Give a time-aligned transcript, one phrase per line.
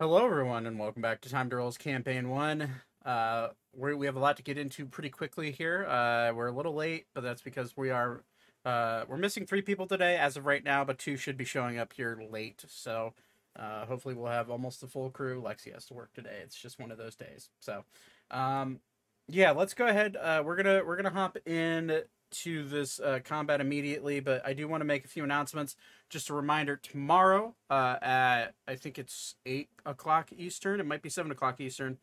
[0.00, 2.68] Hello, everyone, and welcome back to Time to Role's Campaign One.
[3.04, 5.86] Uh, we we have a lot to get into pretty quickly here.
[5.86, 8.24] Uh, we're a little late, but that's because we are
[8.64, 11.78] uh, we're missing three people today as of right now, but two should be showing
[11.78, 12.64] up here late.
[12.66, 13.14] So
[13.54, 15.40] uh, hopefully we'll have almost the full crew.
[15.40, 17.50] Lexi has to work today; it's just one of those days.
[17.60, 17.84] So
[18.32, 18.80] um,
[19.28, 20.16] yeah, let's go ahead.
[20.16, 22.02] Uh, we're gonna we're gonna hop in
[22.42, 25.76] to this uh, combat immediately, but I do want to make a few announcements.
[26.10, 30.80] Just a reminder: tomorrow uh, at I think it's eight o'clock Eastern.
[30.80, 31.98] It might be seven o'clock Eastern.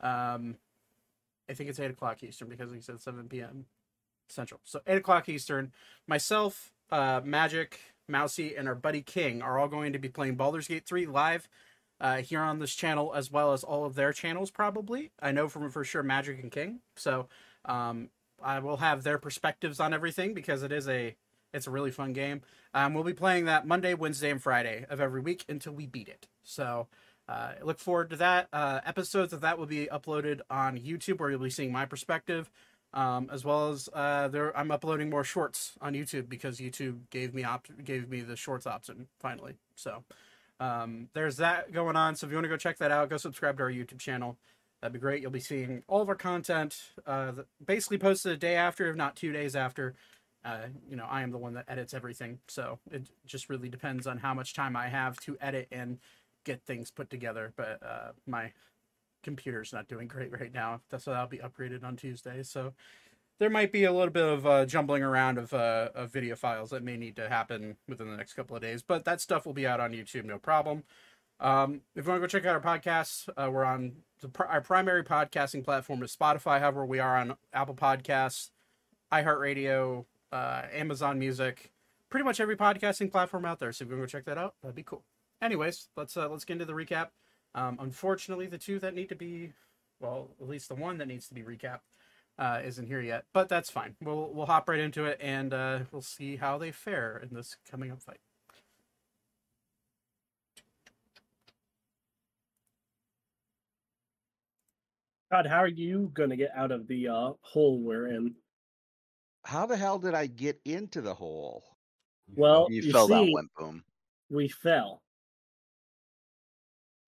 [0.00, 0.56] Um,
[1.48, 3.66] I think it's eight o'clock Eastern because we said seven p.m.
[4.28, 4.60] Central.
[4.64, 5.72] So eight o'clock Eastern.
[6.06, 10.68] Myself, uh, Magic, Mousy, and our buddy King are all going to be playing Baldur's
[10.68, 11.48] Gate three live.
[12.00, 15.12] Uh, here on this channel, as well as all of their channels, probably.
[15.22, 16.80] I know from for sure Magic and King.
[16.96, 17.28] So
[17.64, 18.10] um,
[18.42, 21.16] I will have their perspectives on everything because it is a
[21.52, 22.42] it's a really fun game.
[22.74, 26.08] Um, we'll be playing that Monday, Wednesday, and Friday of every week until we beat
[26.08, 26.26] it.
[26.42, 26.88] So
[27.28, 28.48] uh, look forward to that.
[28.52, 32.50] Uh, episodes of that will be uploaded on YouTube, where you'll be seeing my perspective,
[32.92, 34.56] um, as well as uh, there.
[34.56, 38.66] I'm uploading more shorts on YouTube because YouTube gave me op- gave me the shorts
[38.66, 39.54] option finally.
[39.76, 40.02] So
[40.60, 42.16] um, there's that going on.
[42.16, 44.36] So if you want to go check that out, go subscribe to our YouTube channel.
[44.84, 45.22] That'd be great.
[45.22, 47.32] You'll be seeing all of our content uh,
[47.64, 49.94] basically posted a day after, if not two days after.
[50.44, 54.06] Uh, you know, I am the one that edits everything, so it just really depends
[54.06, 56.00] on how much time I have to edit and
[56.44, 57.54] get things put together.
[57.56, 58.52] But uh, my
[59.22, 60.82] computer's not doing great right now.
[60.90, 62.42] That's why I'll be upgraded on Tuesday.
[62.42, 62.74] So
[63.38, 66.68] there might be a little bit of uh, jumbling around of, uh, of video files
[66.70, 68.82] that may need to happen within the next couple of days.
[68.82, 70.84] But that stuff will be out on YouTube, no problem.
[71.40, 74.60] Um, if you want to go check out our podcasts, uh, we're on the, our
[74.60, 76.60] primary podcasting platform is Spotify.
[76.60, 78.50] However, we are on Apple Podcasts,
[79.12, 81.72] iHeartRadio, uh, Amazon Music,
[82.08, 83.72] pretty much every podcasting platform out there.
[83.72, 85.02] So if you want to go check that out, that'd be cool.
[85.42, 87.08] Anyways, let's uh, let's get into the recap.
[87.54, 89.52] Um, unfortunately, the two that need to be,
[90.00, 91.80] well, at least the one that needs to be recapped,
[92.38, 93.24] uh, isn't here yet.
[93.32, 93.96] But that's fine.
[94.00, 97.56] We'll we'll hop right into it, and uh, we'll see how they fare in this
[97.70, 98.20] coming up fight.
[105.34, 108.34] Todd, how are you going to get out of the uh, hole we're in?
[109.44, 111.64] How the hell did I get into the hole?
[112.36, 113.82] Well, You, you fell down, see- went boom.
[114.30, 115.02] We fell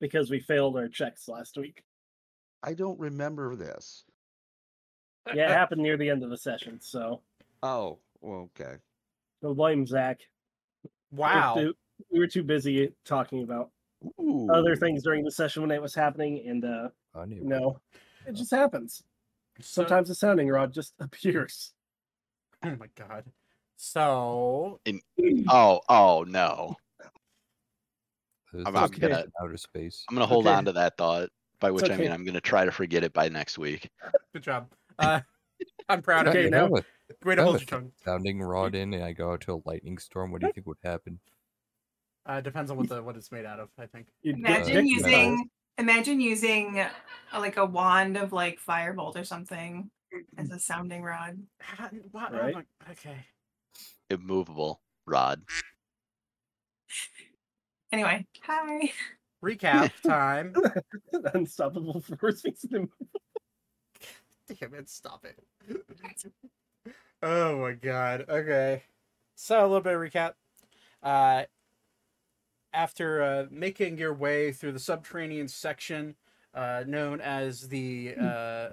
[0.01, 1.83] because we failed our checks last week.
[2.65, 4.05] I don't remember this.
[5.33, 7.21] Yeah, it happened near the end of the session, so
[7.63, 8.75] Oh, well, okay.
[9.43, 10.19] no blame Zach.
[11.13, 11.55] We were Wow.
[11.55, 11.75] too-
[12.11, 13.71] We were too busy talking about
[14.21, 14.51] Ooh.
[14.53, 17.43] other things during the session when it was happening, and uh, I knew.
[18.27, 19.03] You know, it just happens.
[19.61, 21.73] So- Sometimes the sounding rod just appears.
[22.63, 23.25] Oh my god.
[23.77, 25.01] So in,
[25.49, 26.77] Oh, oh no.
[28.55, 30.05] I'm- those I'm kids gonna- outer space.
[30.09, 30.55] I'm gonna hold Okay.
[30.57, 31.31] on to that thought.
[31.59, 33.91] By which I mean I'm gonna try to forget it by next week.
[34.33, 34.71] good job.
[34.99, 35.21] Uh,
[35.89, 36.51] I'm proud of Okay, you.
[36.51, 36.85] now- have a,
[37.25, 37.93] Way to hold a your tongue.
[38.05, 40.33] sounding rod in, and I go out to a lightning storm.
[40.33, 41.21] What do you think would happen?
[42.27, 43.69] Uh, depends on what the what it's made out of.
[43.79, 44.09] I think.
[44.23, 45.45] You'd Uh, Imagine using metal.
[45.79, 46.91] Imagine using uh,
[47.39, 49.91] like a wand of like firebolt or something
[50.39, 51.39] as a sounding rod.
[51.61, 52.55] How- what- oh Right.
[52.55, 53.27] my- Okay.
[54.11, 55.43] Immovable rod.
[57.93, 58.93] Anyway, hi.
[59.45, 60.55] Recap time.
[61.35, 62.89] unstoppable force fixing them.
[64.61, 64.89] Damn it!
[64.89, 65.39] Stop it.
[67.23, 68.27] oh my god.
[68.29, 68.83] Okay.
[69.35, 70.33] So a little bit of recap.
[71.03, 71.45] Uh,
[72.77, 76.15] after uh, making your way through the subterranean section,
[76.55, 78.69] uh, known as the uh,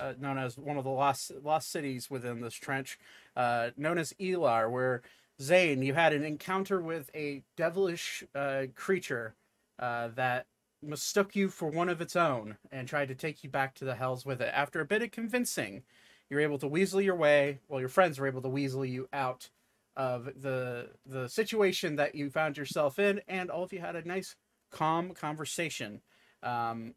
[0.00, 2.98] uh, known as one of the lost lost cities within this trench,
[3.36, 5.02] uh, known as Elar, where
[5.40, 9.34] Zane, you had an encounter with a devilish uh, creature
[9.78, 10.46] uh, that
[10.82, 13.94] mistook you for one of its own and tried to take you back to the
[13.94, 14.50] hells with it.
[14.54, 15.82] After a bit of convincing,
[16.30, 17.60] you're able to weasel your way.
[17.68, 19.50] Well, your friends were able to weasel you out
[19.96, 24.06] of the the situation that you found yourself in, and all of you had a
[24.06, 24.36] nice,
[24.70, 26.00] calm conversation
[26.42, 26.94] um,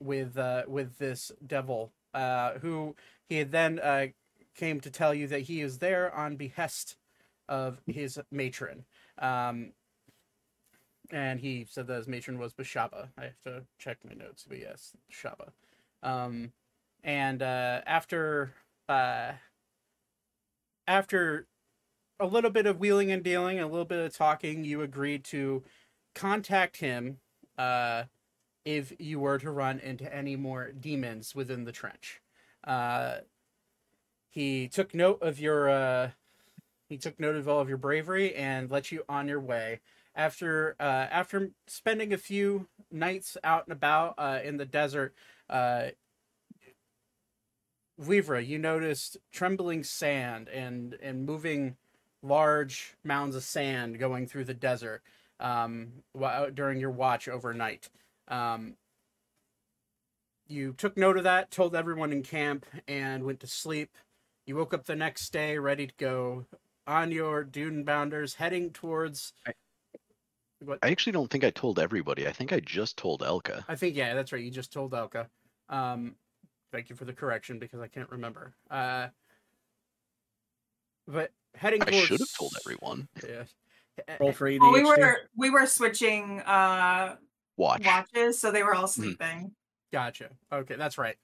[0.00, 2.96] with uh, with this devil, uh, who
[3.28, 4.06] he had then uh,
[4.54, 6.96] came to tell you that he is there on behest
[7.48, 8.84] of his matron.
[9.18, 9.72] Um,
[11.10, 13.08] and he said that his matron was Bashaba.
[13.18, 15.50] I have to check my notes, but yes, Bashaba.
[16.02, 16.52] Um,
[17.04, 18.54] and uh, after
[18.88, 19.32] uh,
[20.86, 21.46] after
[22.20, 25.62] a little bit of wheeling and dealing, a little bit of talking, you agreed to
[26.14, 27.18] contact him
[27.58, 28.04] uh,
[28.64, 32.20] if you were to run into any more demons within the trench.
[32.64, 33.16] Uh,
[34.30, 36.10] he took note of your uh,
[36.88, 39.80] he took note of all of your bravery and let you on your way
[40.14, 45.14] after uh, after spending a few nights out and about uh, in the desert,
[45.48, 45.88] uh,
[48.00, 51.76] Weavra, you noticed trembling sand and and moving
[52.22, 55.02] large mounds of sand going through the desert
[55.40, 57.90] um, while, during your watch overnight.
[58.28, 58.74] Um,
[60.48, 63.90] you took note of that, told everyone in camp, and went to sleep.
[64.46, 66.46] You woke up the next day ready to go
[66.86, 69.32] on your dune bounders, heading towards.
[69.46, 69.54] I-
[70.64, 72.26] What I actually don't think I told everybody.
[72.28, 73.64] I think I just told Elka.
[73.68, 74.42] I think yeah, that's right.
[74.42, 75.26] You just told Elka.
[75.68, 76.16] Um,
[76.70, 78.52] thank you for the correction because I can't remember.
[78.70, 79.08] Uh,
[81.06, 82.06] but heading I towards.
[82.06, 83.08] should have told everyone.
[83.28, 83.44] Yeah.
[84.20, 84.60] Roll for ADHD.
[84.60, 87.16] Well, we were we were switching uh
[87.56, 87.84] Watch.
[87.84, 89.02] watches, so they were all Hmm.
[89.02, 89.52] sleeping.
[89.92, 90.30] Gotcha.
[90.50, 91.16] Okay, that's right.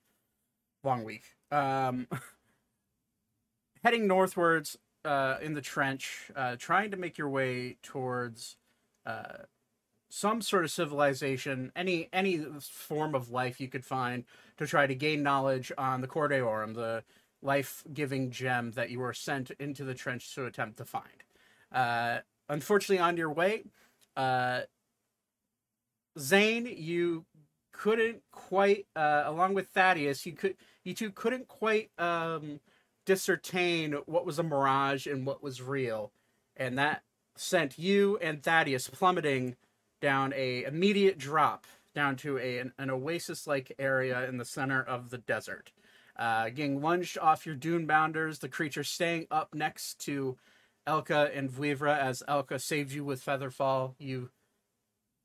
[0.85, 1.23] Long week.
[1.51, 2.07] Um,
[3.85, 8.57] heading northwards uh, in the trench, uh, trying to make your way towards
[9.07, 9.45] uh,
[10.11, 14.25] some sort of civilization, any any form of life you could find
[14.59, 17.03] to try to gain knowledge on the Cordeorum, the
[17.43, 21.05] life-giving gem that you were sent into the trench to attempt to find.
[21.73, 22.19] Uh,
[22.49, 23.64] unfortunately, on your way,
[24.17, 24.62] uh,
[26.19, 27.25] Zane, you
[27.79, 32.61] couldn't quite uh, along with Thaddeus you could you two couldn't quite um
[34.05, 36.12] what was a mirage and what was real
[36.56, 37.02] and that
[37.37, 39.56] sent you and Thaddeus plummeting
[40.02, 44.82] down a immediate drop down to a an, an oasis like area in the center
[44.82, 45.70] of the desert
[46.19, 50.37] uh, getting lunged off your dune bounders the creature staying up next to
[50.87, 54.31] Elka and Vuivra as Elka saved you with Featherfall you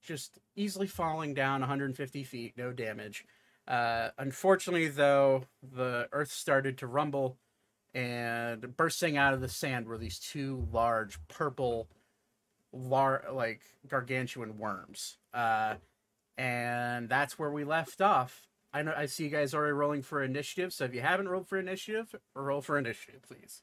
[0.03, 3.25] just easily falling down 150 feet, no damage.
[3.67, 7.37] Uh, unfortunately, though, the earth started to rumble,
[7.93, 11.87] and bursting out of the sand were these two large purple,
[12.73, 15.17] lar- like gargantuan worms.
[15.33, 15.75] Uh,
[16.37, 18.47] and that's where we left off.
[18.73, 21.47] I know I see you guys already rolling for initiative, so if you haven't rolled
[21.47, 23.61] for initiative, roll for initiative, please.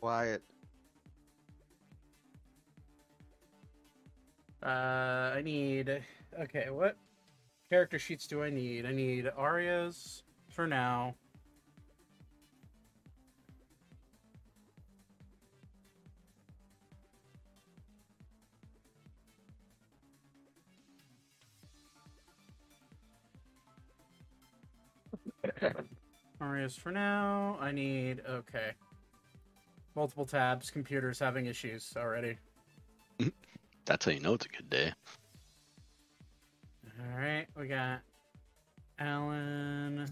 [0.00, 0.42] Quiet.
[4.64, 6.02] Uh, I need.
[6.40, 6.96] Okay, what
[7.68, 8.86] character sheets do I need?
[8.86, 11.14] I need Aria's for now.
[26.40, 27.56] Aria's for now.
[27.60, 28.22] I need.
[28.28, 28.72] Okay.
[29.94, 30.70] Multiple tabs.
[30.70, 32.36] Computers having issues already.
[33.84, 34.92] That's how you know it's a good day.
[37.00, 38.00] All right, we got
[38.98, 40.06] Alan.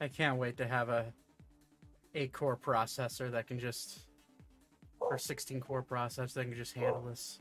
[0.00, 1.12] I can't wait to have a
[2.14, 4.06] 8 core processor that can just
[5.10, 7.40] or 16 core processor that can just handle this.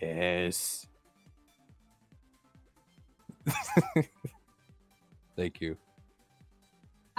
[0.00, 0.86] Yes.
[5.36, 5.76] Thank you.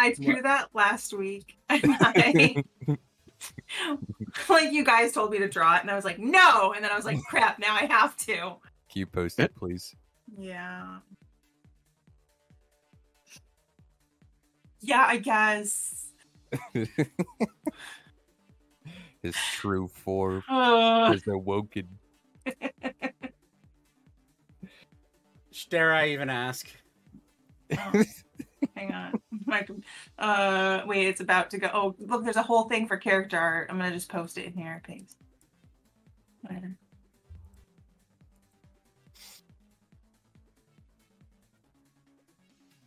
[0.01, 1.57] I threw that last week.
[1.69, 2.63] and I-
[4.49, 6.73] like you guys told me to draw it, and I was like, no.
[6.73, 8.33] And then I was like, crap, now I have to.
[8.35, 8.59] Can
[8.95, 9.95] you post it, please?
[10.37, 10.97] Yeah.
[14.81, 16.07] Yeah, I guess.
[19.21, 21.87] His true form Uh, is awoken.
[25.69, 26.67] Dare I even ask?
[28.75, 29.21] Hang on.
[29.45, 29.65] My,
[30.17, 31.69] uh, wait, it's about to go.
[31.73, 33.67] Oh, look, there's a whole thing for character art.
[33.69, 34.81] I'm gonna just post it in here.
[34.85, 35.17] Paste.
[36.41, 36.75] Whatever.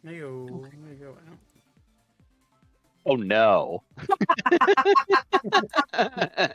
[0.02, 0.46] There you go.
[0.60, 1.16] There you go.
[1.28, 1.38] Al.
[3.06, 3.82] Oh no.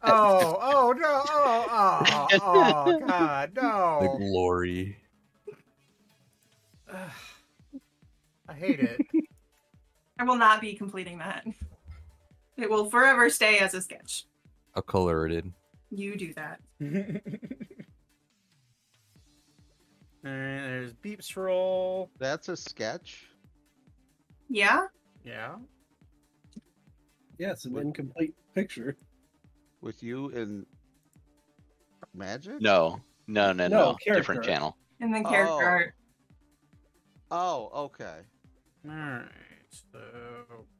[0.00, 1.22] Oh, oh no!
[1.28, 3.98] Oh, oh, oh, God, no.
[4.00, 4.16] The no!
[4.16, 4.96] glory.
[8.48, 8.54] Ugh.
[8.54, 9.00] I hate it.
[10.18, 11.46] I will not be completing that.
[12.56, 14.26] It will forever stay as a sketch.
[14.74, 15.54] I'll color it in.
[15.90, 16.60] You do that.
[20.24, 22.10] All right, there's beeps roll.
[22.18, 23.28] That's a sketch.
[24.48, 24.86] Yeah?
[25.24, 25.54] Yeah.
[27.38, 28.96] Yes, an What- incomplete picture.
[29.80, 30.66] With you and
[32.12, 32.60] magic?
[32.60, 34.14] No, no, no, No, no.
[34.14, 34.76] Different channel.
[35.00, 35.58] And then character Oh.
[35.64, 35.94] art.
[37.30, 38.22] Oh, okay.
[38.88, 39.28] All right.
[39.70, 39.98] So,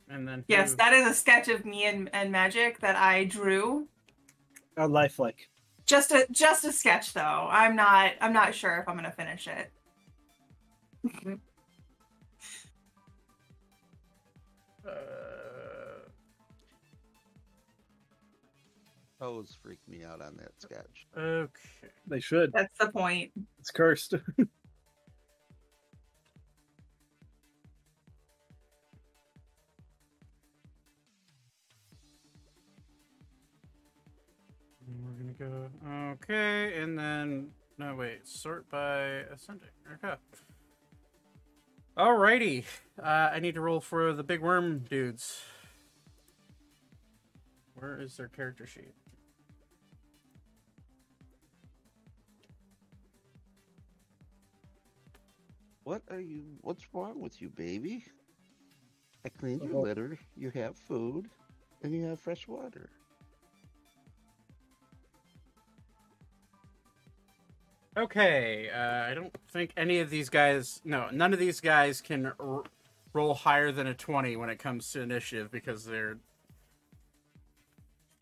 [0.09, 3.25] and then Yes, who- that is a sketch of me and, and magic that I
[3.25, 3.88] drew.
[4.77, 5.49] A lifelike.
[5.87, 7.49] Just a just a sketch though.
[7.50, 9.73] I'm not I'm not sure if I'm gonna finish it.
[14.87, 14.91] uh,
[19.21, 21.07] Toes freak me out on that sketch.
[21.17, 21.91] okay.
[22.07, 22.53] They should.
[22.53, 23.33] That's the point.
[23.59, 24.15] It's cursed.
[35.29, 39.69] We're gonna go okay, and then no wait, sort by ascending.
[39.95, 40.15] Okay.
[41.97, 42.65] Alrighty.
[43.03, 45.43] Uh, I need to roll for the big worm dudes.
[47.75, 48.95] Where is their character sheet?
[55.83, 56.45] What are you?
[56.61, 58.05] What's wrong with you, baby?
[59.27, 60.19] I cleaned your litter.
[60.37, 61.29] You have food,
[61.83, 62.91] and you have fresh water.
[67.99, 70.81] Okay, uh, I don't think any of these guys.
[70.85, 72.62] No, none of these guys can r-
[73.12, 76.17] roll higher than a twenty when it comes to initiative because they're.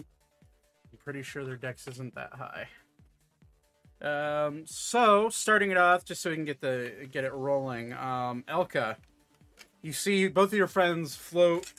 [0.01, 2.69] I'm pretty sure their dex isn't that high.
[4.01, 7.93] Um, so starting it off, just so we can get the get it rolling.
[7.93, 8.97] Um, Elka,
[9.83, 11.71] you see both of your friends float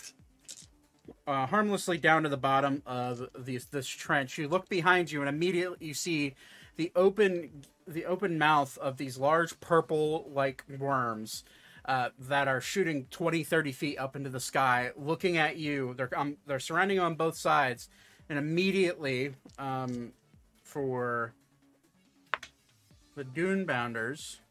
[1.26, 4.38] uh, harmlessly down to the bottom of these this trench.
[4.38, 6.36] You look behind you, and immediately you see
[6.76, 11.44] the open the open mouth of these large purple like worms
[11.86, 15.94] uh, that are shooting 20 30 feet up into the sky looking at you.
[15.98, 17.90] They're um, they're surrounding you on both sides
[18.30, 20.12] and immediately um,
[20.64, 21.34] for
[23.16, 24.42] the dune bounders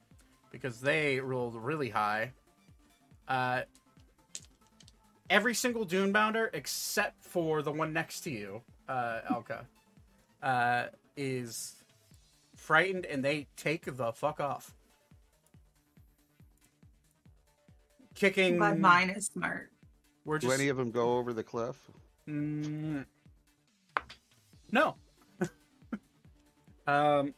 [0.51, 2.33] because they rolled really high
[3.29, 3.63] uh,
[5.31, 9.67] every single dune bounder except for the one next to you uh, elka
[10.43, 11.76] uh, is
[12.67, 14.75] frightened and they take the fuck off.
[18.15, 18.59] Kicking.
[18.59, 19.71] But mine is smart.
[20.25, 20.59] We're Do just.
[20.59, 21.77] any of them go over the cliff?
[22.29, 23.05] Mm,
[24.73, 24.97] no.
[26.89, 27.35] um,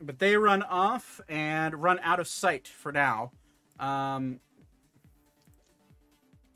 [0.00, 3.32] but they run off and run out of sight for now.
[3.78, 4.40] Um,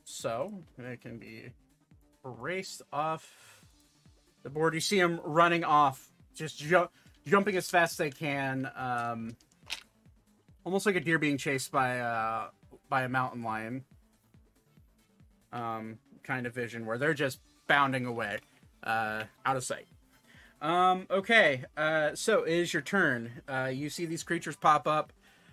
[0.04, 1.48] so they can be
[2.24, 3.62] erased off
[4.42, 4.74] the board.
[4.74, 6.88] You see them running off, just ju-
[7.26, 9.36] jumping as fast as they can, um,
[10.64, 12.48] almost like a deer being chased by uh,
[12.88, 13.84] by a mountain lion.
[15.52, 17.38] Um, kind of vision where they're just
[17.68, 18.38] bounding away,
[18.82, 19.86] uh, out of sight.
[20.60, 23.30] Um, okay, uh, so it is your turn.
[23.48, 25.12] Uh, you see these creatures pop up,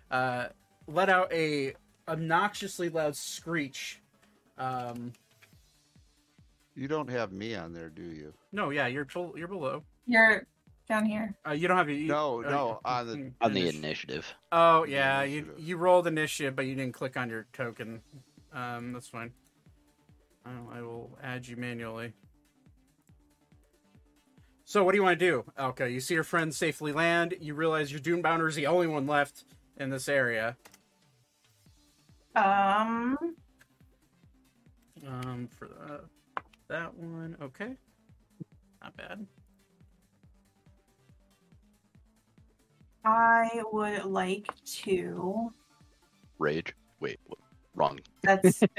[0.09, 0.47] uh,
[0.87, 1.73] let out a
[2.07, 4.01] obnoxiously loud screech.
[4.57, 5.11] Um,
[6.73, 8.33] You don't have me on there, do you?
[8.51, 9.83] no, yeah, you're you're below.
[10.07, 10.47] You're
[10.87, 11.33] down here.
[11.47, 14.25] Uh, you don't have you, No, uh, no, on the- mm, On the initiative.
[14.51, 15.63] Oh yeah, you initiative.
[15.63, 18.01] you rolled initiative, but you didn't click on your token.
[18.53, 19.31] Um, that's fine.
[20.45, 22.13] Oh, I will add you manually.
[24.65, 25.91] So what do you want to do, Elka?
[25.91, 27.35] You see your friend safely land.
[27.41, 29.43] You realize your Dune Bounder is the only one left
[29.77, 30.55] in this area.
[32.35, 33.17] Um,
[35.05, 36.01] Um, for the,
[36.69, 37.75] that one, okay,
[38.81, 39.27] not bad.
[43.03, 44.47] I would like
[44.83, 45.51] to.
[46.39, 46.73] Rage.
[46.99, 47.39] Wait, what?
[47.75, 47.99] wrong.
[48.23, 48.61] That's.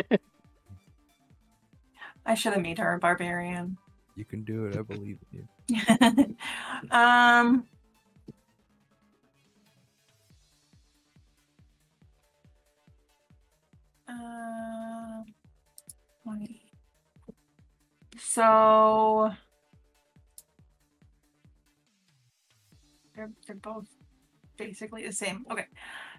[2.26, 3.78] I should have made her a barbarian.
[4.14, 4.76] You can do it.
[4.76, 6.36] I believe in you.
[6.90, 7.66] um.
[14.08, 14.92] Uh,
[18.34, 19.30] So
[23.14, 23.86] they're they're both
[24.56, 25.44] basically the same.
[25.50, 25.66] Okay.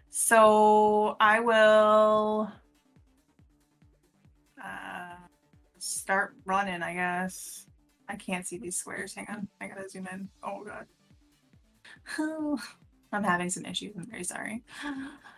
[0.09, 2.51] So I will
[4.63, 5.15] uh
[5.79, 7.65] start running, I guess.
[8.07, 9.15] I can't see these squares.
[9.15, 9.47] Hang on.
[9.59, 10.29] I gotta zoom in.
[10.43, 10.85] Oh god.
[12.19, 12.59] Oh,
[13.11, 13.95] I'm having some issues.
[13.95, 14.63] I'm very sorry.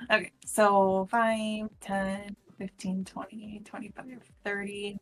[0.09, 4.05] Okay, so 5, 10, 15, 20, 25,
[4.45, 4.97] 30.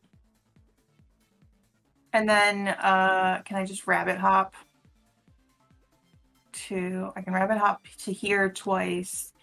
[2.14, 4.56] And then uh can I just rabbit hop
[6.54, 9.34] to I can rabbit hop to here twice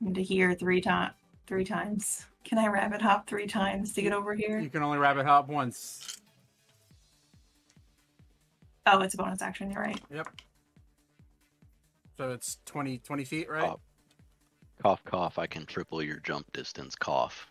[0.00, 1.12] and to here three times
[1.46, 2.26] three times.
[2.44, 4.58] Can I rabbit hop three times to get over here?
[4.58, 6.20] You can only rabbit hop once.
[8.86, 9.70] Oh, it's a bonus action.
[9.70, 10.00] You're right.
[10.12, 10.28] Yep.
[12.16, 13.64] So it's 20, 20 feet, right?
[13.64, 13.80] Oh.
[14.82, 15.38] Cough, cough.
[15.38, 16.94] I can triple your jump distance.
[16.94, 17.50] Cough.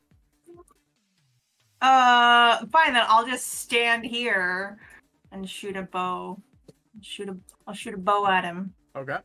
[1.82, 3.04] Uh, fine then.
[3.08, 4.78] I'll just stand here
[5.32, 6.40] and shoot a bow.
[7.02, 7.38] Shoot a.
[7.68, 8.74] I'll shoot a bow at him.
[8.96, 9.18] Okay.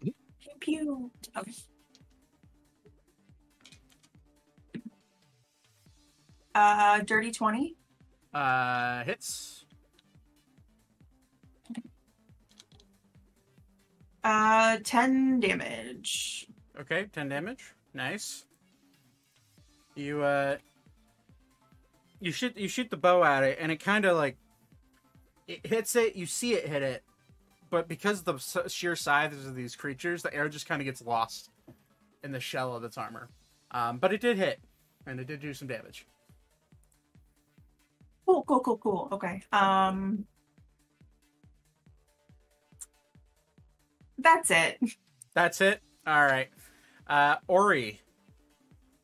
[0.00, 0.12] Pew
[0.60, 1.10] pew.
[1.36, 1.52] Okay.
[6.54, 7.76] Uh, dirty twenty.
[8.34, 9.64] Uh, hits.
[14.24, 16.48] Uh, ten damage.
[16.80, 17.74] Okay, 10 damage.
[17.92, 18.44] Nice.
[19.96, 20.58] You uh
[22.20, 24.36] you shoot you shoot the bow at it and it kind of like
[25.48, 27.02] it hits it, you see it hit it.
[27.70, 31.02] But because of the sheer size of these creatures, the air just kind of gets
[31.02, 31.50] lost
[32.24, 33.28] in the shell of its armor.
[33.70, 34.60] Um, but it did hit
[35.06, 36.06] and it did do some damage.
[38.26, 39.08] Cool, cool, cool, cool.
[39.12, 39.42] Okay.
[39.52, 40.26] Um,
[44.18, 44.78] that's it.
[45.34, 45.80] That's it.
[46.04, 46.48] All right.
[47.06, 48.00] Uh, Ori,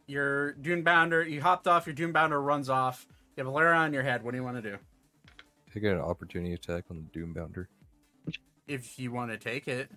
[0.09, 1.87] your Dune Bounder, you hopped off.
[1.87, 3.07] Your Dune Bounder runs off.
[3.37, 4.25] You have a layer on your head.
[4.25, 4.77] What do you want to do?
[5.77, 7.69] I get an opportunity attack on the Dune Bounder.
[8.67, 9.91] If you want to take it,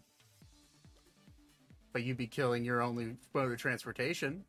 [1.93, 4.43] but you'd be killing your only mode of transportation.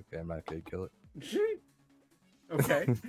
[0.00, 0.90] Okay, I'm not gonna kill it.
[2.52, 2.86] okay.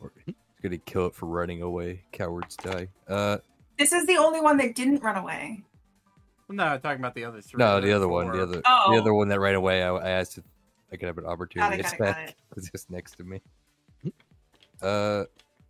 [0.00, 2.02] Or he's gonna kill it for running away.
[2.10, 2.88] Cowards die.
[3.06, 3.38] Uh,
[3.78, 5.62] This is the only one that didn't run away.
[6.48, 7.58] no, I'm talking about the other three.
[7.58, 8.90] no, the other one, the other, Oh.
[8.92, 9.80] the other one that ran away.
[9.84, 10.44] I, I asked if
[10.92, 12.34] I could have an Got opportunity it, got it, got it.
[12.56, 13.40] It's just next to me.
[14.80, 15.24] Uh,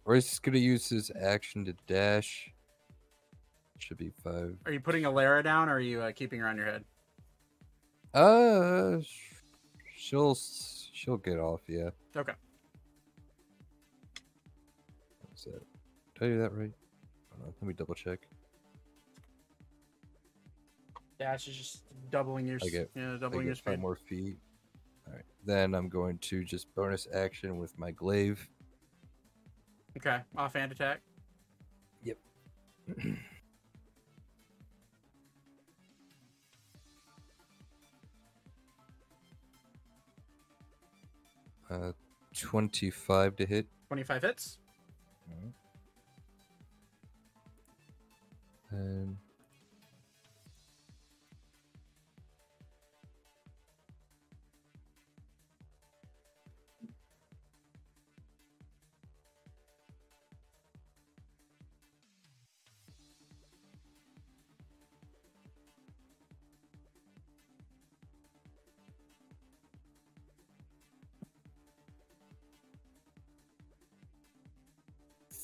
[0.04, 2.50] or he's gonna use his action to dash.
[3.78, 4.56] Should be five.
[4.64, 6.84] Are you putting a Lara down, or are you uh, keeping her on your head?
[8.14, 8.98] Uh,
[9.96, 10.36] she'll
[10.92, 11.62] she'll get off.
[11.68, 11.90] Yeah.
[12.16, 12.32] Okay.
[15.28, 15.62] What's that?
[16.18, 16.70] Did I do that right?
[17.44, 18.20] Let me double check.
[21.18, 23.80] Dash is just doubling your, I get- yeah, I doubling your get five speed.
[23.80, 24.36] more feet.
[25.44, 28.48] Then I'm going to just bonus action with my glaive.
[29.96, 31.00] Okay, offhand attack.
[32.02, 32.18] Yep.
[41.70, 41.92] uh,
[42.34, 43.66] 25 to hit.
[43.88, 44.58] 25 hits.
[48.72, 49.16] And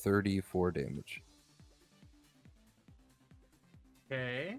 [0.03, 1.21] Thirty-four damage.
[4.11, 4.57] Okay.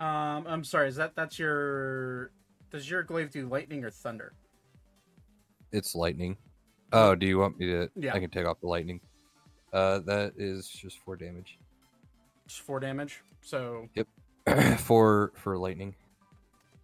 [0.00, 0.88] Um, I'm sorry.
[0.88, 2.30] Is that that's your?
[2.70, 4.32] Does your glaive do lightning or thunder?
[5.72, 6.36] It's lightning.
[6.92, 7.88] Oh, do you want me to?
[7.96, 8.14] Yeah.
[8.14, 9.00] I can take off the lightning.
[9.72, 11.58] Uh, that is just four damage.
[12.46, 13.20] Just four damage.
[13.42, 14.08] So Yep.
[14.78, 15.94] for for lightning.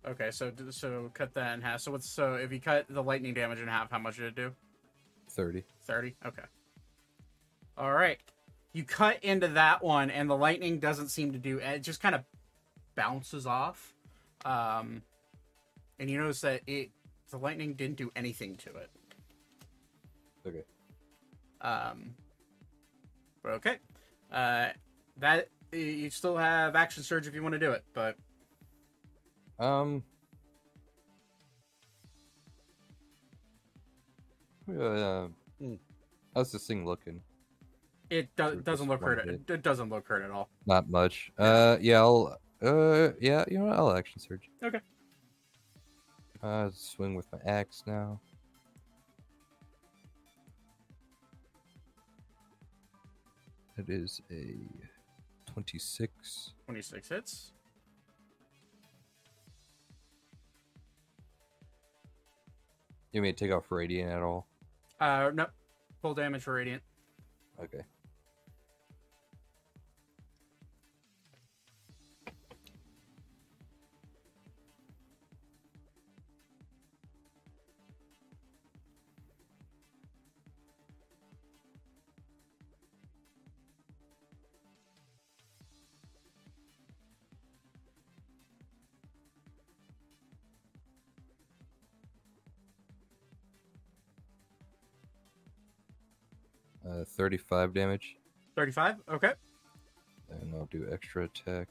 [0.07, 1.81] okay, so so cut that in half.
[1.81, 4.35] So what's so if you cut the lightning damage in half, how much did it
[4.35, 4.53] do?
[5.31, 5.65] Thirty.
[5.87, 6.17] Thirty.
[6.27, 6.43] Okay.
[7.81, 8.19] All right.
[8.75, 11.59] You cut into that one, and the lightning doesn't seem to do.
[11.59, 12.23] It just kind of
[12.95, 13.95] bounces off.
[14.45, 15.03] Um,
[15.99, 16.91] and you notice that it
[17.31, 18.91] the lightning didn't do anything to it.
[20.47, 20.65] Okay.
[21.63, 22.15] Um,
[23.43, 23.79] but okay.
[24.31, 24.69] Uh,
[25.19, 28.17] that you still have action surge if you want to do it, but
[29.59, 30.03] Um.
[34.69, 35.75] Uh, Hmm.
[36.35, 37.21] how's this thing looking?
[38.11, 39.25] It do- doesn't look hurt.
[39.25, 40.49] one It, it doesn't look hurt at all.
[40.67, 41.33] Not much.
[41.39, 42.37] Uh, yeah, I'll.
[42.63, 43.77] Uh, yeah, you know what?
[43.79, 44.51] I'll action surge.
[44.63, 44.81] Okay.
[46.43, 48.21] Uh, swing with my axe now.
[53.77, 54.57] That is a
[55.51, 56.53] twenty-six.
[56.67, 57.53] Twenty six hits.
[63.13, 64.47] You may take off radiant at all.
[65.01, 65.47] Uh, no,
[66.03, 66.83] full damage for radiant.
[67.63, 67.81] Okay.
[97.21, 98.17] 35 damage,
[98.57, 98.97] 35.
[99.13, 99.33] Okay.
[100.31, 101.69] and I'll do extra attack.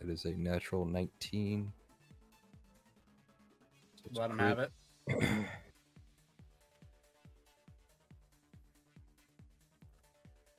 [0.00, 1.72] That is a natural 19.
[3.96, 4.70] So it's Let him have it.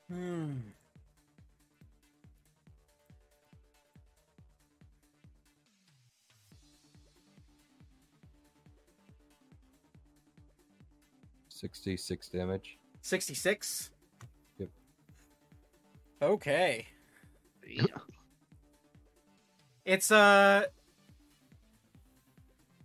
[0.08, 0.58] Hmm.
[11.66, 12.78] Sixty-six damage.
[13.00, 13.90] 66.
[14.58, 14.68] Yep.
[16.22, 16.86] Okay.
[17.68, 17.84] Yeah.
[19.84, 20.66] It's uh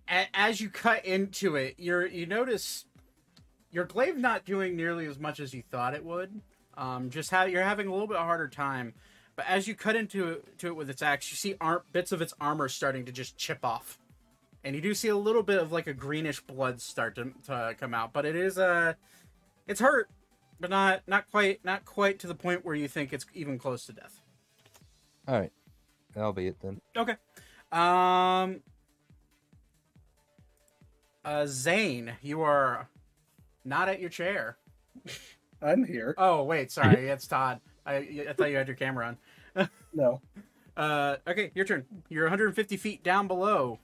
[0.10, 2.86] a- as you cut into it, you're you notice
[3.72, 6.42] your glaive not doing nearly as much as you thought it would.
[6.76, 8.94] Um, just how you're having a little bit harder time.
[9.36, 12.12] But as you cut into it, to it with its axe, you see ar- bits
[12.12, 14.00] of its armor starting to just chip off,
[14.64, 17.76] and you do see a little bit of like a greenish blood start to, to
[17.80, 18.14] come out.
[18.14, 18.94] But it is uh,
[19.68, 20.10] it's hurt,
[20.60, 23.86] but not not quite not quite to the point where you think it's even close
[23.88, 24.22] to death.
[25.28, 25.52] All right,
[26.14, 26.82] that'll be it then.
[26.96, 27.16] Okay.
[27.72, 28.62] Um.
[31.24, 32.90] Uh, Zane, you are
[33.64, 34.58] not at your chair.
[35.62, 36.16] I'm here.
[36.18, 37.62] Oh wait, sorry, it's Todd.
[37.86, 39.08] I I thought you had your camera
[39.56, 39.70] on.
[39.94, 40.22] No.
[40.78, 41.86] Uh, okay, your turn.
[42.08, 43.78] You're 150 feet down below.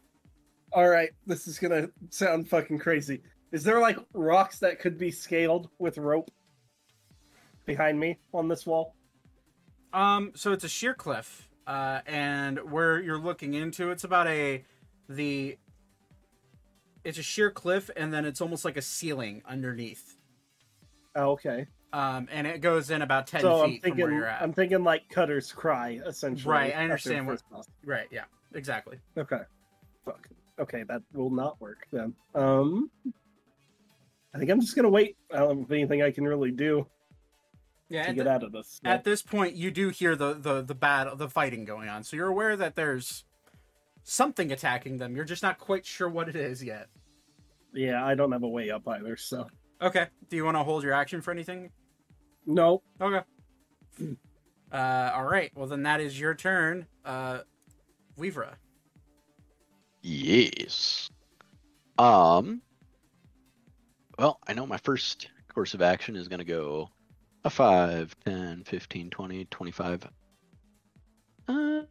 [0.78, 3.24] All right, this is gonna sound fucking crazy.
[3.52, 6.30] Is there like rocks that could be scaled with rope
[7.66, 8.94] behind me on this wall?
[9.92, 14.64] Um, so it's a sheer cliff, uh, and where you're looking into, it's about a
[15.10, 15.58] the.
[17.04, 20.16] It's a sheer cliff, and then it's almost like a ceiling underneath.
[21.16, 21.66] Oh, okay.
[21.92, 24.44] Um, and it goes in about 10 so I'm feet from thinking, where you're at.
[24.44, 26.54] I'm thinking like Cutter's Cry, essentially.
[26.54, 27.42] Right, I understand what-.
[27.84, 28.06] Right?
[28.12, 28.26] Yeah.
[28.54, 29.00] Exactly.
[29.18, 29.42] Okay.
[30.06, 30.30] Fuck.
[30.60, 32.14] Okay, that will not work then.
[32.36, 32.90] Um,
[34.34, 35.18] I think I'm just gonna wait.
[35.34, 36.88] I don't have anything I can really do
[37.90, 38.08] Yeah.
[38.08, 38.80] to get the- out of this.
[38.84, 42.04] at this point, you do hear the the the battle, the fighting going on.
[42.04, 43.24] So you're aware that there's
[44.04, 45.16] something attacking them.
[45.16, 46.88] You're just not quite sure what it is yet.
[47.74, 49.16] yeah, I don't have a way up either.
[49.18, 49.48] So
[49.82, 50.08] Okay.
[50.30, 51.72] Do you want to hold your action for anything?
[52.46, 52.82] no.
[53.00, 53.22] Okay.
[54.70, 55.50] Uh, all right.
[55.56, 57.40] Well, then that is your turn, uh,
[58.18, 58.56] Weavra.
[60.08, 61.10] Yes.
[61.98, 62.62] Um.
[64.18, 66.90] Well, I know my first course of action is going to go
[67.44, 70.08] a 5, 10, 15, 20, 25.
[71.50, 71.82] Uh,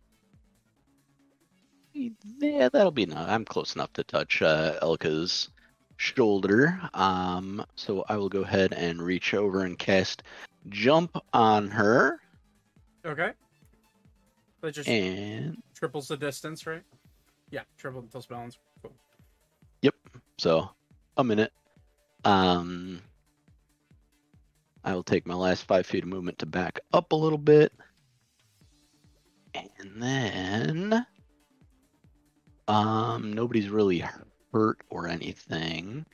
[1.93, 3.29] yeah, that'll be enough.
[3.29, 5.51] I'm close enough to touch uh, Elka's
[5.99, 6.81] shoulder.
[6.95, 10.23] Um, so I will go ahead and reach over and cast
[10.71, 12.19] Jump on her.
[13.05, 13.33] Okay.
[14.63, 16.83] That just And triples the distance, right?
[17.51, 18.59] Yeah, triple until spellings.
[18.83, 18.93] Cool.
[19.83, 19.95] Yep.
[20.39, 20.71] So
[21.17, 21.53] a minute.
[22.25, 23.01] Um,
[24.85, 27.73] I will take my last five feet of movement to back up a little bit,
[29.55, 31.07] and then
[32.69, 34.05] um, nobody's really
[34.53, 36.05] hurt or anything.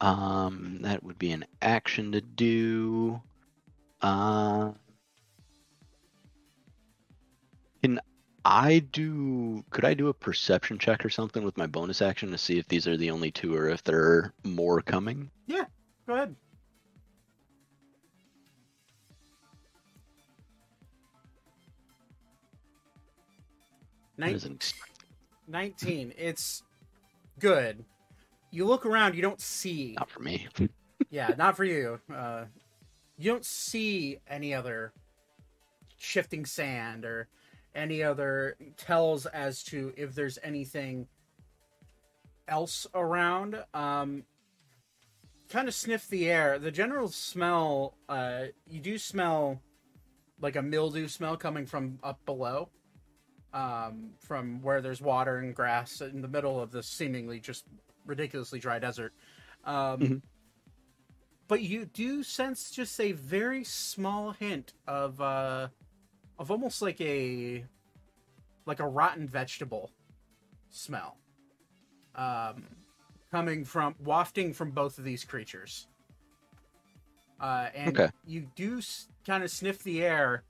[0.00, 3.20] Um, that would be an action to do.
[4.00, 4.72] Uh,
[7.82, 8.00] can
[8.44, 9.64] I do?
[9.70, 12.66] Could I do a perception check or something with my bonus action to see if
[12.68, 15.30] these are the only two or if there are more coming?
[15.46, 15.64] Yeah,
[16.06, 16.34] go ahead.
[24.18, 24.74] That Nin- is an ex-
[25.48, 26.12] 19.
[26.16, 26.62] It's
[27.38, 27.84] good.
[28.50, 29.94] You look around, you don't see.
[29.98, 30.48] not for me.
[31.10, 32.00] Yeah, not for you.
[32.14, 32.44] Uh,
[33.18, 34.94] you don't see any other
[35.98, 37.28] shifting sand or
[37.74, 41.08] any other tells as to if there's anything
[42.48, 43.62] else around.
[43.72, 44.24] Um,
[45.48, 46.58] kind of sniff the air.
[46.58, 49.60] The general smell, uh, you do smell
[50.40, 52.68] like a mildew smell coming from up below.
[53.54, 57.66] Um, from where there's water and grass in the middle of this seemingly just
[58.06, 59.12] ridiculously dry desert.
[59.64, 60.22] Um, Mhm.
[61.48, 65.68] But you do sense just a very small hint of uh,
[66.42, 67.64] of almost like a
[68.66, 69.90] like a rotten vegetable
[70.70, 71.16] smell
[72.16, 72.64] um,
[73.30, 75.86] coming from wafting from both of these creatures.
[77.40, 78.10] Uh, and Okay.
[78.26, 80.42] you do s- kind of sniff the air,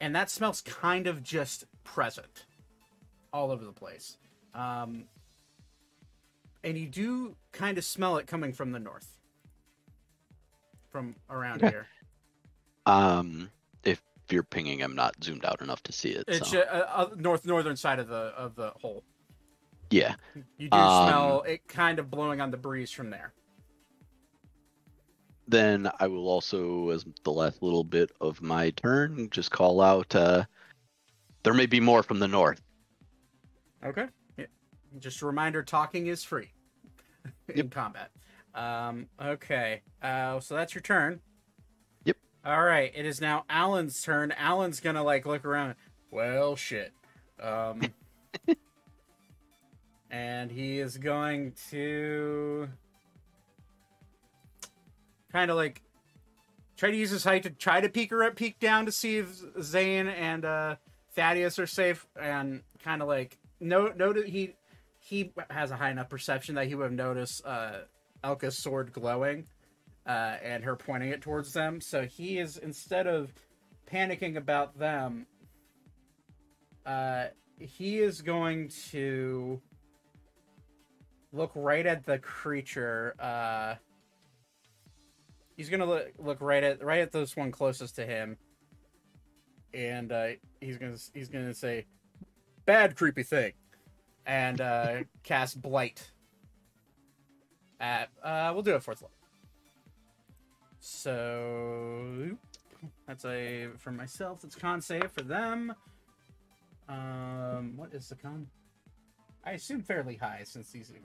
[0.00, 2.46] and that smells kind of just present
[3.32, 4.16] all over the place.
[4.54, 5.04] Um,
[6.64, 9.18] and you do kind of smell it coming from the north,
[10.90, 11.70] from around Okay.
[11.70, 11.86] here.
[12.86, 13.50] Um,
[14.32, 16.24] you're pinging, I'm not zoomed out enough to see it.
[16.28, 16.60] It's so.
[16.60, 19.04] uh, uh, north northern side of the of the hole.
[19.90, 20.14] Yeah.
[20.56, 23.32] You do Um, smell it kind of blowing on the breeze from there.
[25.48, 30.14] Then I will also, as the last little bit of my turn, just call out.
[30.14, 30.44] Uh,
[31.42, 32.62] there may be more from the north.
[33.84, 34.06] Okay.
[34.38, 34.46] Yeah.
[35.00, 36.52] Just a reminder: talking is free
[37.48, 37.70] in Yep.
[37.70, 38.10] combat.
[38.54, 39.82] Um, okay.
[40.02, 41.20] Uh, so that's your turn.
[42.44, 42.90] All right.
[42.94, 44.32] It is now Alan's turn.
[44.32, 45.74] Alan's gonna like look around.
[46.10, 46.92] Well, shit.
[47.40, 47.82] Um,
[50.10, 52.68] and he is going to
[55.32, 55.82] kind of like
[56.76, 59.40] try to use his height to try to peek or peek down to see if
[59.62, 60.76] Zane and uh,
[61.14, 64.54] Thaddeus are safe, and kind of like no, no, he
[64.98, 67.80] he has a high enough perception that he would have noticed uh,
[68.24, 69.46] Elka's sword glowing,
[70.06, 71.80] uh, and her pointing it towards them.
[71.80, 73.32] So he is instead of
[73.90, 75.26] panicking about them,
[76.86, 77.26] uh,
[77.58, 79.60] he is going to
[81.32, 83.14] look right at the creature.
[83.18, 83.74] Uh,
[85.56, 88.36] he's gonna look, look right at right at this one closest to him,
[89.74, 90.28] and uh,
[90.60, 91.86] he's gonna he's gonna say,
[92.64, 93.52] "Bad creepy thing,"
[94.26, 96.10] and uh, cast blight.
[97.78, 99.19] At uh, we'll do a fourth level.
[100.80, 102.36] So
[103.06, 104.40] that's a for myself.
[104.42, 105.74] That's con save for them.
[106.88, 108.46] Um, what is the con?
[109.44, 110.98] I assume fairly high since these are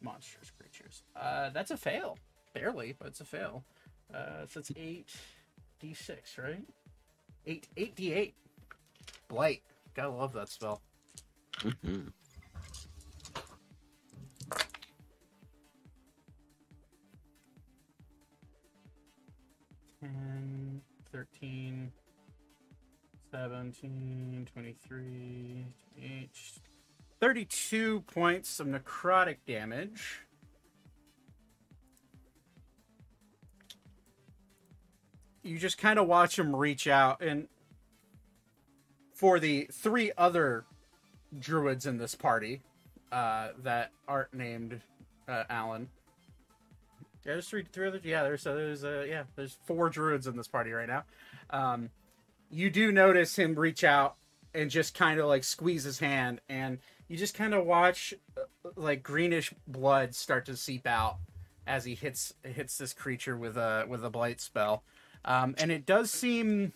[0.00, 1.02] monstrous creatures.
[1.14, 2.18] Uh, that's a fail,
[2.54, 3.64] barely, but it's a fail.
[4.12, 5.12] Uh, so it's eight
[5.80, 6.64] d six, right?
[7.46, 8.34] Eight eight d eight.
[9.28, 9.62] Blight.
[9.94, 10.80] Gotta love that spell.
[11.58, 12.12] Mhm.
[21.14, 21.92] 13,
[23.30, 26.30] 17, 23, 28,
[27.20, 30.22] 32 points of necrotic damage.
[35.44, 37.46] You just kind of watch him reach out, and
[39.12, 40.64] for the three other
[41.38, 42.60] druids in this party
[43.12, 44.80] uh, that aren't named
[45.28, 45.88] uh, Alan,
[47.24, 48.00] yeah, there's three, three other.
[48.02, 51.04] Yeah, there's uh, there's uh, yeah, there's four druids in this party right now.
[51.50, 51.90] Um,
[52.50, 54.16] you do notice him reach out
[54.52, 58.42] and just kind of like squeeze his hand, and you just kind of watch uh,
[58.76, 61.16] like greenish blood start to seep out
[61.66, 64.84] as he hits hits this creature with a with a blight spell.
[65.24, 66.74] Um, and it does seem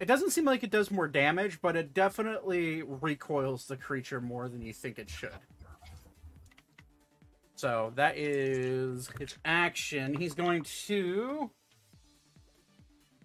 [0.00, 4.48] it doesn't seem like it does more damage, but it definitely recoils the creature more
[4.48, 5.30] than you think it should.
[7.64, 10.12] So that is his action.
[10.12, 11.50] He's going to.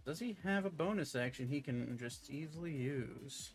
[0.06, 3.49] Does he have a bonus action he can just easily use?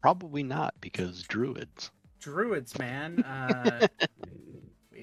[0.00, 1.90] Probably not because druids.
[2.20, 3.24] Druids, man.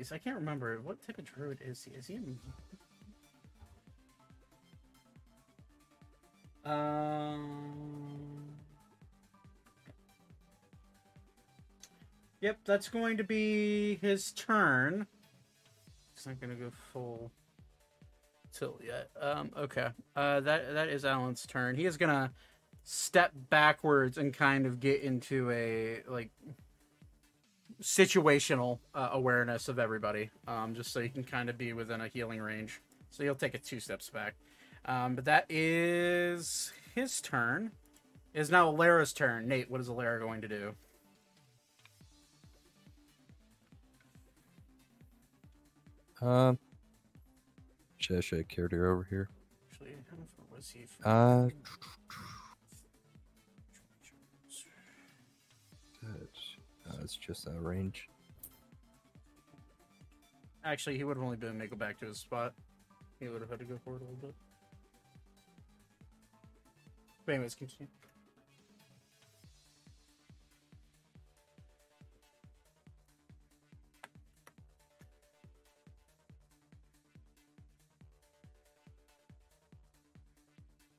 [0.08, 1.92] Uh, I can't remember what type of druid is he.
[1.92, 2.20] Is he?
[6.66, 8.15] a- Um.
[12.46, 15.08] Yep, that's going to be his turn.
[16.14, 17.32] He's not going to go full
[18.54, 19.10] tilt yet.
[19.20, 19.88] Um, okay.
[20.16, 21.74] Uh, that that is Alan's turn.
[21.74, 22.32] He is gonna
[22.84, 26.30] step backwards and kind of get into a like
[27.82, 32.08] situational uh, awareness of everybody, um, just so he can kind of be within a
[32.08, 32.80] healing range.
[33.10, 34.36] So he'll take it two steps back.
[34.86, 37.72] Um, but that is his turn.
[38.36, 39.48] It is now Alara's turn.
[39.48, 40.76] Nate, what is Alara going to do?
[46.26, 46.58] Um,
[47.98, 49.30] should I, should I her over here?
[49.72, 50.86] Actually, how was he?
[50.88, 51.12] From...
[51.12, 51.46] Uh,
[56.04, 58.10] uh, it's just that range.
[60.64, 62.56] Actually, he would have only been able to go back to his spot.
[63.20, 64.34] He would have had to go forward a little bit.
[67.28, 67.88] But anyways, continue.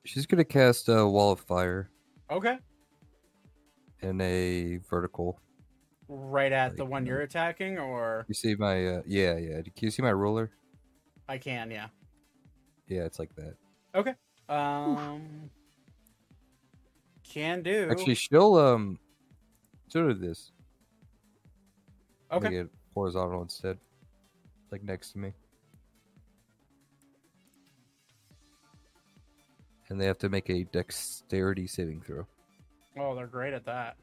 [0.07, 1.91] She's gonna cast a wall of fire
[2.31, 2.57] Okay.
[4.01, 5.37] in a vertical.
[6.07, 9.61] Right at the one you're attacking, or You see my uh, yeah yeah.
[9.61, 10.51] Can you see my ruler?
[11.27, 11.87] I can, yeah.
[12.87, 13.55] Yeah, it's like that.
[13.93, 14.13] Okay.
[14.47, 15.49] Um,
[17.29, 17.89] can do.
[17.91, 18.97] Actually, she'll um,
[19.89, 20.53] do this.
[22.31, 22.47] okay.
[22.47, 23.77] Make it horizontal instead,
[24.71, 25.33] like next to me.
[29.89, 32.25] and they have to make a dexterity saving throw.
[32.99, 33.95] Oh, they're great at that.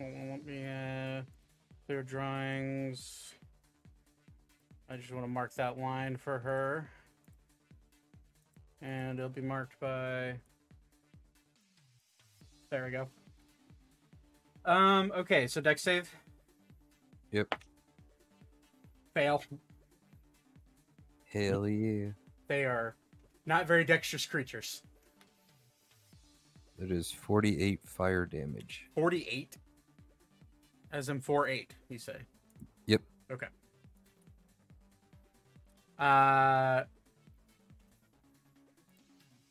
[0.00, 1.22] Let me uh,
[1.86, 3.32] clear drawings.
[4.90, 6.90] I just want to mark that line for her,
[8.82, 10.34] and it'll be marked by.
[12.70, 13.08] There we go.
[14.70, 15.12] Um.
[15.16, 15.46] Okay.
[15.46, 16.14] So dex save.
[17.30, 17.54] Yep.
[19.14, 19.42] Fail.
[21.32, 22.10] Hell yeah.
[22.48, 22.96] They are
[23.46, 24.82] not very dexterous creatures.
[26.78, 28.86] That is 48 fire damage.
[28.96, 29.56] 48.
[30.92, 32.16] As in 4 8, you say?
[32.86, 33.02] Yep.
[33.32, 33.46] Okay.
[35.98, 36.82] Uh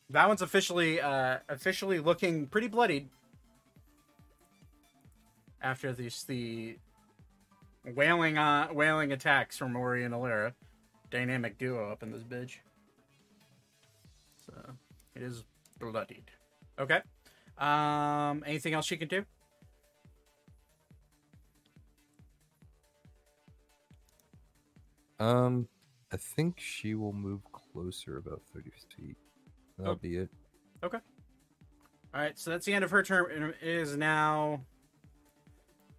[0.10, 3.10] that one's officially uh officially looking pretty bloodied
[5.62, 6.78] after these the
[7.86, 10.54] wailing uh wailing attacks from Ori and Alera.
[11.12, 12.58] Dynamic duo up in this bitch.
[14.46, 14.54] So
[15.16, 15.44] it is
[15.80, 16.32] bloodied.
[16.80, 17.02] Okay.
[17.58, 19.26] Um anything else she can do?
[25.20, 25.68] Um,
[26.12, 29.18] I think she will move closer about 30 feet.
[29.78, 29.96] That'll Oh.
[29.96, 30.30] be it.
[30.84, 31.00] Okay.
[32.14, 33.54] All right, so that's the end of her turn.
[33.62, 34.66] It is now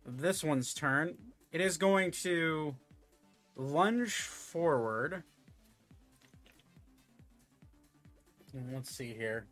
[0.04, 1.33] this one's turn.
[1.54, 2.74] It is going to
[3.54, 5.22] lunge forward.
[8.72, 9.46] Let's see here.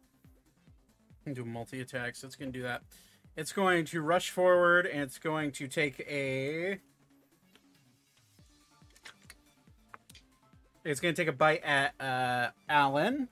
[1.32, 2.24] Do multi attacks.
[2.24, 2.82] It's going to do that.
[3.36, 6.80] It's going to rush forward and it's going to take a.
[10.84, 13.28] It's going to take a bite at uh, Alan.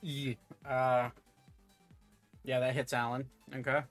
[0.00, 0.32] Yeah.
[0.66, 1.10] Uh,
[2.42, 3.26] yeah, that hits Alan.
[3.54, 3.82] Okay.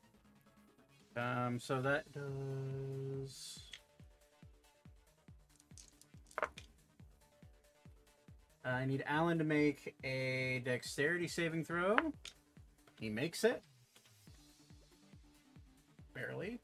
[1.18, 3.64] Um, so that does.
[8.64, 11.96] I need Alan to make a dexterity saving throw.
[13.00, 13.64] He makes it.
[16.14, 16.60] Barely.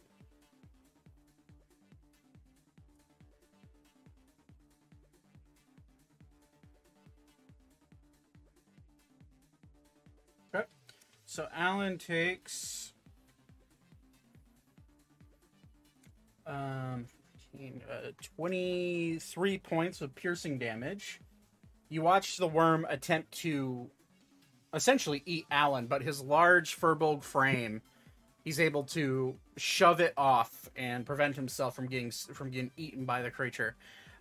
[10.54, 10.66] Okay.
[11.26, 12.93] So Alan takes
[16.46, 17.06] um
[17.54, 21.20] 15, uh, 23 points of piercing damage.
[21.90, 23.90] You watch the worm attempt to
[24.74, 27.82] essentially eat Alan, but his large furbolg frame,
[28.44, 33.22] he's able to shove it off and prevent himself from getting from getting eaten by
[33.22, 33.76] the creature.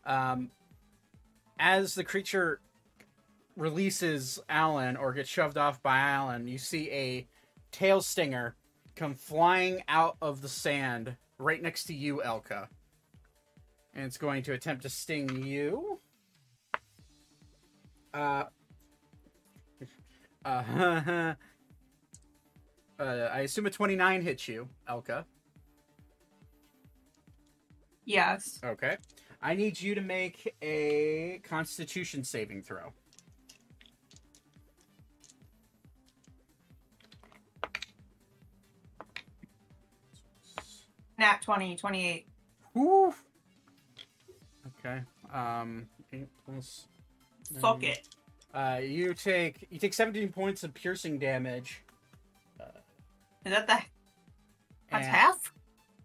[0.04, 0.50] Um,
[1.58, 2.60] as the creature
[3.56, 7.26] releases Alan or gets shoved off by Alan, you see a
[7.70, 8.54] tail stinger
[8.94, 12.68] come flying out of the sand right next to you, Elka.
[13.94, 16.00] And it's going to attempt to sting you.
[18.14, 18.44] Uh,
[20.44, 20.48] uh,
[22.98, 25.24] uh, I assume a 29 hits you, Elka.
[28.04, 28.60] Yes.
[28.64, 28.96] Okay.
[29.40, 32.92] I need you to make a constitution saving throw.
[41.22, 42.26] Nat 20, 28.
[42.74, 43.14] Woo!
[44.80, 45.00] Okay.
[45.32, 46.86] Um, eight plus.
[47.60, 48.08] Fuck it.
[48.52, 51.82] Uh, you take you take 17 points of piercing damage.
[53.44, 53.78] Is that the
[54.90, 55.52] that's half?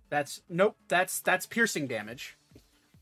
[0.09, 0.77] That's nope.
[0.87, 2.37] That's that's piercing damage.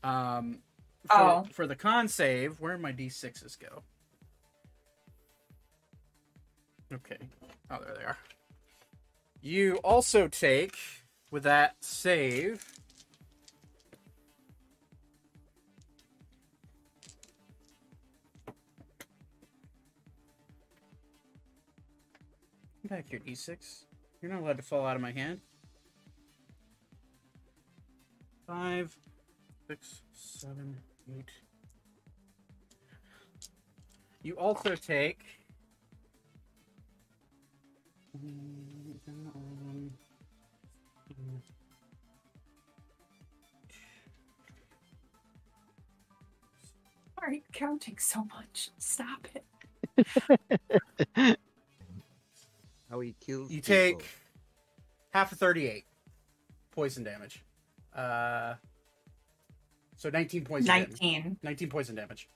[0.02, 0.60] Um,
[1.06, 1.46] for, Oh.
[1.52, 3.82] for the con save, where my d6s go?
[6.94, 7.18] Okay.
[7.70, 8.16] Oh, there they are.
[9.42, 10.76] You also take
[11.36, 12.64] with that save.
[22.88, 23.84] Back your d6.
[24.22, 25.42] You're not allowed to fall out of my hand.
[28.46, 28.96] Five,
[29.68, 30.74] six, seven,
[31.14, 31.28] eight.
[34.22, 35.22] You also take.
[47.26, 48.70] Why are you counting so much?
[48.78, 50.06] Stop it.
[52.88, 53.50] How he kills.
[53.50, 53.74] You people.
[53.74, 54.08] take
[55.10, 55.86] half of 38
[56.70, 57.42] poison damage.
[57.92, 58.54] Uh,
[59.96, 61.00] so 19 poison damage.
[61.02, 61.38] 19.
[61.42, 62.28] 19 poison damage.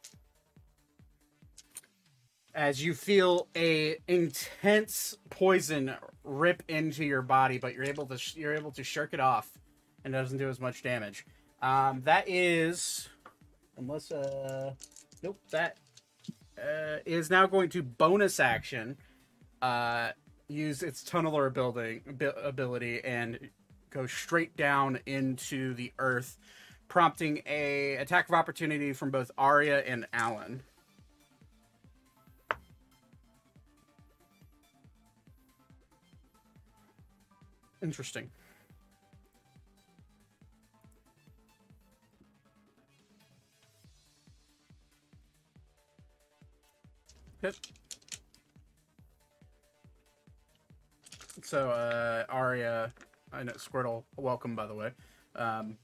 [2.53, 8.35] As you feel a intense poison rip into your body, but you're able to sh-
[8.35, 9.57] you're able to shirk it off,
[10.05, 11.27] and it doesn't do as much damage.
[11.63, 13.09] Um, that is,
[13.81, 14.75] unless uh,
[15.23, 15.79] nope, that
[16.59, 18.97] uh, is now going to bonus action.
[19.61, 20.11] Uh,
[20.49, 21.47] use its tunneler
[22.09, 23.39] abi- ability and
[23.91, 26.39] go straight down into the earth,
[26.89, 30.63] prompting a attack of opportunity from both Arya and Alan.
[37.83, 38.31] Interesting.
[47.43, 47.55] Yep.
[51.43, 52.93] So, uh, Arya,
[53.33, 54.91] I know Squirtle, welcome by the way.
[55.35, 55.79] Um,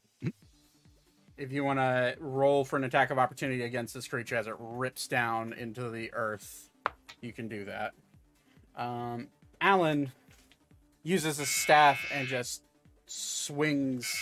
[1.38, 4.54] if you want to roll for an attack of opportunity against this creature as it
[4.58, 6.70] rips down into the earth,
[7.20, 7.92] you can do that.
[8.76, 9.28] Um,
[9.60, 10.12] Alan
[11.02, 12.62] uses his staff and just
[13.06, 14.14] swings.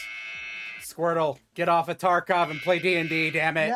[0.82, 3.30] Squirtle, get off of Tarkov and play D and D.
[3.30, 3.74] Damn it!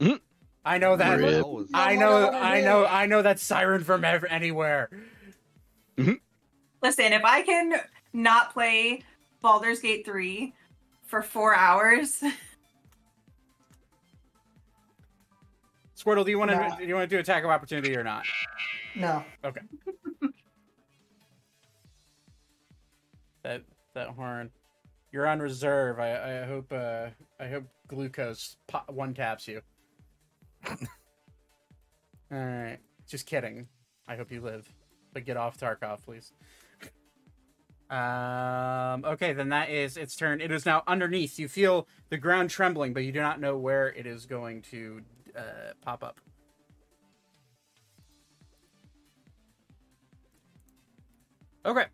[0.00, 0.20] No.
[0.64, 1.18] I know that.
[1.18, 1.44] Rip.
[1.74, 2.20] I know.
[2.26, 2.86] no, no, I know.
[2.86, 4.88] I know that siren from ev- anywhere.
[5.98, 7.74] Listen, if I can
[8.12, 9.02] not play
[9.42, 10.52] Baldur's Gate 3
[11.06, 12.22] for four hours,
[15.98, 16.76] Squirtle, do you want to Nah.
[16.76, 18.24] do you want to do attack of opportunity or not?
[18.94, 19.24] No.
[19.44, 19.60] Okay.
[23.42, 23.62] that
[23.94, 24.50] that horn.
[25.12, 26.00] You're on reserve.
[26.00, 27.06] I I hope uh
[27.40, 29.62] I hope glucose po- one taps you.
[32.32, 32.78] All right.
[33.06, 33.68] Just kidding.
[34.08, 34.70] I hope you live,
[35.12, 36.32] but get off Tarkov, please.
[37.90, 39.04] Um.
[39.04, 40.40] Okay, then that is its turn.
[40.40, 41.38] It is now underneath.
[41.38, 45.02] You feel the ground trembling, but you do not know where it is going to
[45.36, 46.20] uh, pop up.
[51.66, 51.84] Okay.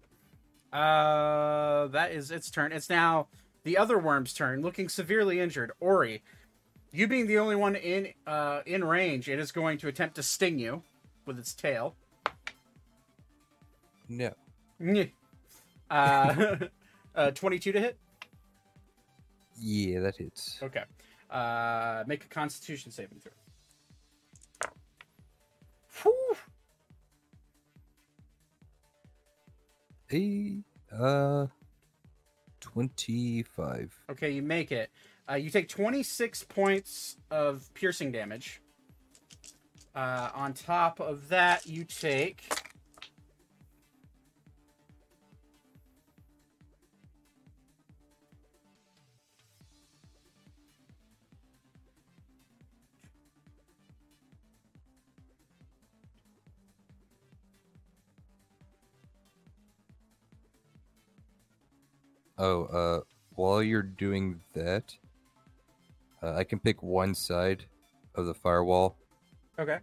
[0.72, 2.72] Uh, that is its turn.
[2.72, 3.28] It's now
[3.64, 5.72] the other worm's turn, looking severely injured.
[5.80, 6.22] Ori,
[6.92, 10.22] you being the only one in uh in range, it is going to attempt to
[10.22, 10.82] sting you
[11.26, 11.94] with its tail.
[14.08, 14.32] No.
[15.90, 16.56] Uh,
[17.14, 17.98] uh, twenty-two to hit.
[19.60, 20.58] Yeah, that hits.
[20.62, 20.84] Okay.
[21.30, 23.32] Uh, make a Constitution saving throw.
[26.02, 26.36] Whew.
[30.08, 30.64] Hey,
[30.98, 31.46] uh,
[32.60, 34.04] 25.
[34.10, 34.90] Okay, you make it.
[35.30, 38.60] Uh, you take 26 points of piercing damage.
[39.94, 42.52] Uh, on top of that, you take.
[62.36, 63.00] Oh, uh,
[63.36, 64.96] while you're doing that,
[66.22, 67.64] uh, I can pick one side
[68.14, 68.96] of the firewall,
[69.58, 69.78] Okay.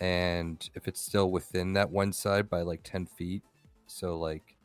[0.00, 3.42] and if it's still within that one side by like 10 feet,
[3.86, 4.56] so like,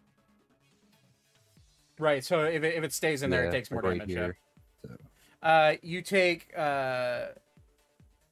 [1.99, 2.23] Right.
[2.23, 4.09] So if it, if it stays in there, yeah, it takes more right damage.
[4.09, 4.19] yeah.
[4.23, 4.37] here.
[4.81, 4.97] So,
[5.43, 7.27] Uh, you take uh,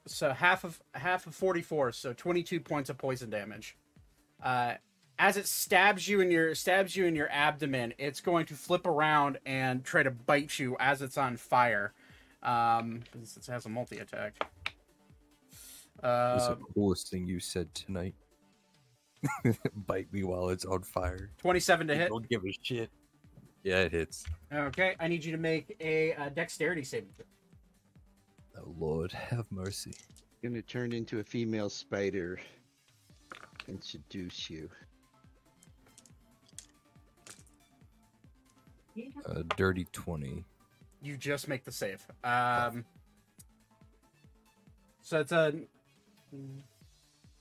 [0.08, 3.78] so half of half of forty four, so twenty two points of poison damage.
[4.44, 4.74] Uh,
[5.20, 8.88] as it stabs you in your stabs you in your abdomen, it's going to flip
[8.88, 11.94] around and try to bite you as it's on fire.
[12.44, 14.34] Um, since it has a multi attack.
[16.00, 16.04] What's
[16.48, 18.16] Uh, the coolest thing you said tonight?
[19.88, 21.30] Bite me while it's on fire.
[21.38, 22.10] twenty seven to hit.
[22.10, 22.90] Don't give a shit.
[23.64, 24.26] Yeah, it hits.
[24.52, 27.26] Okay, I need you to make a uh, dexterity saving throw.
[28.64, 29.94] Oh Lord, have mercy.
[30.44, 32.40] Gonna turn into a female spider
[33.68, 34.68] and seduce you.
[39.28, 40.44] A dirty twenty.
[41.02, 42.06] You just make the save.
[42.24, 42.86] Um,
[45.02, 45.54] so it's a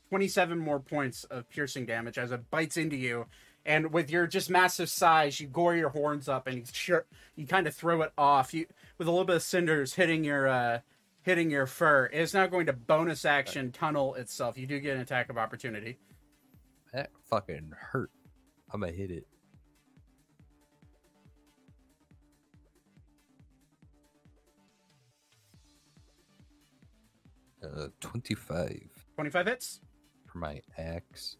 [0.08, 3.26] 27 more points of piercing damage as it bites into you.
[3.66, 7.04] And with your just massive size, you gore your horns up and you sure,
[7.36, 8.54] you kind of throw it off.
[8.54, 8.66] You
[8.98, 10.78] with a little bit of cinders hitting your uh,
[11.22, 12.06] hitting your fur.
[12.06, 14.56] It is now going to bonus action tunnel itself.
[14.56, 15.98] You do get an attack of opportunity.
[16.92, 18.10] That fucking hurt.
[18.72, 19.26] I'm gonna hit it.
[27.62, 28.80] Uh, 25
[29.16, 29.80] 25 hits.
[30.26, 31.36] for my axe.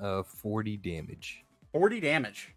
[0.00, 1.44] Uh, 40 damage.
[1.72, 2.54] 40 damage.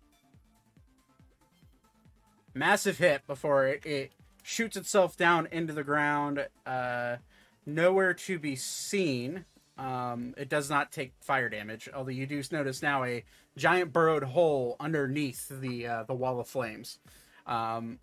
[2.53, 4.11] Massive hit before it, it
[4.43, 6.47] shoots itself down into the ground.
[6.65, 7.17] Uh,
[7.65, 9.45] nowhere to be seen.
[9.77, 13.23] Um, it does not take fire damage, although you do notice now a
[13.57, 16.99] giant burrowed hole underneath the uh, the wall of flames.
[17.45, 17.99] Um,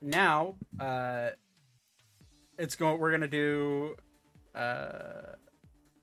[0.00, 1.30] now, uh,
[2.58, 3.00] it's going.
[3.00, 3.96] We're gonna do,
[4.54, 5.34] uh,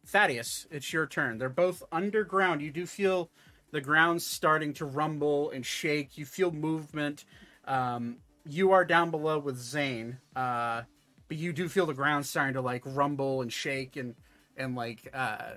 [0.05, 0.67] Thaddeus.
[0.69, 1.37] It's your turn.
[1.37, 2.61] They're both underground.
[2.61, 3.29] You do feel
[3.71, 6.17] the ground starting to rumble and shake.
[6.17, 7.25] You feel movement.
[7.65, 10.83] Um, you are down below with Zane, uh,
[11.29, 14.15] but you do feel the ground starting to like rumble and shake and
[14.57, 15.51] and like uh,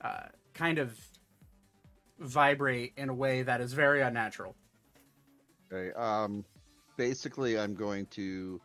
[0.00, 0.98] uh, kind of
[2.18, 4.56] vibrate in a way that is very unnatural.
[5.72, 5.92] Okay.
[5.94, 6.44] Um,
[6.96, 8.60] basically, I'm going to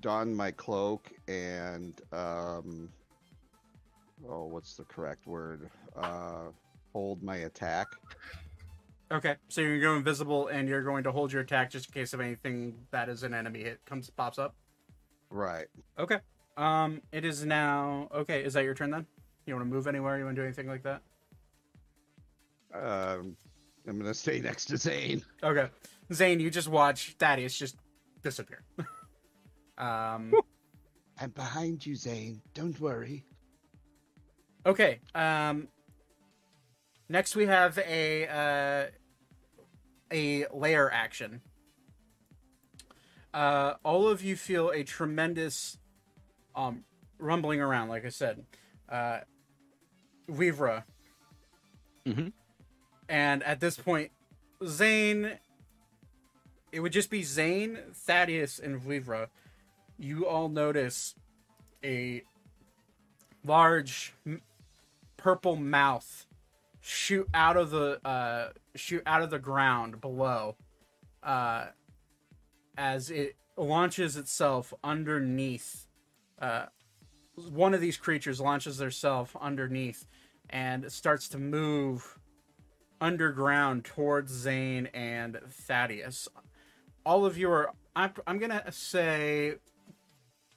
[0.00, 2.88] don my cloak and um,
[4.28, 5.70] oh, what's the correct word?
[5.96, 6.48] Uh,
[6.92, 7.88] hold my attack.
[9.12, 12.12] Okay, so you're going invisible and you're going to hold your attack just in case
[12.12, 14.54] of anything that is an enemy hit comes pops up.
[15.30, 15.66] Right.
[15.98, 16.18] Okay.
[16.56, 18.08] Um, it is now.
[18.14, 19.06] Okay, is that your turn then?
[19.46, 20.18] You want to move anywhere?
[20.18, 21.02] You want to do anything like that?
[22.74, 23.36] Um,
[23.88, 25.22] I'm gonna stay next to Zane.
[25.42, 25.68] Okay,
[26.12, 27.76] Zane, you just watch Thaddeus just
[28.22, 28.62] disappear.
[29.78, 30.32] um.
[31.22, 32.40] I'm behind you, Zane.
[32.54, 33.24] Don't worry.
[34.64, 35.00] Okay.
[35.14, 35.68] Um.
[37.08, 38.86] Next, we have a uh,
[40.12, 41.40] a lair action.
[43.32, 45.78] Uh, all of you feel a tremendous
[46.56, 46.84] um,
[47.18, 47.88] rumbling around.
[47.88, 48.44] Like I said,
[48.88, 49.20] uh,
[50.28, 50.84] Weavra,
[52.06, 52.32] Mhm.
[53.08, 54.10] and at this point,
[54.66, 55.38] Zane.
[56.72, 59.28] It would just be Zane, Thaddeus, and Weavra.
[59.98, 61.16] You all notice
[61.82, 62.22] a
[63.44, 64.40] large m-
[65.16, 66.26] purple mouth
[66.80, 70.56] shoot out of the uh, shoot out of the ground below
[71.24, 71.66] uh,
[72.76, 75.86] as it launches itself underneath
[76.40, 76.66] uh,
[77.50, 80.06] one of these creatures launches theirself underneath
[80.50, 82.18] and starts to move
[83.00, 86.28] underground towards Zane and Thaddeus.
[87.04, 89.54] All of you are I'm, I'm gonna say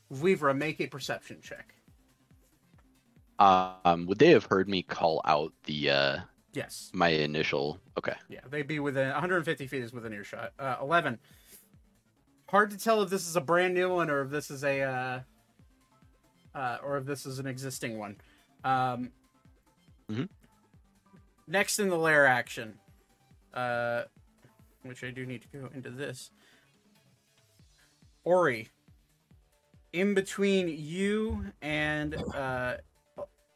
[0.09, 1.73] Weaver make a perception check.
[3.39, 6.17] Um, would they have heard me call out the uh
[6.53, 6.91] Yes.
[6.93, 7.79] my initial?
[7.97, 8.13] Okay.
[8.29, 10.53] Yeah, they'd be within 150 feet is within earshot.
[10.59, 11.17] Uh, 11.
[12.53, 14.83] Hard to tell if this is a brand new one or if this is a,
[14.83, 15.19] uh,
[16.53, 18.15] uh, or if this is an existing one.
[18.63, 19.11] Um,
[20.07, 20.29] Mhm.
[21.47, 22.79] Next in the lair action,
[23.55, 24.03] uh,
[24.83, 26.29] which I do need to go into this.
[28.23, 28.69] Ori,
[29.91, 32.77] in between you and uh,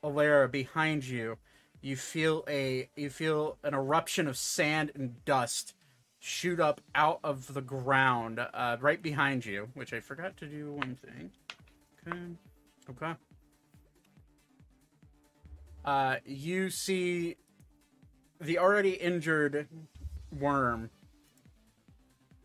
[0.03, 1.37] Alara behind you,
[1.81, 5.75] you feel a you feel an eruption of sand and dust
[6.19, 10.73] shoot up out of the ground uh, right behind you which i forgot to do
[10.73, 11.31] one thing.
[12.07, 12.17] Okay
[12.89, 13.13] okay.
[15.85, 17.37] Uh, you see
[18.41, 19.67] the already injured
[20.37, 20.89] worm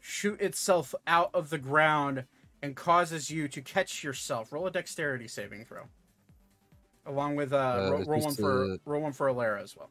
[0.01, 2.25] shoot itself out of the ground
[2.63, 4.53] and causes you to catch yourself.
[4.53, 5.83] Roll a dexterity saving throw
[7.07, 9.91] along with uh, Uh, roll, roll one for roll one for Alara as well.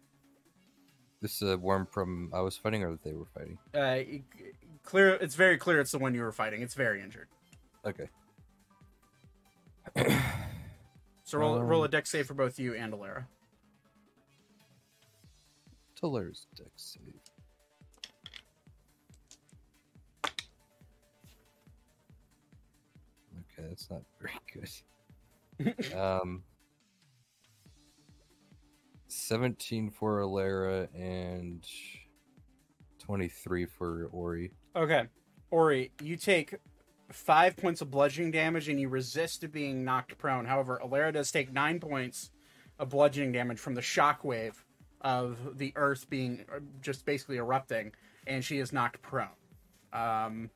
[1.22, 3.58] This is a worm from I was fighting or that they were fighting.
[3.76, 4.00] Uh,
[4.84, 6.62] clear, it's very clear it's the one you were fighting.
[6.62, 7.28] It's very injured.
[7.86, 8.10] Okay.
[11.32, 13.24] So roll roll a Um, dex save for both you and Alara.
[15.96, 17.16] Tiller's dex save.
[23.40, 25.94] Okay, that's not very good.
[25.98, 26.44] um,
[29.08, 31.11] seventeen for Alara and
[33.00, 34.52] twenty-three for Ori.
[34.76, 35.08] Okay,
[35.50, 36.56] Ori, you take
[37.12, 40.46] five points of bludgeoning damage and you resist being knocked prone.
[40.46, 42.32] However, Alara does take nine points
[42.80, 44.56] of bludgeoning damage from the shockwave
[45.02, 47.92] of the earth being uh, just basically erupting,
[48.28, 49.28] and she is knocked prone.
[49.92, 50.50] Um,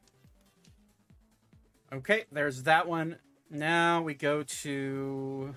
[1.91, 3.17] okay, there's that one.
[3.49, 5.55] Now we go to.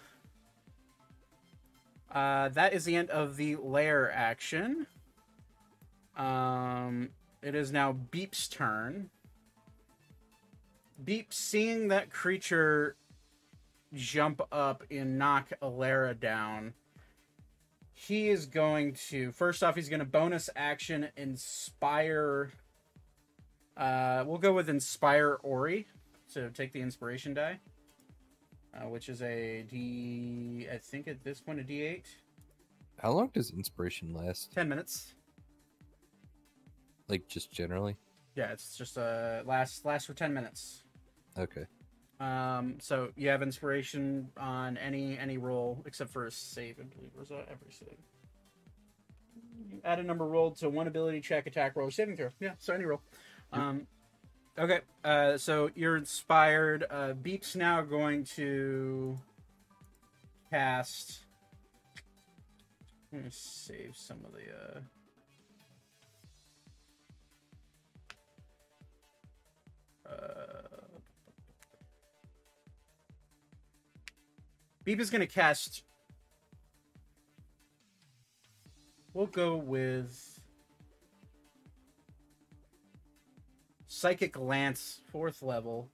[2.10, 4.86] Uh, that is the end of the lair action.
[6.18, 7.10] Um,
[7.42, 9.08] it is now Beep's turn.
[11.04, 12.96] Beep, seeing that creature
[13.94, 16.74] jump up and knock Alara down,
[17.94, 22.50] he is going to first off he's going to bonus action inspire.
[23.76, 25.86] Uh, we'll go with inspire Ori.
[26.26, 27.60] So take the inspiration die,
[28.74, 30.66] uh, which is a D.
[30.72, 32.06] I think at this point a D eight.
[33.00, 34.52] How long does inspiration last?
[34.52, 35.14] Ten minutes.
[37.08, 37.96] Like just generally?
[38.34, 40.84] Yeah, it's just uh last last for ten minutes.
[41.38, 41.66] Okay.
[42.20, 47.10] Um, so you have inspiration on any any roll except for a save, I believe.
[47.16, 47.96] Or is that every save?
[49.70, 52.30] You add a number rolled to one ability check, attack roll, or saving throw.
[52.40, 53.00] Yeah, so any roll.
[53.52, 53.86] Um,
[54.58, 56.84] Okay, uh, so you're inspired.
[56.90, 59.16] Uh, Beep's now going to
[60.50, 61.20] cast.
[63.12, 64.40] Let me save some of the.
[64.50, 64.80] Uh...
[74.88, 75.82] Beep is going to cast.
[79.12, 80.40] We'll go with
[83.86, 85.90] Psychic Lance, fourth level.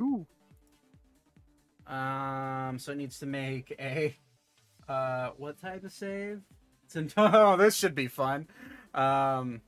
[0.00, 0.26] Ooh.
[1.86, 4.16] Um, so it needs to make a
[4.88, 6.40] uh what type of save?
[6.84, 8.48] It's in- oh, this should be fun.
[8.92, 9.60] Um,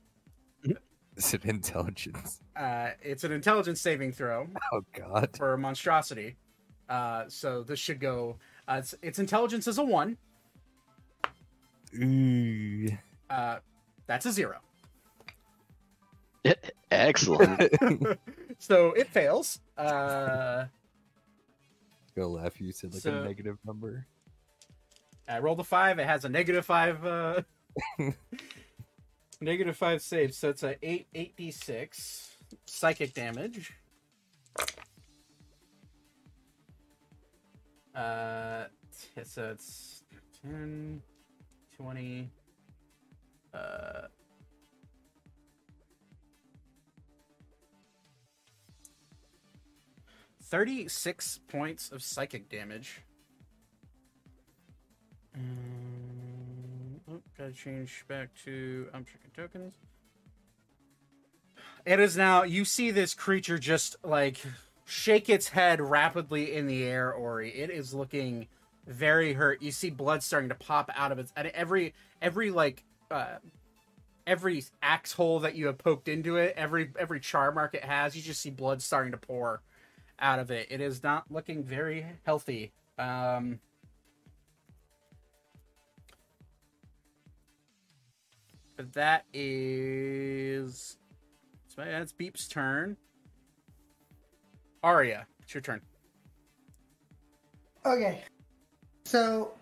[1.17, 2.41] Is it intelligence?
[2.55, 5.29] uh, it's an intelligence saving throw Oh God.
[5.37, 6.35] for a monstrosity.
[6.89, 8.37] Uh, so this should go.
[8.67, 10.17] Uh, its, its intelligence is a one.
[12.01, 12.87] Ooh.
[13.29, 13.57] Uh,
[14.07, 14.57] that's a zero.
[16.91, 17.71] Excellent.
[18.59, 19.59] so it fails.
[19.77, 20.65] Uh,
[22.15, 22.59] Go laugh.
[22.61, 24.05] You said like So- a negative number.
[25.27, 25.99] I rolled a five.
[25.99, 27.03] It has a negative five.
[27.05, 27.41] Uh,
[29.43, 32.29] negative five saves, So it's a eight eight d six
[32.65, 33.73] psychic damage.
[37.95, 38.65] Uh,
[39.23, 40.03] so it's
[40.41, 40.99] 10,
[41.77, 42.29] 20,
[43.53, 44.07] uh,
[50.41, 53.01] thirty-six points of psychic damage.
[55.35, 55.92] Um,
[57.37, 59.73] gotta change back to I'm checking tokens.
[61.85, 62.43] It is now.
[62.43, 64.41] You see this creature just like
[64.85, 67.49] shake its head rapidly in the air, Ori.
[67.49, 68.47] It is looking
[68.87, 69.61] very hurt.
[69.61, 71.33] You see blood starting to pop out of its.
[71.35, 73.37] And every every like uh,
[74.25, 78.15] every axe hole that you have poked into it, every every char mark it has,
[78.15, 79.61] you just see blood starting to pour
[80.19, 80.67] out of it.
[80.69, 82.71] It is not looking very healthy.
[82.97, 83.59] Um,
[88.77, 90.97] that is.
[91.75, 92.97] That's Beep's turn.
[94.83, 95.81] Aria, it's your turn.
[97.85, 98.21] Okay.
[99.05, 99.53] So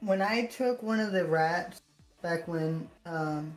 [0.00, 1.82] when I took one of the rats
[2.22, 3.54] back when um,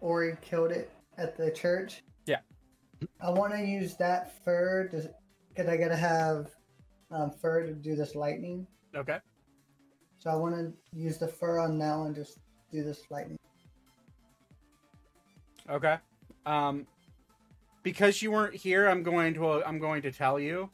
[0.00, 2.02] Ori killed it at the church.
[2.26, 2.40] Yeah.
[3.20, 5.08] I want to use that fur because
[5.68, 6.50] I gotta have
[7.10, 8.66] um, fur to do this lightning.
[8.94, 9.18] Okay.
[10.18, 12.38] So I want to use the fur on that one, just
[12.70, 13.38] do this lightning.
[15.70, 15.96] Okay.
[16.46, 16.86] Um,
[17.82, 20.70] because you weren't here, I'm going to I'm going to tell you.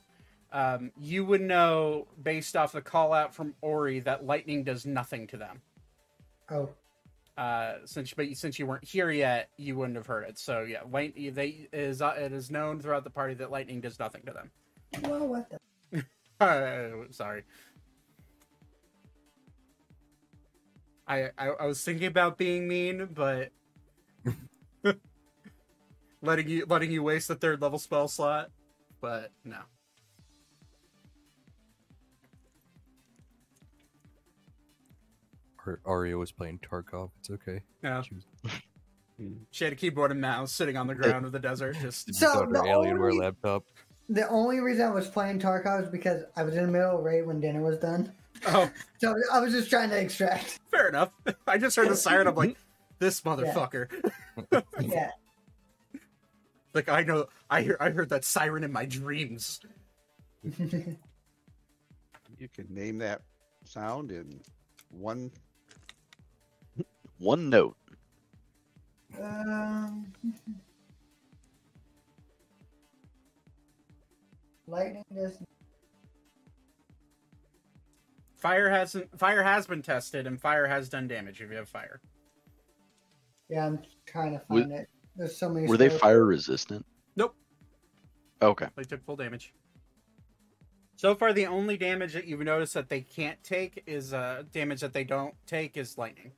[0.53, 5.27] Um, you would know based off the call out from Ori that lightning does nothing
[5.29, 5.61] to them.
[6.51, 6.69] Oh,
[7.39, 10.39] Uh, since but since you weren't here yet, you wouldn't have heard it.
[10.39, 13.99] So yeah, light they is uh, it is known throughout the party that lightning does
[13.99, 14.51] nothing to them.
[15.05, 15.59] well, what the?
[16.41, 17.45] Uh, sorry.
[21.07, 23.51] I, I I was thinking about being mean, but
[26.23, 28.51] letting you letting you waste the third level spell slot,
[29.01, 29.59] but no.
[35.67, 37.11] Ar- Aria was playing Tarkov.
[37.21, 37.63] It's okay.
[37.83, 38.03] No.
[38.03, 38.25] She was
[39.19, 39.33] hmm.
[39.51, 41.77] She had a keyboard and mouse sitting on the ground of the desert.
[41.81, 43.65] Just So got her the Alienware only- laptop.
[44.09, 47.05] The only reason I was playing Tarkov is because I was in the middle of
[47.05, 48.13] raid when dinner was done.
[48.49, 48.69] oh,
[48.99, 50.59] So I was just trying to extract.
[50.73, 51.11] fair enough.
[51.47, 52.27] I just heard the siren.
[52.27, 52.57] I'm like,
[52.99, 53.87] this motherfucker.
[54.81, 55.11] Yeah.
[56.73, 59.61] Like I know, I hear, I heard that siren in my dreams.
[60.43, 60.97] You
[62.55, 63.23] can name that
[63.65, 64.41] sound in
[64.91, 65.31] one.
[67.19, 67.77] One note.
[69.21, 70.11] um,
[74.67, 75.37] lightning does.
[78.37, 79.19] Fire hasn't.
[79.19, 82.01] Fire has been tested, and fire has done damage if you have fire.
[83.51, 84.89] Yeah, I'm trying to Wa- find it.
[85.17, 85.67] There's so many.
[85.67, 86.01] Were they spells.
[86.01, 86.87] fire resistant?
[87.17, 87.35] Nope.
[88.41, 88.67] Okay.
[88.77, 89.53] They took full damage.
[90.97, 94.81] So far, the only damage that you've noticed that they can't take is uh, damage
[94.81, 96.33] that they don't take is lightning.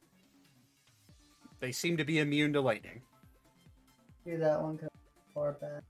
[1.60, 3.02] They seem to be immune to lightning.
[4.24, 5.82] Do that one 'cause it's far back.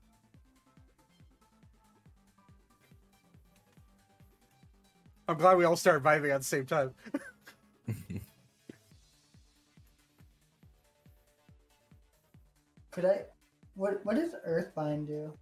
[5.27, 6.91] I'm glad we all started vibing at the same time.
[12.93, 13.21] Could I?
[13.75, 15.33] What What does Earthbind do?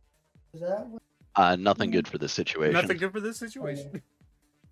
[0.54, 1.02] Is that what?
[1.36, 2.74] Uh, nothing good for this situation.
[2.74, 4.02] Nothing good for this situation.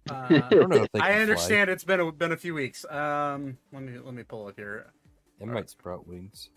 [0.09, 1.21] Uh, I don't know if they I can fly.
[1.21, 2.83] understand it's been a, been a few weeks.
[2.89, 4.87] Um, let me let me pull up here.
[5.39, 6.49] It might sprout wings.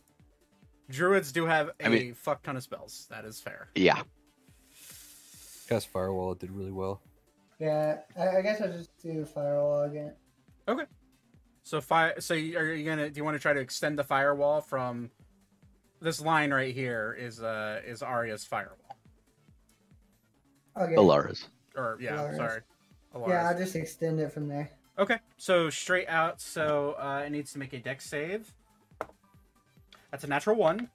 [0.89, 3.09] Druids do have a I mean- fuck ton of spells.
[3.11, 3.69] That is fair.
[3.75, 4.03] Yeah.
[5.69, 7.03] Cast Firewall It did really well.
[7.59, 10.15] Yeah, I, I guess I'll just do firewall again.
[10.67, 10.85] Okay.
[11.65, 12.21] So fire.
[12.21, 13.11] So you- are you gonna?
[13.11, 15.11] Do you want to try to extend the firewall from
[16.03, 17.17] this line right here?
[17.19, 18.77] Is uh is Arya's firewall?
[20.77, 20.95] Okay.
[20.95, 21.47] Alaris.
[21.77, 22.37] Or yeah, Alaris.
[22.37, 22.61] sorry.
[23.29, 24.71] Yeah, I'll just extend it from there.
[24.99, 26.41] Okay, so straight out.
[26.41, 28.53] So uh, it needs to make a dex save.
[30.11, 30.91] That's a natural one.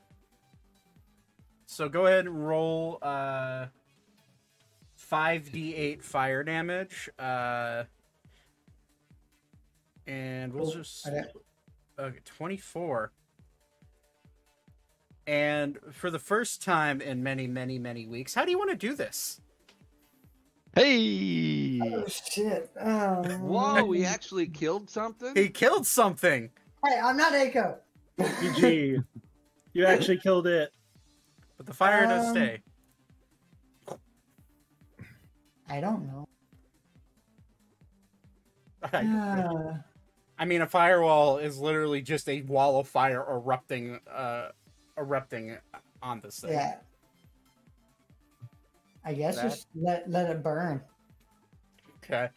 [1.65, 3.67] So go ahead and roll uh,
[5.11, 7.09] 5d8 fire damage.
[7.19, 7.83] Uh,
[10.07, 10.73] and we'll Cool.
[10.73, 11.07] just.
[11.07, 11.23] I
[11.99, 13.11] Okay, 24.
[15.27, 18.77] And for the first time in many, many, many weeks, how do you want to
[18.77, 19.41] do this?
[20.73, 21.81] Hey.
[21.83, 22.69] Oh shit!
[22.79, 25.35] Oh, Whoa, we actually killed something?
[25.35, 26.49] He killed something.
[26.85, 27.77] Hey, I'm not Aiko.
[28.19, 29.03] GG.
[29.73, 30.71] you actually killed it.
[31.57, 32.61] But the fire does Um, stay.
[35.69, 36.27] I don't know.
[38.93, 39.83] I, Ah,
[40.39, 44.49] I mean, a firewall is literally just a wall of fire erupting, uh,
[44.97, 45.57] erupting
[46.01, 46.51] on this thing.
[46.51, 46.77] yeah.
[49.05, 50.81] I guess That- just let let it burn.
[52.03, 52.29] Okay.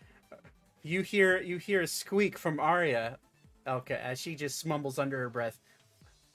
[0.82, 3.18] You hear you hear a squeak from Arya,
[3.66, 5.58] Elka, as she just mumbles under her breath,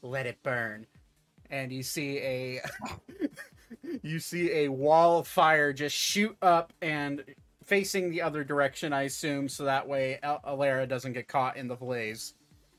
[0.01, 0.85] "Let it burn,"
[1.49, 2.61] and you see a
[4.03, 7.23] you see a wall of fire just shoot up and
[7.63, 8.93] facing the other direction.
[8.93, 12.35] I assume so that way Al- Alara doesn't get caught in the blaze.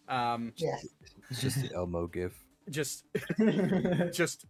[0.09, 0.87] Um, Yes.
[1.31, 2.46] It's just the Elmo gif.
[2.71, 3.05] Just
[4.13, 4.47] just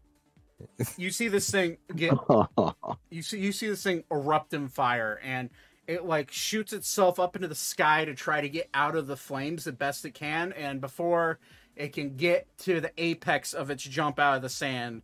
[0.96, 2.14] you see this thing get
[3.10, 5.50] you see you see this thing erupt in fire and
[5.86, 9.16] it like shoots itself up into the sky to try to get out of the
[9.16, 10.52] flames the best it can.
[10.52, 11.38] And before
[11.76, 15.02] it can get to the apex of its jump out of the sand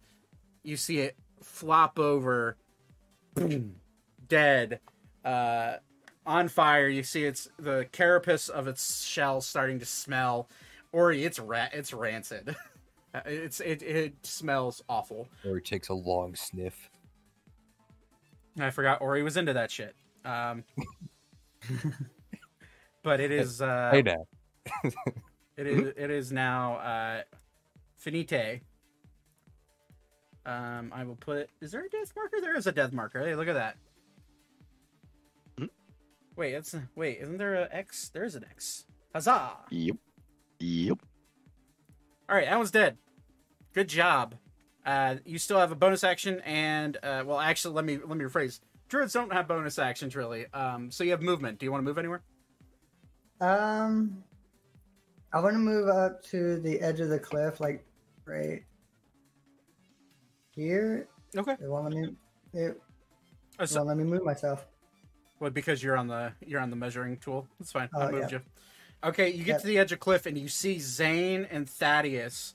[0.65, 2.57] you see it flop over
[3.35, 3.77] boom,
[4.29, 4.81] dead
[5.25, 5.75] uh
[6.25, 6.89] on fire.
[6.89, 10.49] You see it's the carapace of its shell starting to smell
[10.93, 12.55] or it's ra- it's rancid
[13.27, 16.91] it's it, it smells awful Or he takes a long sniff.
[18.59, 19.95] I forgot Ori was into that shit.
[20.25, 20.65] Um,
[23.03, 24.27] but it is uh, hey now.
[25.57, 27.23] it is it is now uh,
[27.97, 28.63] finite.
[30.45, 31.49] Um, I will put.
[31.61, 32.41] Is there a death marker?
[32.41, 33.25] There is a death marker.
[33.25, 33.77] Hey, look at that.
[35.59, 35.67] Hmm?
[36.37, 37.19] Wait, it's wait.
[37.21, 38.09] Isn't there a X?
[38.09, 38.85] There is an X.
[39.15, 39.53] Huzzah!
[39.71, 39.97] yep.
[40.59, 40.99] Yep.
[42.29, 42.97] All right, that one's dead.
[43.75, 44.35] Good job.
[44.85, 48.25] Uh, you still have a bonus action, and uh, well, actually, let me let me
[48.25, 48.61] rephrase.
[48.89, 50.47] Druids don't have bonus actions really.
[50.53, 51.59] Um, so you have movement.
[51.59, 52.23] Do you want to move anywhere?
[53.41, 54.23] Um,
[55.33, 57.85] I want to move up to the edge of the cliff, like
[58.25, 58.63] right
[60.55, 61.09] here.
[61.37, 61.53] Okay.
[61.53, 62.17] It won't let me.
[62.55, 62.81] It
[63.59, 64.67] Uh, so- won't let me move myself.
[65.41, 67.49] Well, because you're on the you're on the measuring tool.
[67.59, 67.89] That's fine.
[67.97, 68.39] I Oh, moved yeah.
[68.39, 68.45] you.
[69.05, 69.61] Okay, you get Yep.
[69.63, 72.55] to the edge of cliff and you see Zane and Thaddeus.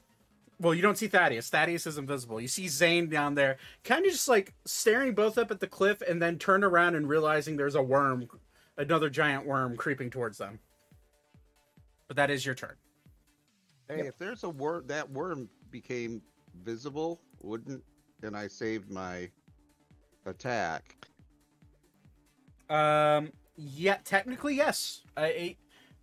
[0.60, 1.50] Well, you don't see Thaddeus.
[1.50, 2.40] Thaddeus is invisible.
[2.42, 6.02] You see Zane down there, kind of just like staring both up at the cliff,
[6.02, 8.28] and then turn around and realizing there's a worm,
[8.78, 10.60] another giant worm creeping towards them.
[12.08, 12.76] But that is your turn.
[13.88, 16.22] Hey, if there's a worm, that worm became
[16.64, 17.84] visible, wouldn't,
[18.24, 19.30] and I saved my
[20.26, 20.96] attack.
[22.70, 25.04] Um, yeah, technically yes.
[25.16, 25.30] Uh,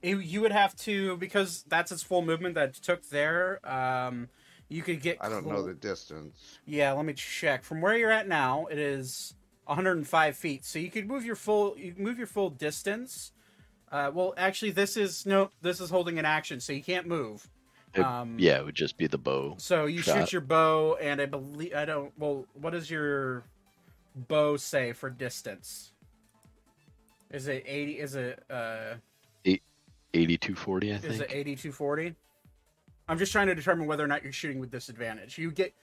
[0.05, 3.61] it, it, you would have to because that's its full movement that it took there.
[3.69, 4.29] Um,
[4.69, 5.19] you could get.
[5.21, 6.59] I don't know the distance.
[6.67, 7.65] Yeah, let me check.
[7.65, 9.35] From where you're at now, it is
[9.67, 10.65] 105 feet.
[10.65, 13.33] So you could move your full you move your full distance.
[13.91, 17.49] Uh, well, actually, this is no, this is holding an action, so you can't move.
[17.95, 19.55] It- Um, yeah, it would just be the bow.
[19.59, 20.19] So you Shot.
[20.19, 22.13] shoot your bow, and I believe I don't.
[22.19, 23.45] Well, what does your
[24.17, 25.93] bow say for distance?
[27.31, 27.99] Is it 80?
[28.01, 28.95] Is it uh?
[30.15, 31.13] 8240, I think.
[31.15, 32.15] Is it 8240?
[33.09, 35.37] I'm just trying to determine whether or not you're shooting with disadvantage.
[35.37, 35.75] You get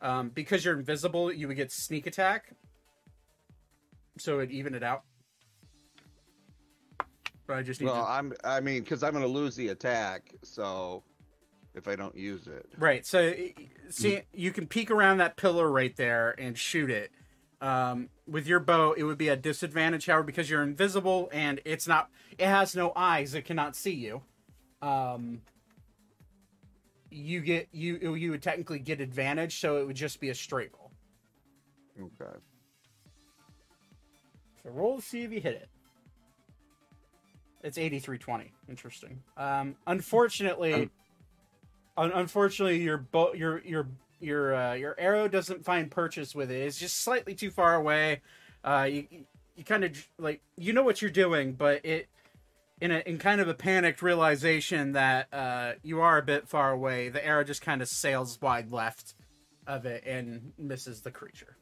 [0.00, 2.54] um, because you're invisible, you would get sneak attack.
[4.18, 5.02] So it even it out.
[7.46, 9.68] But I just need Well, to I'm, I mean, because I'm going to lose the
[9.68, 11.02] attack, so
[11.74, 12.66] if I don't use it.
[12.78, 13.04] Right.
[13.04, 17.10] So y- y- see you can peek around that pillar right there and shoot it.
[17.60, 21.86] Um, with your bow, it would be a disadvantage, however, because you're invisible and it's
[21.86, 22.08] not.
[22.38, 24.22] It has no eyes; it cannot see you.
[24.80, 25.42] Um,
[27.10, 30.70] you get you you would technically get advantage, so it would just be a straight
[30.72, 30.90] roll.
[32.00, 32.38] Okay.
[34.62, 35.68] So roll to see if you hit it.
[37.62, 38.52] It's eighty three twenty.
[38.70, 39.22] Interesting.
[39.36, 40.90] Um, unfortunately, Um,
[41.98, 43.86] un- unfortunately, your bow your your
[44.20, 46.60] your uh, your arrow doesn't find purchase with it.
[46.62, 48.22] It's just slightly too far away.
[48.62, 49.06] Uh, you
[49.56, 52.08] you kind of like you know what you're doing, but it
[52.80, 56.70] in a in kind of a panicked realization that uh, you are a bit far
[56.72, 57.08] away.
[57.08, 59.14] The arrow just kind of sails wide left
[59.66, 61.56] of it and misses the creature.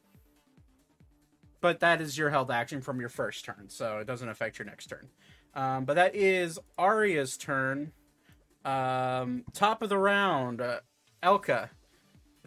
[1.61, 4.66] But that is your held action from your first turn, so it doesn't affect your
[4.66, 5.09] next turn.
[5.54, 7.92] Um, but that is Arya's turn.
[8.64, 10.80] Um, top of the round, uh,
[11.22, 11.70] Elka.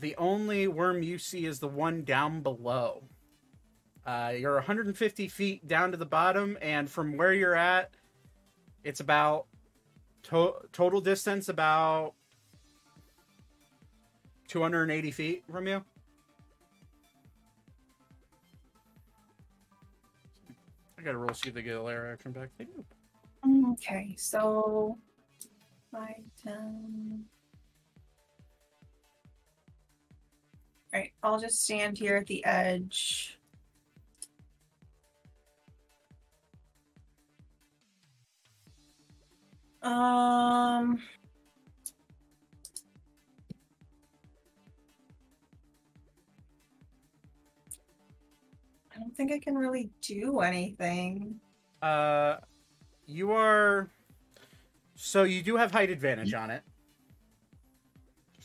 [0.01, 3.03] The only worm you see is the one down below.
[4.03, 7.91] Uh, you're 150 feet down to the bottom, and from where you're at,
[8.83, 9.45] it's about
[10.23, 12.15] to- total distance about
[14.47, 15.85] 280 feet from you.
[20.97, 22.49] I gotta roll see if they get a lair action back.
[23.73, 24.97] Okay, so
[25.91, 27.23] 5, 10,
[30.93, 33.39] Right, I'll just stand here at the edge.
[39.81, 41.01] Um.
[48.93, 51.39] I don't think I can really do anything.
[51.81, 52.35] Uh,
[53.07, 53.89] you are.
[54.95, 56.63] So you do have height advantage on it.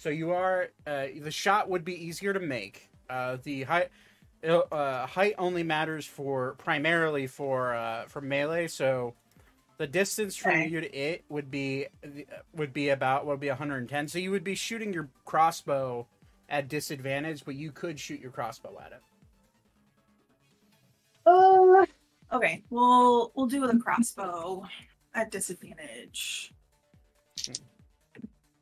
[0.07, 0.69] So you are.
[0.87, 2.91] Uh, the shot would be easier to make.
[3.11, 3.89] Uh, the height.
[4.45, 8.69] Uh, height only matters for primarily for uh, for melee.
[8.69, 9.15] So
[9.79, 10.69] the distance from Okay.
[10.69, 11.89] you to it would be
[12.55, 14.07] would be about would be 110.
[14.07, 16.07] So you would be shooting your crossbow
[16.49, 19.03] at disadvantage, but you could shoot your crossbow at it.
[21.27, 21.85] Uh,
[22.33, 24.65] okay, we'll we'll do the crossbow
[25.15, 26.53] at disadvantage.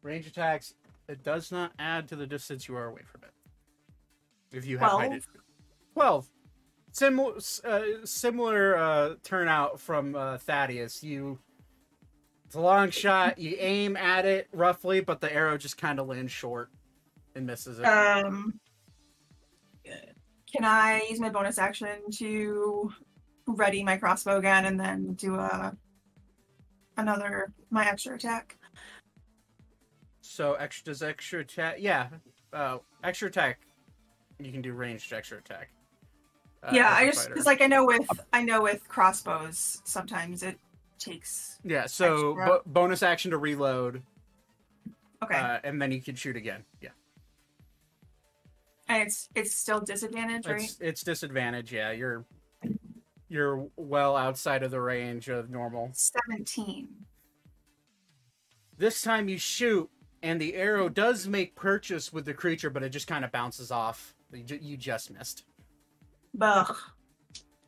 [0.02, 0.74] Range attacks,
[1.08, 3.30] it does not add to the distance you are away from it.
[4.56, 5.12] If you have height Twelve?
[5.12, 5.26] advantage.
[5.94, 6.30] 12.
[6.92, 7.34] Similar,
[7.64, 11.02] uh, similar uh, turnout from uh, Thaddeus.
[11.02, 11.38] You,
[12.46, 13.38] it's a long shot.
[13.38, 16.70] You aim at it roughly, but the arrow just kind of lands short
[17.34, 17.84] and misses it.
[17.84, 18.60] Um,
[20.54, 22.92] can I use my bonus action to
[23.46, 25.76] ready my crossbow again and then do a
[26.96, 28.56] another my extra attack?
[30.34, 31.76] So extra does extra attack?
[31.78, 32.08] Yeah,
[32.52, 33.60] uh, extra attack.
[34.40, 35.70] You can do ranged extra attack.
[36.62, 40.58] uh, yeah, I just because like I know with I know with crossbows sometimes it
[40.98, 41.86] takes yeah.
[41.86, 44.02] So bo- bonus action to reload,
[45.22, 46.64] okay, uh, and then you can shoot again.
[46.80, 46.90] Yeah.
[48.88, 50.62] and it's it's still disadvantage, right?
[50.62, 51.72] It's it's disadvantage.
[51.72, 52.24] Yeah, you're
[53.28, 55.90] you're well outside of the range of normal.
[55.92, 56.88] Seventeen.
[58.76, 59.88] This time you shoot,
[60.24, 63.70] and the arrow does make purchase with the creature, but it just kind of bounces
[63.70, 64.14] off.
[64.32, 65.44] You, ju- you just missed.
[66.40, 66.74] Ugh.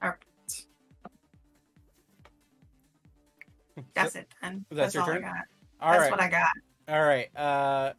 [0.02, 0.18] Alright.
[3.92, 4.64] That's it then.
[4.70, 5.18] That's That's, your all turn?
[5.18, 5.36] I got.
[5.82, 6.48] All That's right, what I got.
[6.88, 7.36] all right.
[7.36, 7.92] Uh,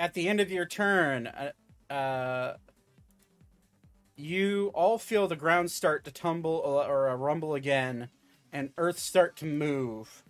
[0.00, 2.56] at the end of your turn, uh, uh,
[4.16, 8.08] you all feel the ground start to tumble or uh, rumble again,
[8.52, 10.24] and Earth start to move,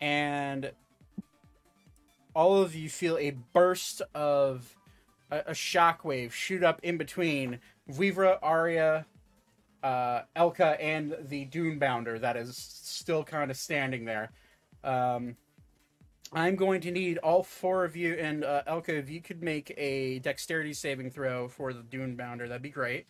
[0.00, 0.70] and
[2.36, 4.76] all of you feel a burst of
[5.30, 7.58] a, a shockwave shoot up in between
[7.88, 9.06] Vivra, Arya,
[9.82, 14.32] uh, Elka, and the Dune Bounder that is still kind of standing there.
[14.84, 15.34] Um,
[16.30, 19.72] I'm going to need all four of you, and uh, Elka, if you could make
[19.78, 23.06] a dexterity saving throw for the Dune Bounder, that'd be great.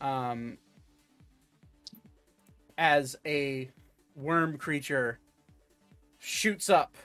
[0.00, 0.56] Um,
[2.78, 3.70] as a
[4.14, 5.18] worm creature
[6.18, 6.96] shoots up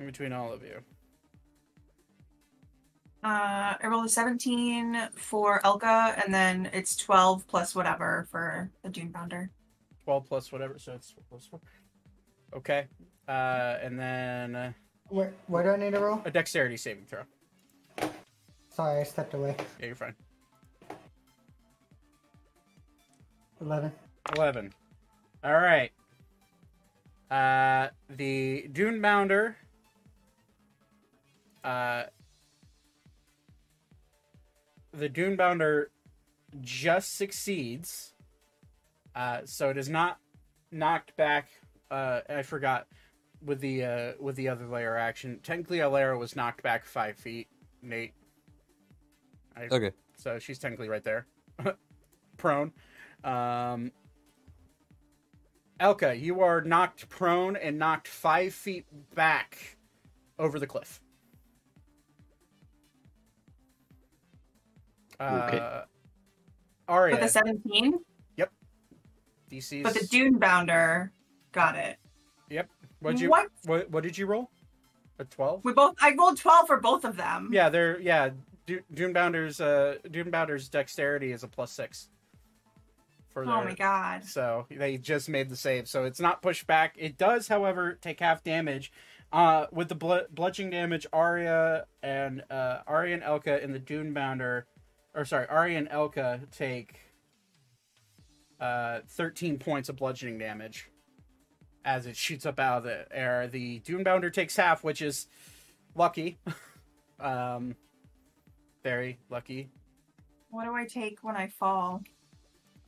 [0.00, 0.80] in between all of you.
[3.22, 8.88] Uh, I rolled a 17 for Elka, and then it's 12 plus whatever for the
[8.88, 9.50] Dune Bounder.
[10.04, 11.60] 12 plus whatever, so it's plus four.
[12.56, 12.86] Okay.
[13.28, 14.72] Uh, and then uh,
[15.10, 16.22] Where, where do I need to roll?
[16.24, 17.22] a dexterity saving throw.
[18.70, 19.54] Sorry, I stepped away.
[19.78, 20.14] Yeah, you're fine.
[23.60, 23.92] 11.
[24.34, 24.72] 11.
[25.44, 25.90] All right.
[27.30, 29.56] Uh, the Dune Bounder.
[31.64, 32.04] Uh,
[34.92, 35.90] the Dune Bounder
[36.60, 38.14] just succeeds.
[39.14, 40.18] Uh, so it is not
[40.70, 41.48] knocked back.
[41.90, 42.86] Uh, I forgot
[43.44, 45.40] with the uh, with the other lair action.
[45.42, 47.48] Technically, Alara was knocked back five feet.
[47.82, 48.12] Nate.
[49.56, 49.90] I, Okay.
[50.16, 51.26] so she's technically right there,
[52.36, 52.72] prone.
[53.24, 53.90] Um,
[55.80, 59.78] Elka, you are knocked prone and knocked five feet back
[60.38, 61.00] over the cliff.
[65.20, 65.58] Okay.
[65.58, 65.82] Uh,
[66.88, 67.94] Arya, With a 17,
[69.50, 69.82] DC's.
[69.82, 71.10] but the Dune Bounder
[71.52, 71.96] got it.
[72.50, 72.68] Yep.
[73.00, 73.48] What'd you, What?
[73.64, 73.90] what?
[73.90, 74.48] What did you roll?
[75.18, 75.64] A twelve.
[75.64, 75.94] We both.
[76.00, 77.50] I rolled 12 for both of them.
[77.52, 78.30] Yeah, they're yeah.
[78.66, 82.08] Du- Dune Bounder's uh Dune Bounder's dexterity is a plus six.
[83.32, 84.24] For Oh my god.
[84.24, 85.88] So they just made the save.
[85.88, 86.94] So it's not pushed back.
[86.96, 88.92] It does, however, take half damage.
[89.32, 94.12] Uh, with the bl- bludgeoning damage, Arya and uh, Arya and Elka in the Dune
[94.12, 94.66] Bounder,
[95.14, 97.00] or sorry, Arya and Elka take
[98.60, 100.90] uh, 13 points of bludgeoning damage
[101.84, 103.48] as it shoots up out of the air.
[103.48, 105.26] The Dune Bounder takes half, which is
[105.94, 106.38] lucky.
[107.20, 107.74] um,
[108.82, 109.70] very lucky.
[110.50, 112.02] What do I take when I fall?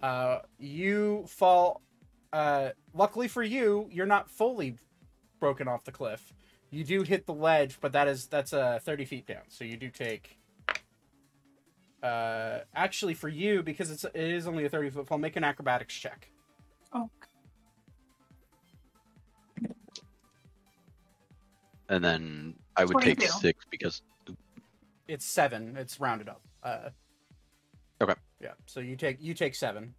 [0.03, 1.83] Uh, you fall.
[2.33, 4.77] Uh, luckily for you, you're not fully
[5.39, 6.33] broken off the cliff.
[6.71, 9.43] You do hit the ledge, but that is that's uh, 30 feet down.
[9.49, 10.39] So you do take.
[12.03, 15.45] Uh, actually, for you, because it's it is only a 30 foot fall, make an
[15.45, 16.29] acrobatics check.
[16.93, 17.09] Oh,
[21.89, 24.03] And then I would take six because
[25.09, 25.77] It's seven.
[25.77, 26.41] It's rounded up.
[26.63, 26.91] Uh,
[28.01, 28.15] Okay.
[28.41, 28.55] Yeah.
[28.67, 29.95] So you take you take seven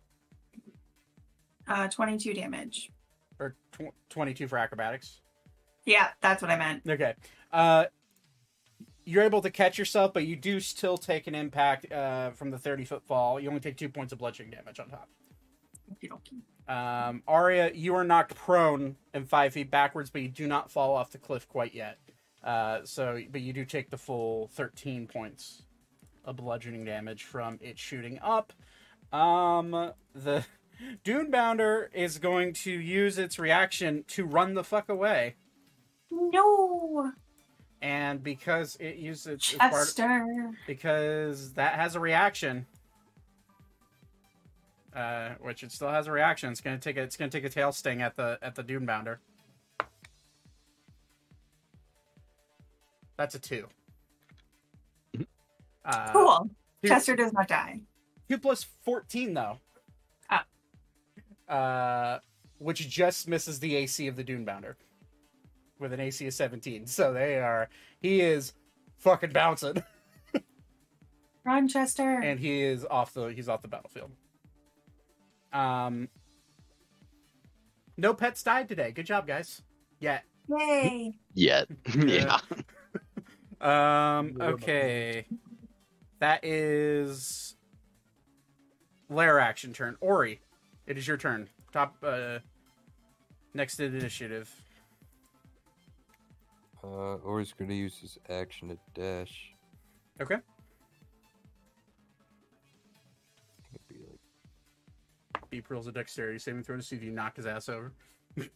[1.70, 2.92] uh, 22 damage.
[3.40, 5.22] or tw- 22 for acrobatics.
[5.86, 6.82] Yeah, that's what I meant.
[6.86, 7.14] Okay.
[7.54, 7.86] Uh,
[9.06, 12.58] you're able to catch yourself, but you do still take an impact uh, from the
[12.58, 13.40] 30 foot fall.
[13.40, 15.10] You only take two points of bludgeoning damage on top.
[16.68, 20.96] Um, Arya, you are knocked prone and five feet backwards, but you do not fall
[20.96, 21.98] off the cliff quite yet.
[22.44, 25.64] Uh, so, but you do take the full 13 points
[26.26, 28.54] of bludgeoning damage from it shooting up.
[29.12, 30.46] Um, the
[31.04, 35.36] Dune Bounder is going to use its reaction to run the fuck away.
[36.10, 37.12] No,
[37.84, 39.94] And because it uses part,
[40.66, 42.66] because that has a reaction.
[44.96, 46.50] Uh, which it still has a reaction.
[46.50, 48.86] It's gonna take a, it's gonna take a tail sting at the at the Dune
[48.86, 49.20] Bounder.
[53.18, 53.68] That's a two.
[55.84, 56.50] Uh, Cool.
[56.82, 57.82] two- Chester does not die.
[58.30, 59.58] Two plus fourteen though.
[60.30, 60.46] Ah.
[61.50, 62.20] Uh,
[62.60, 64.78] which just misses the AC of the Dune Bounder,
[65.84, 66.88] with an AC of seventeen.
[66.88, 67.70] So they are.
[68.00, 68.54] He is
[68.98, 69.84] fucking bouncing.
[71.46, 72.20] Run, Chester.
[72.22, 74.12] and he is off the he's off the battlefield.
[75.52, 76.10] Um,
[77.98, 78.92] no pets died today.
[78.92, 79.62] Good job, guys.
[80.00, 80.20] Yeah.
[80.50, 81.14] Yay.
[81.34, 81.66] yeah,
[81.96, 82.40] yeah.
[83.62, 84.36] Um.
[84.42, 85.26] Okay.
[86.20, 87.56] That is
[89.10, 89.96] lair action turn.
[90.02, 90.42] Ori,
[90.86, 91.48] it is your turn.
[91.72, 91.96] Top.
[92.04, 92.40] Uh.
[93.54, 94.52] Next initiative.
[96.84, 99.54] Uh, or he's gonna use his action to dash.
[100.22, 100.38] Okay.
[103.88, 107.70] Be like Beep rolls a dexterity saving throw to see if you knock his ass
[107.70, 107.94] over.
[108.36, 108.48] be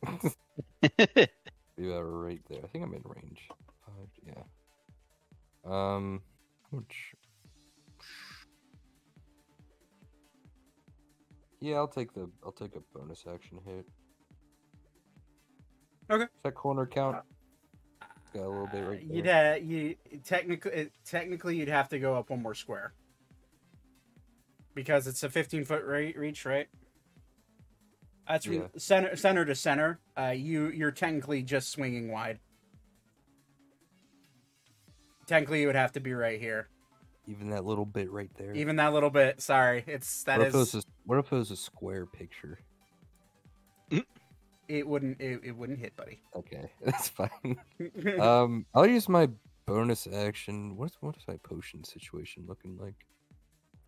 [1.78, 2.60] about right there.
[2.64, 3.48] I think I'm in range.
[3.86, 4.44] Five, yeah.
[5.66, 6.22] Um,
[6.72, 7.14] which...
[11.60, 13.86] Yeah, I'll take the I'll take a bonus action hit.
[16.10, 16.26] Okay.
[16.26, 17.16] Does that corner count?
[17.16, 17.26] Got
[18.36, 19.54] a little bit right You'd there.
[19.54, 22.94] ha- you technically technically you'd have to go up one more square
[24.74, 26.68] because it's a 15 foot reach, right?
[28.28, 28.68] That's Yeah.
[28.78, 30.00] center center to center.
[30.18, 32.40] Uh, you you're technically just swinging wide.
[35.26, 36.70] Technically, you would have to be right here.
[37.28, 38.54] Even that little bit right there.
[38.54, 39.42] Even that little bit.
[39.42, 42.60] Sorry, it's that what if it was a, what if it was a square picture?
[44.68, 45.22] It wouldn't.
[45.22, 46.22] It, it wouldn't hit, buddy.
[46.36, 47.58] Okay, that's fine.
[48.20, 49.30] um, I'll use my
[49.66, 50.76] bonus action.
[50.78, 52.96] What's what is my potion situation looking like?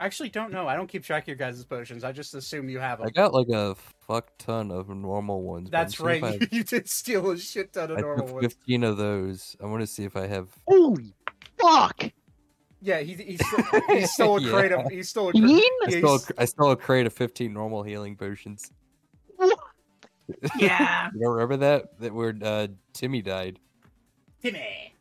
[0.01, 0.65] I actually don't know.
[0.65, 2.05] I don't keep track of your guys' potions.
[2.05, 3.07] I just assume you have them.
[3.07, 3.75] I got like a
[4.07, 5.69] fuck ton of normal ones.
[5.69, 6.23] That's right.
[6.23, 8.45] I, You did steal a shit ton of I normal ones.
[8.45, 9.57] 15 of those.
[9.61, 10.47] I want to see if I have.
[10.65, 11.13] Holy
[11.57, 12.05] fuck!
[12.81, 15.43] Yeah, he he stole, he stole a crate of he stole a crate.
[15.43, 15.47] I
[15.89, 18.71] Yeah, stole, he's- a- I stole a crate of 15 normal healing potions.
[20.57, 21.09] Yeah.
[21.13, 21.99] You don't remember that?
[21.99, 23.59] That where uh, Timmy died.
[24.41, 24.93] Timmy.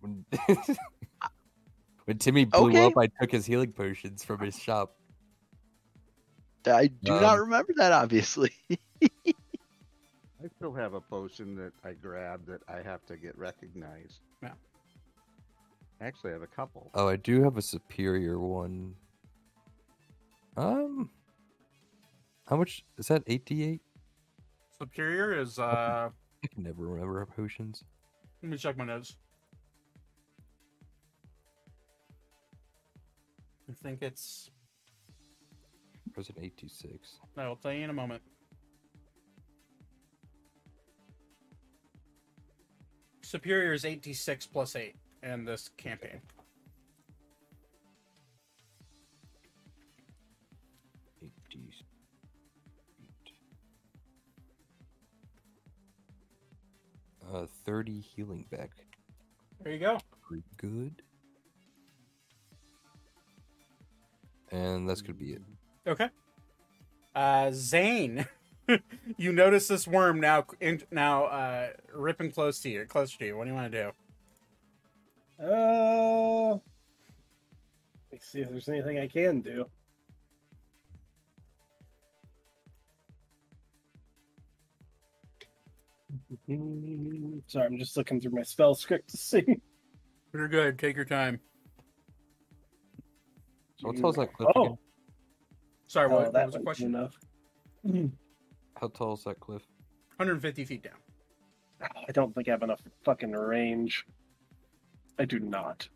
[0.00, 0.24] When,
[2.04, 2.86] when Timmy blew Okay.
[2.86, 4.94] up, I took his healing potions from his shop.
[6.66, 8.52] I do not Um, remember that, obviously.
[9.02, 14.20] I still have a potion that I grabbed that I have to get recognized.
[14.42, 14.52] Yeah.
[16.00, 16.90] Actually, I have a couple.
[16.94, 18.94] Oh, I do have a superior one.
[20.56, 21.10] Um,
[22.46, 23.24] how much is that?
[23.26, 23.80] 8d8?
[24.80, 26.10] Superior is uh.
[26.44, 27.82] I can never remember our potions.
[28.42, 29.16] Let me check my notes.
[33.68, 34.50] I think it's.
[36.14, 37.18] Present eight two six.
[37.36, 38.22] I'll tell you in a moment.
[43.28, 46.18] Superior is 86 plus 8 in this campaign.
[51.22, 51.60] Eighty.
[57.32, 58.70] Uh, thirty healing back.
[59.62, 59.98] There you go.
[60.22, 61.02] Pretty good.
[64.50, 65.42] And that's gonna be it.
[65.86, 66.08] Okay.
[67.14, 68.26] Uh, Zane,
[69.16, 73.36] you notice this worm now in, now uh, ripping close to you, closer to you.
[73.36, 73.82] What do you want to
[75.38, 75.44] do?
[75.44, 76.58] Uh,
[78.12, 79.66] let's see if there's anything I can do.
[86.48, 89.44] Sorry, I'm just looking through my spell script to see.
[90.32, 90.78] You're good.
[90.78, 91.40] Take your time.
[93.76, 94.78] So what tall is that cliff Oh, again?
[95.86, 96.94] Sorry, oh, what, what that was a question?
[96.94, 97.14] enough.
[98.80, 99.62] How tall is that cliff?
[100.16, 100.94] 150 feet down.
[101.80, 104.04] I don't think I have enough fucking range.
[105.18, 105.88] I do not.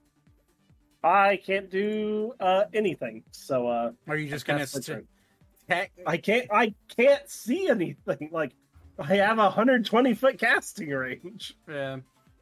[1.02, 5.88] I can't do uh, anything, so uh, Are you just I gonna cast my st-
[6.06, 6.46] I can't.
[6.52, 8.30] I can't see anything.
[8.32, 8.52] Like
[8.98, 11.54] I have a 120 foot casting range.
[11.68, 11.98] Yeah.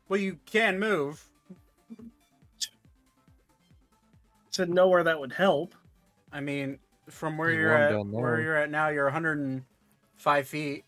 [0.08, 1.24] Well, you can move.
[4.52, 5.74] To know where that would help.
[6.32, 6.78] I mean,
[7.08, 10.84] from where There's you're at, where you're at now, you're 105 feet.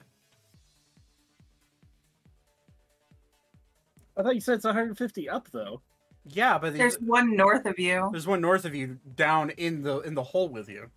[4.16, 5.80] I thought you said it's 150 up though.
[6.26, 8.08] Yeah, but There's there's, one north of you.
[8.12, 10.88] there's one north of you, down in the in the hole with you.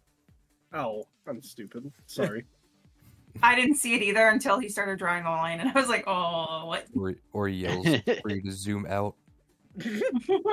[0.73, 1.91] Oh, I'm stupid.
[2.07, 2.45] Sorry.
[3.43, 6.05] I didn't see it either until he started drawing the line, and I was like,
[6.07, 7.85] "Oh, what?" Or or yells
[8.21, 9.15] for you to zoom out.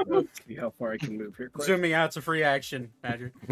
[0.07, 1.49] Let's see how far I can move here.
[1.49, 1.67] Quick.
[1.67, 3.33] Zooming out's a free action, Magic.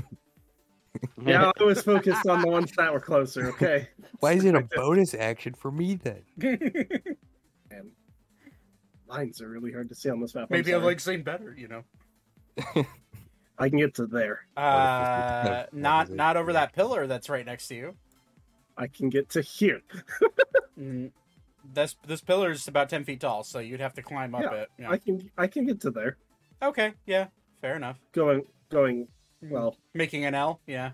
[1.24, 3.46] Yeah, I was focused on the ones that were closer.
[3.50, 3.88] Okay.
[4.18, 6.22] Why is it a bonus action for me then?
[7.70, 7.92] Man,
[9.06, 10.48] lines are really hard to see on this map.
[10.50, 10.84] I'm Maybe I sorry.
[10.86, 11.84] like Zane better, you know.
[13.58, 14.40] I can get to there.
[14.56, 17.94] Uh, not not over that pillar that's right next to you.
[18.80, 19.80] I can get to here.
[20.78, 21.10] Mm,
[21.74, 24.52] This this pillar is about ten feet tall, so you'd have to climb up Yeah,
[24.62, 24.68] it.
[24.78, 24.90] Yeah.
[24.90, 25.30] I can.
[25.36, 26.16] I can get to there.
[26.62, 27.26] Okay, yeah,
[27.60, 27.98] fair enough.
[28.12, 28.44] Going.
[28.70, 29.08] Going.
[29.42, 29.76] Well.
[29.92, 30.92] Making an L, yeah.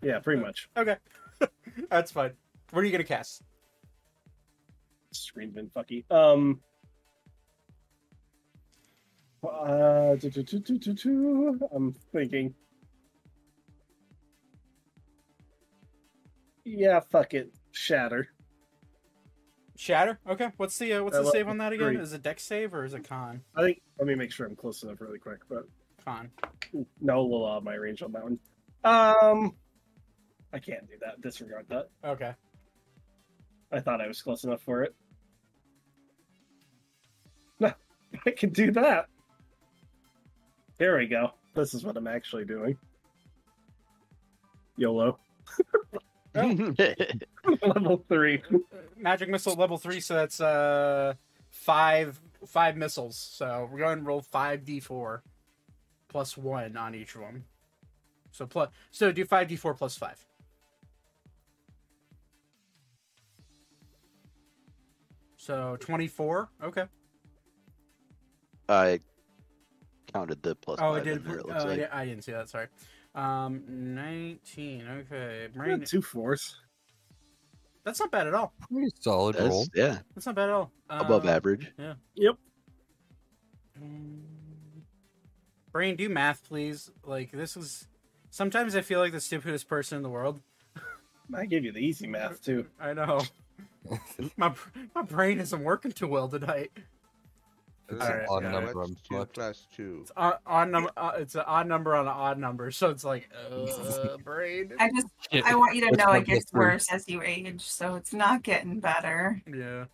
[0.00, 0.20] Yeah.
[0.20, 0.70] Pretty much.
[0.78, 0.96] Okay,
[1.90, 2.32] that's fine.
[2.70, 3.42] What are you gonna cast?
[5.10, 6.04] Screen bin fucky.
[6.10, 6.62] Um.
[9.46, 11.58] Uh, do, do, do.
[11.74, 12.54] I'm thinking.
[16.64, 17.52] Yeah, fuck it.
[17.72, 18.28] Shatter.
[19.76, 20.18] Shatter.
[20.28, 21.94] Okay, what's the uh, what's the Uh, save on that again?
[21.94, 22.02] three.
[22.02, 23.42] Is it dex save or is it con?
[23.56, 23.82] I think.
[23.98, 25.40] Let me make sure I'm close enough really quick.
[25.48, 25.64] But
[26.04, 26.30] Con.
[27.00, 28.38] no, we'll uh, my range on that one.
[28.84, 29.56] Um,
[30.52, 31.20] I can't do that.
[31.20, 31.88] Disregard that.
[32.04, 32.32] Okay.
[33.72, 34.94] I thought I was close enough for it.
[37.60, 37.72] No,
[38.26, 39.06] I can do that.
[40.78, 41.30] There we go.
[41.54, 42.76] This is what I'm actually doing.
[44.76, 45.18] YOLO.
[46.34, 48.42] Level three.
[48.96, 51.14] Magic missile level three, so that's uh
[51.50, 53.16] five five missiles.
[53.16, 55.22] So we're going to roll five d four
[56.08, 57.44] plus one on each of them.
[58.30, 60.24] So plus so do five d four plus five.
[65.36, 66.48] So twenty four.
[66.62, 66.84] Okay.
[68.68, 69.00] I
[70.12, 71.24] counted the plus Oh, I did.
[71.24, 71.38] there.
[71.38, 71.92] It oh, looks I, like.
[71.92, 72.48] I didn't see that.
[72.48, 72.68] Sorry.
[73.14, 74.86] Um, nineteen.
[74.88, 75.78] Okay, I brain.
[75.80, 76.56] got two fours.
[77.84, 78.52] That's not bad at all.
[78.70, 79.66] Pretty solid roll.
[79.74, 80.70] Yeah, That's not bad at all.
[80.88, 81.72] above Um, average.
[82.14, 82.36] Yep.
[83.82, 84.20] Mm.
[85.72, 86.90] Brain, do math, please.
[87.04, 87.88] Like this is.
[88.30, 90.40] Sometimes I feel like the stupidest person in the world.
[91.34, 92.66] I gave you the easy math too.
[92.80, 93.20] I know
[94.36, 94.54] my
[94.94, 96.70] my brain isn't working too well tonight.
[97.92, 98.50] It's an right, odd yeah.
[98.50, 98.74] number.
[98.74, 99.34] What's I'm two fucked.
[99.34, 99.98] plus two?
[100.02, 100.90] It's odd, odd number.
[100.96, 104.72] Uh, it's an odd number on an odd number, so it's like, uh, brain.
[104.78, 105.06] I just,
[105.44, 106.60] I want you to That's know it gets plus three.
[106.60, 109.42] worse as you age, so it's not getting better.
[109.46, 109.84] Yeah.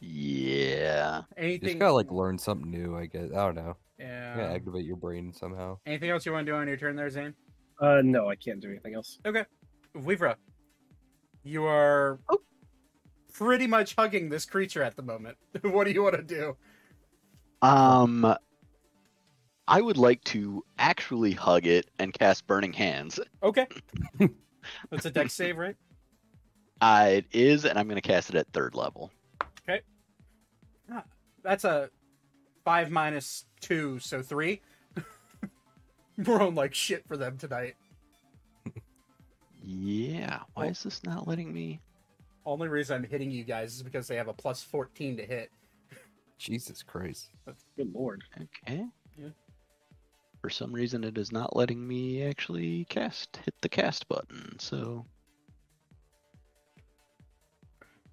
[0.00, 1.22] Yeah.
[1.36, 1.52] Anything?
[1.52, 1.78] You just Anything?
[1.78, 2.96] gotta like learn something new.
[2.96, 3.76] I guess I don't know.
[3.98, 4.36] yeah.
[4.36, 5.78] You activate your brain somehow.
[5.86, 7.34] Anything else you want to do on your turn there, Zane?
[7.80, 9.18] Uh, no, I can't do anything else.
[9.26, 9.44] Okay,
[9.96, 10.36] Weavra,
[11.44, 12.38] you are Oh.
[13.32, 15.36] pretty much hugging this creature at the moment.
[15.62, 16.56] what do you want to do?
[17.62, 18.36] Um,
[19.68, 23.18] I would like to actually hug it and cast Burning Hands.
[23.42, 23.66] Okay.
[24.90, 25.76] That's a dex save, right?
[26.80, 29.10] Uh, it is, and I'm going to cast it at third level.
[29.68, 29.80] Okay.
[31.46, 31.90] That's a
[32.64, 34.60] five minus two, so three.
[36.26, 37.76] We're on like shit for them tonight.
[39.62, 40.40] Yeah.
[40.54, 41.80] Why is this not letting me?
[42.44, 45.50] Only reason I'm hitting you guys is because they have a plus 14 to hit.
[46.38, 47.30] Jesus Christ.
[47.76, 48.22] Good lord.
[48.36, 48.84] Okay.
[49.18, 49.28] Yeah.
[50.42, 53.38] For some reason, it is not letting me actually cast.
[53.44, 54.56] Hit the cast button.
[54.58, 55.06] So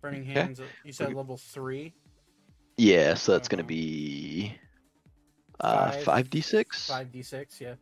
[0.01, 0.31] Burning Okay.
[0.33, 1.93] Hands, you said level three,
[2.75, 3.67] yeah, so that's going to Uh-huh.
[3.69, 4.57] be
[5.61, 6.89] uh Five- five d six.
[6.89, 7.75] 5d6, yeah.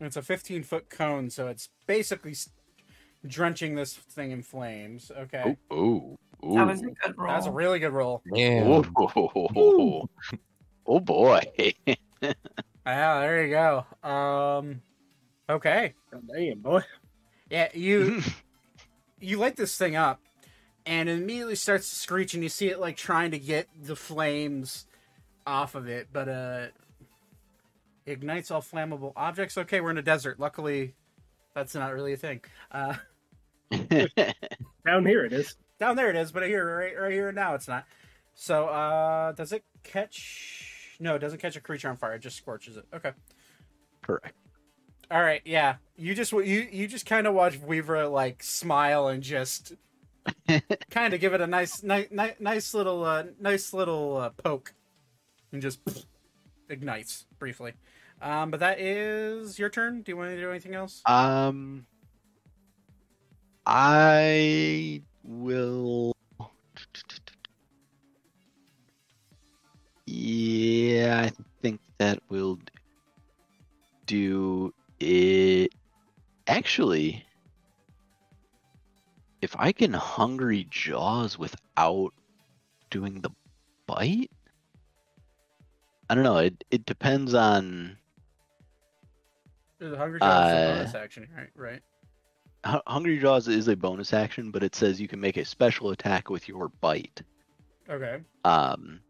[0.00, 2.50] And It's a 15 foot cone, so it's basically s-
[3.26, 5.10] drenching this thing in flames.
[5.16, 5.56] Okay.
[5.70, 6.54] Oh, oh, oh.
[6.54, 7.32] That was a good roll.
[7.32, 8.22] That's a really good roll.
[8.34, 8.84] Damn.
[8.96, 10.08] Oh,
[10.86, 11.42] oh boy.
[12.84, 14.08] Yeah, there you go.
[14.08, 14.82] Um,
[15.48, 15.94] okay.
[16.10, 16.82] God damn, boy.
[17.48, 18.22] Yeah, you
[19.20, 20.20] you light this thing up,
[20.84, 23.94] and it immediately starts to screech, and you see it like trying to get the
[23.94, 24.86] flames
[25.46, 26.66] off of it, but uh,
[28.06, 29.56] ignites all flammable objects.
[29.58, 30.40] Okay, we're in a desert.
[30.40, 30.94] Luckily,
[31.54, 32.40] that's not really a thing.
[32.70, 32.94] Uh,
[34.86, 35.56] Down here it is.
[35.78, 37.84] down there it is, but here, right, right here and now, it's not.
[38.34, 40.96] So, uh, does it catch?
[41.00, 42.14] No, it doesn't catch a creature on fire.
[42.14, 42.84] It just scorches it.
[42.94, 43.12] Okay.
[44.02, 44.34] Correct.
[45.10, 45.76] All right, yeah.
[45.96, 49.74] You just you you just kind of watch Weaver like smile and just
[50.90, 52.08] kind of give it a nice nice
[52.40, 54.72] nice little uh, nice little uh, poke,
[55.52, 55.80] and just
[56.70, 57.74] ignites briefly.
[58.22, 60.02] Um, but that is your turn.
[60.02, 61.02] Do you want to do anything else?
[61.06, 61.86] Um,
[63.66, 66.12] I will.
[70.06, 71.32] Yeah, I
[71.62, 72.58] think that will
[74.06, 75.72] do it.
[76.46, 77.24] Actually,
[79.40, 82.12] if I can hungry jaws without
[82.90, 83.30] doing the
[83.86, 84.30] bite,
[86.10, 86.38] I don't know.
[86.38, 87.96] It it depends on
[89.78, 91.50] The Hungry Jaws Uh, bonus action, right?
[91.54, 91.82] Right.
[92.66, 95.90] Hu- Hungry Jaws is a bonus action, but it says you can make a special
[95.90, 97.22] attack with your bite.
[97.90, 98.20] Okay.
[98.44, 99.00] Um,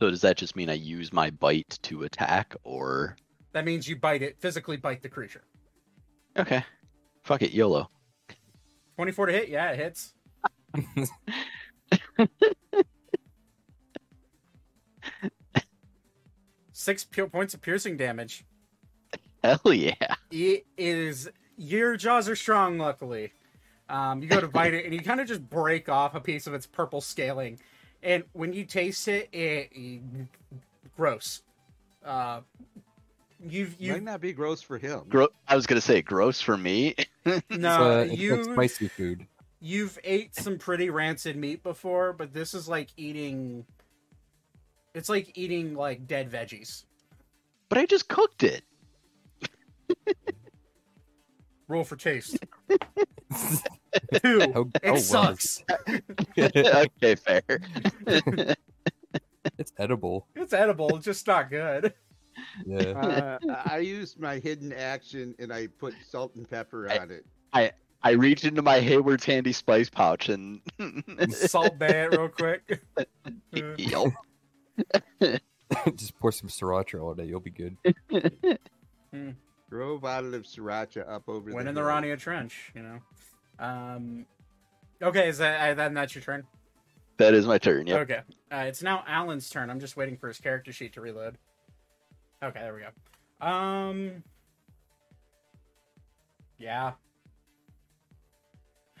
[0.00, 3.16] so does that just mean I use my bite to attack, or
[3.52, 5.42] That means you bite it, physically bite the creature.
[6.38, 6.64] okay,
[7.22, 7.90] fuck it, YOLO.
[8.96, 9.48] Twenty-four to hit.
[9.48, 10.14] Yeah, it hits.
[16.72, 18.44] Six points of piercing damage.
[19.42, 20.14] Hell yeah!
[20.30, 21.30] It is
[21.60, 22.78] your jaws are strong.
[22.78, 23.32] Luckily,
[23.88, 26.46] um, you go to bite it and you kind of just break off a piece
[26.46, 27.60] of its purple scaling,
[28.02, 30.00] and when you taste it, it, it-
[30.96, 31.42] gross.
[32.04, 32.40] Uh,
[33.46, 35.02] you've Might not be gross for him.
[35.08, 36.94] Gro- I was gonna say gross for me.
[37.26, 39.26] no it's, uh, it's you spicy food.
[39.60, 43.66] you've ate some pretty rancid meat before, but this is like eating.
[44.94, 46.84] It's like eating like dead veggies.
[47.68, 48.62] but I just cooked it.
[51.70, 52.36] Roll for taste.
[54.22, 54.40] Two.
[54.52, 55.62] How- It how well sucks.
[56.38, 57.42] okay, fair.
[59.58, 60.26] It's edible.
[60.36, 60.96] It's edible.
[60.96, 61.94] It's just not good.
[62.66, 63.38] Yeah.
[63.42, 67.24] Uh, I used my hidden action and I put salt and pepper I- on it.
[67.54, 67.72] I
[68.02, 70.60] I reached into my Heward's handy spice pouch and
[71.30, 72.82] Salt Bae it real quick.
[73.78, 74.12] Yelp.
[75.96, 77.26] Just pour some sriracha on it.
[77.26, 77.76] You'll be good.
[79.70, 81.90] Throw a bottle of sriracha up over Went the in the hill.
[81.90, 82.98] Rannia Trench, you know.
[83.60, 84.26] Um,
[85.00, 86.44] okay, is that uh, then that's your turn?
[87.18, 87.86] That is my turn.
[87.86, 88.00] Yep.
[88.00, 88.20] Okay,
[88.50, 89.70] uh, it's now Alan's turn.
[89.70, 91.38] I'm just waiting for his character sheet to reload.
[92.42, 93.46] Okay, there we go.
[93.46, 94.24] Um,
[96.58, 96.92] yeah.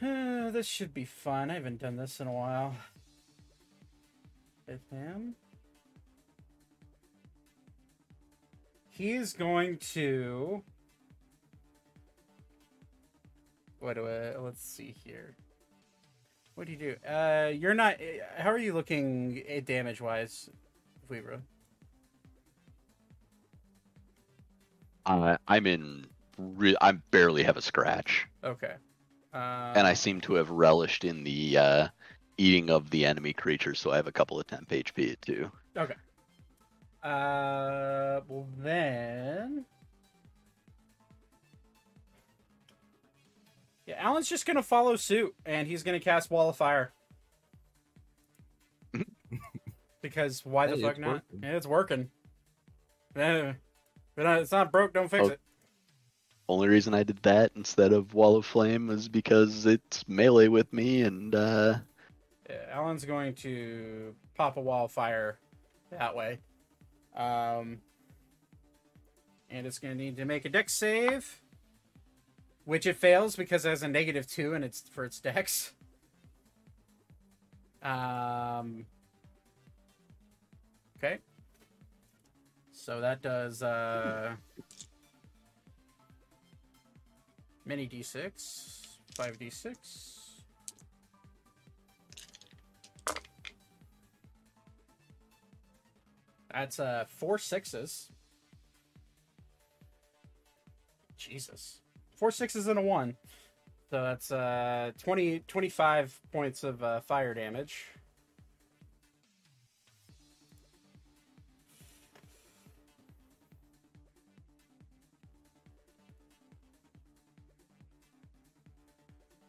[0.00, 1.50] this should be fun.
[1.50, 2.76] I haven't done this in a while.
[4.68, 5.34] With him,
[9.00, 10.62] he's going to.
[13.78, 14.36] What do I?
[14.36, 15.34] Let's see here.
[16.54, 16.96] What do you do?
[17.08, 17.96] Uh, you're not.
[18.36, 20.50] How are you looking damage wise,
[21.08, 21.40] Weaver?
[25.06, 26.06] Uh, I'm in.
[26.36, 28.74] Re- I barely have a scratch, Okay.
[29.32, 31.88] Uh, and I seem to have relished in the uh,
[32.38, 35.50] eating of the enemy creatures, so I have a couple of temp HP too.
[35.76, 35.94] Okay.
[37.02, 39.64] Uh, well then.
[43.86, 46.92] Yeah, Alan's just gonna follow suit, and he's gonna cast Wall of Fire.
[50.02, 51.08] because why the fuck not?
[51.14, 51.40] working.
[51.42, 52.10] Yeah, it's working.
[53.16, 53.52] Eh,
[54.14, 54.92] but uh, it's not broke.
[54.92, 55.30] Don't fix Oh.
[55.32, 55.40] it.
[56.48, 60.72] only reason I did that instead of Wall of Flame was because it's melee with
[60.72, 61.78] me, and uh,
[62.48, 65.38] Yeah, Alan's going to pop a wall of fire
[65.90, 66.38] that way.
[67.16, 67.80] Um,
[69.50, 71.40] and it's going to need to make a dex save,
[72.64, 75.72] which it fails because it has a negative two and it's for its dex.
[77.82, 78.86] Um,
[80.98, 81.18] okay.
[82.72, 84.34] So that does uh,
[87.64, 90.19] mini d6, 5d6.
[96.52, 98.10] That's uh four sixes.
[101.16, 101.80] Jesus.
[102.16, 103.16] Four sixes and a one.
[103.90, 107.86] So that's uh 20 25 points of uh, fire damage.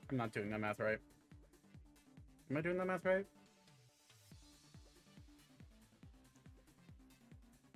[0.10, 1.00] I'm not doing that math right.
[2.50, 3.26] Am I doing that math right?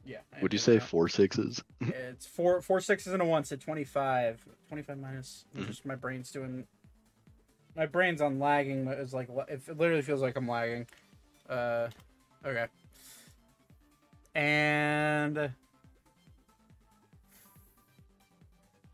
[0.05, 0.19] Yeah.
[0.35, 0.83] I would you say that.
[0.83, 1.63] four sixes?
[1.81, 4.45] It's four four sixes and a one, so 25.
[4.69, 5.45] 25 minus.
[5.55, 5.67] Mhm.
[5.67, 6.65] Just my brain's doing.
[7.75, 8.87] My brain's on lagging.
[8.87, 10.87] It's like it literally feels like I'm lagging.
[11.49, 11.89] Uh,
[12.45, 12.67] okay.
[14.33, 15.51] And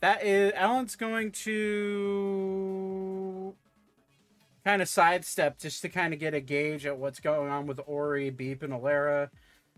[0.02, 3.56] that is Alan's going to
[4.66, 7.80] kind of sidestep just to kind of get a gauge at what's going on with
[7.86, 9.30] Ori, Beep, and Alara.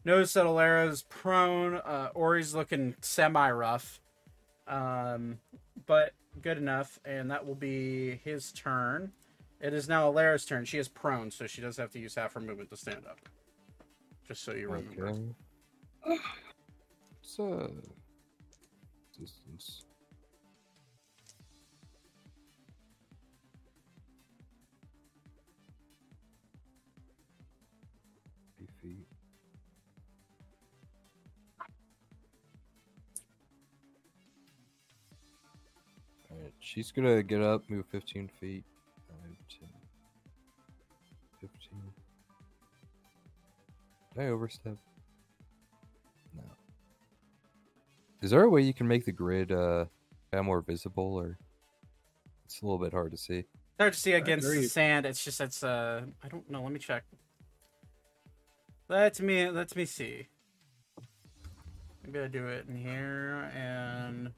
[0.05, 1.75] Notice that Alara's prone.
[1.75, 4.01] Uh, Ori's looking semi rough,
[4.67, 5.39] um,
[5.85, 9.11] but good enough, and that will be his turn.
[9.61, 10.65] It is now Alara's turn.
[10.65, 13.17] She is prone, so she does have to use half her movement to stand up.
[14.27, 15.07] Just so you remember.
[16.05, 16.17] Okay.
[17.25, 17.71] So,
[19.17, 19.85] distance.
[36.63, 38.63] She's gonna get up, move 15 feet.
[39.07, 39.17] 5,
[39.59, 39.69] 10,
[41.41, 41.79] 15.
[44.15, 44.77] Did I overstep?
[46.35, 46.43] No.
[48.21, 49.85] Is there a way you can make the grid uh
[50.31, 51.37] kind of more visible, or
[52.45, 53.45] it's a little bit hard to see?
[53.79, 55.05] Hard to see against the sand.
[55.05, 56.63] It's just it's uh I don't know.
[56.63, 57.03] Let me check.
[58.87, 60.27] Let me let me see.
[62.05, 64.31] Maybe I do it in here and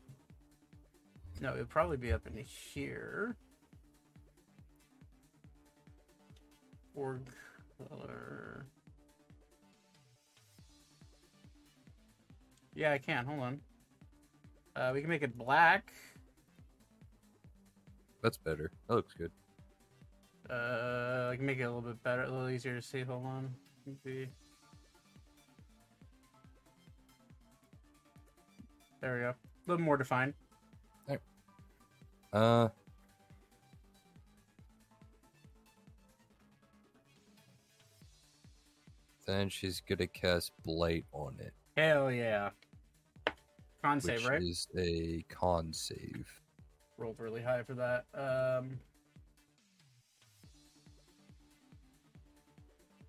[1.42, 3.36] no, it'd probably be up in here.
[6.94, 7.28] Org
[7.78, 8.66] color.
[12.74, 13.26] Yeah, I can.
[13.26, 13.60] Hold on.
[14.76, 15.92] Uh, we can make it black.
[18.22, 18.72] That's better.
[18.88, 19.32] That looks good.
[20.50, 23.02] Uh, I can make it a little bit better, a little easier to see.
[23.02, 23.54] Hold on.
[23.86, 24.30] Maybe.
[29.02, 29.30] There we go.
[29.30, 29.36] A
[29.68, 30.34] little more defined.
[32.36, 32.68] Uh.
[39.26, 42.50] Then she's gonna cast Blight on it, Hell yeah.
[43.82, 44.42] Con which save, right?
[44.42, 46.28] is a con save.
[46.98, 48.06] Rolled really high for that.
[48.14, 48.80] Um.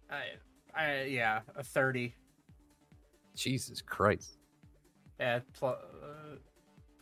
[0.08, 2.14] I, I, yeah, a 30.
[3.34, 4.38] Jesus Christ!
[5.18, 6.36] Yeah, pl- uh,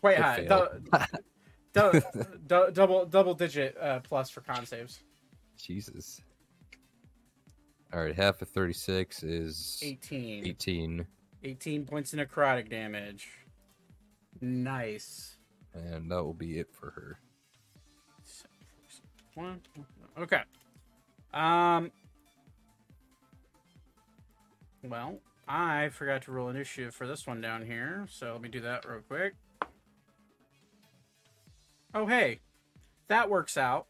[0.00, 1.06] quite It high.
[1.74, 2.00] Du-
[2.46, 5.00] du- double, double digit uh, plus for con saves.
[5.60, 6.20] Jesus.
[7.92, 10.46] All right, half of thirty-six is 18.
[10.46, 11.06] eighteen,
[11.42, 13.28] 18 points of necrotic damage.
[14.40, 15.36] Nice.
[15.74, 17.18] and that will be it for her.
[19.34, 19.60] One.
[20.18, 20.42] Okay.
[21.32, 21.90] Um.
[24.82, 25.18] Well,
[25.48, 28.84] I forgot to roll initiative for this one down here, so let me do that
[28.88, 29.34] real quick.
[31.96, 32.40] Oh, hey,
[33.06, 33.86] that works out.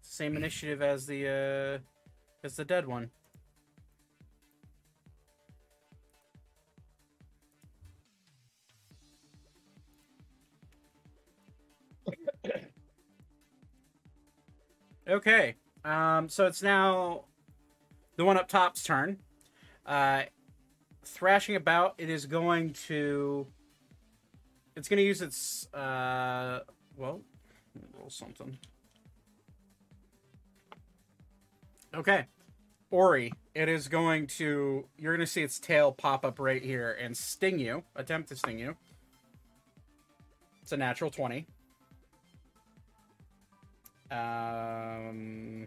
[0.00, 1.78] Same initiative as the uh,
[2.42, 3.10] as the dead one.
[15.08, 15.54] Okay.
[15.84, 17.26] Um, so it's now
[18.16, 19.18] the one up top's turn.
[19.84, 20.22] Uh,
[21.04, 23.46] thrashing about, it is going to.
[24.74, 25.72] It's going to use its.
[25.72, 26.60] Uh,
[26.96, 27.20] well,
[27.74, 28.58] let me roll something.
[31.94, 32.26] Okay.
[32.90, 34.86] Ori, it is going to.
[34.96, 37.82] You're going to see its tail pop up right here and sting you.
[37.96, 38.76] Attempt to sting you.
[40.62, 41.46] It's a natural 20.
[44.10, 45.66] Um.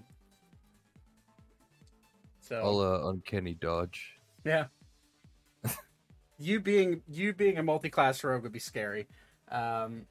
[2.41, 4.17] So I'll uh, uncanny dodge.
[4.43, 4.65] yeah.
[6.39, 9.07] you being you being a multi-class rogue would be scary.
[9.51, 10.05] Um,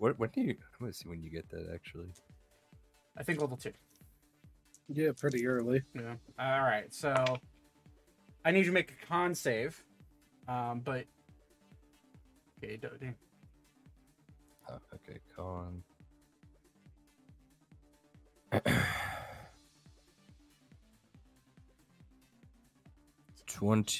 [0.00, 0.18] What?
[0.18, 0.50] When do you?
[0.58, 2.06] I'm gonna see when you get that actually.
[3.18, 3.72] I think level two.
[4.88, 5.82] Yeah, pretty early.
[5.94, 6.14] Yeah.
[6.38, 6.92] All right.
[6.92, 7.14] So
[8.42, 9.84] I need you to make a con save.
[10.48, 11.04] Um, but
[12.64, 13.14] okay, do- do-
[14.70, 15.82] Oh, okay, con.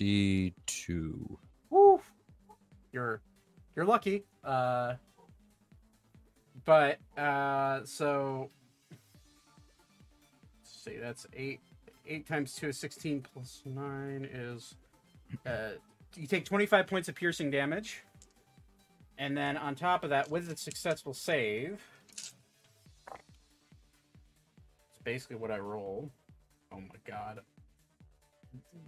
[0.00, 1.38] Twenty-two.
[1.70, 2.00] Woo!
[2.92, 3.20] You're
[3.76, 4.24] you're lucky.
[4.42, 4.94] Uh
[6.70, 8.48] but uh so
[10.60, 11.58] let's see, that's eight
[12.06, 14.76] eight times two is sixteen plus nine is
[15.46, 15.70] uh
[16.14, 18.04] you take twenty five points of piercing damage.
[19.18, 21.82] And then on top of that, with a successful save.
[23.08, 26.08] It's basically what I roll.
[26.72, 27.40] Oh my god.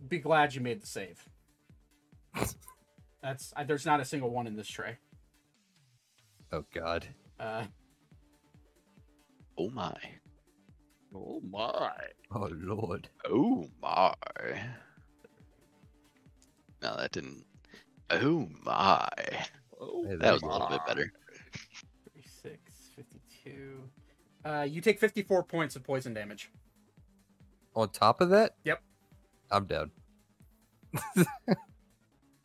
[0.06, 1.20] Be glad you made the save.
[3.24, 4.98] That's I, there's not a single one in this tray.
[6.52, 7.09] Oh God.
[7.43, 7.64] Uh,
[9.59, 9.94] Oh my.
[11.14, 11.93] Oh my!
[12.35, 13.09] Oh Lord.
[13.28, 14.14] Oh my.
[16.82, 17.44] No, that didn't.
[18.10, 19.09] Oh my.
[19.78, 21.12] Oh, Hey, That was a little bit better.
[22.14, 22.59] 36,
[22.97, 23.82] 52.
[24.44, 26.51] Uh, you take 54 points of poison damage.
[27.74, 28.55] On top of that.
[28.64, 28.81] Yep.
[29.51, 29.90] I'm down.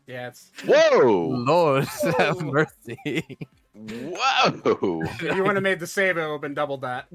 [0.08, 0.52] Yeah, it's.
[0.66, 1.30] Whoa!
[1.48, 1.86] Lord
[2.18, 2.98] have mercy.
[3.78, 5.02] Whoa!
[5.20, 7.08] If you would have made the save, it would have been doubled that.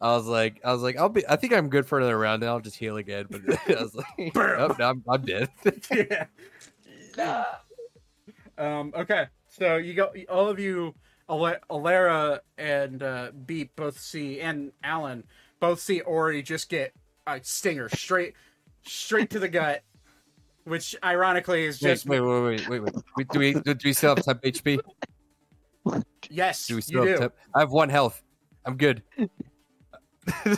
[0.00, 1.26] I was like, I was like, I'll be.
[1.28, 3.26] I think I'm good for another round, and I'll just heal again.
[3.30, 3.42] But
[3.78, 4.58] I was like, Bam.
[4.58, 5.48] nope, no, I'm, I'm dead.
[7.16, 7.44] yeah.
[8.58, 10.12] Um, okay, so you go.
[10.28, 10.94] All of you,
[11.28, 15.24] Alara and uh, Beep both see, and Alan
[15.60, 16.92] both see Ori just get
[17.26, 18.34] a stinger straight,
[18.82, 19.82] straight to the gut,
[20.64, 22.94] which ironically is just wait, wait, wait, wait, wait.
[23.16, 24.80] Wait, Do we do we still have temp HP?
[26.28, 27.20] Yes, Do we you still have do.
[27.20, 27.34] temp?
[27.54, 28.22] I have one health.
[28.64, 29.02] I'm good.
[30.28, 30.56] I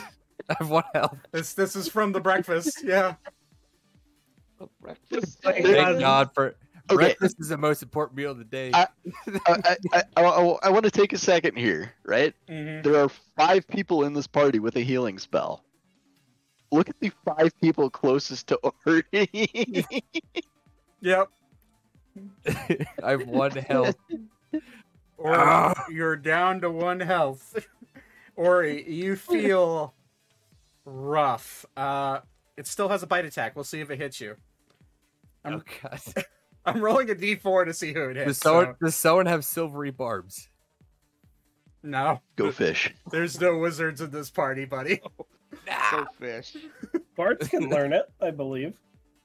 [0.59, 1.17] have one health.
[1.31, 2.83] This this is from the breakfast.
[2.83, 3.15] Yeah.
[4.59, 5.39] The Breakfast.
[5.41, 5.99] Thank Thank God.
[5.99, 6.55] God for
[6.91, 6.95] Okay.
[6.95, 8.69] breakfast is the most important meal of the day.
[8.73, 8.87] I-
[9.47, 10.21] I, I, I,
[10.63, 12.33] I, want to take a second here, right?
[12.49, 15.63] hmm There are five people in this party with a healing spell.
[16.73, 19.05] Look at the five people closest to Ori.
[21.01, 21.29] Yep.
[23.03, 23.95] I have one health.
[25.17, 25.85] Or Ah.
[25.89, 27.65] you're down to one health.
[28.35, 29.93] or you feel
[30.85, 31.65] rough.
[31.77, 32.19] Uh,
[32.57, 33.55] it still has a bite attack.
[33.55, 34.35] We'll see if it hits you.
[35.45, 35.99] Oh God.
[36.65, 38.39] I'm rolling a d4 to see who it Does hits.
[38.39, 40.49] someone, so- does someone have silvery barbs?
[41.85, 42.93] No, Go fish.
[43.11, 45.01] there's no wizards in this party, buddy.
[45.91, 46.55] Go fish.
[47.17, 48.79] Bards can learn it, I believe.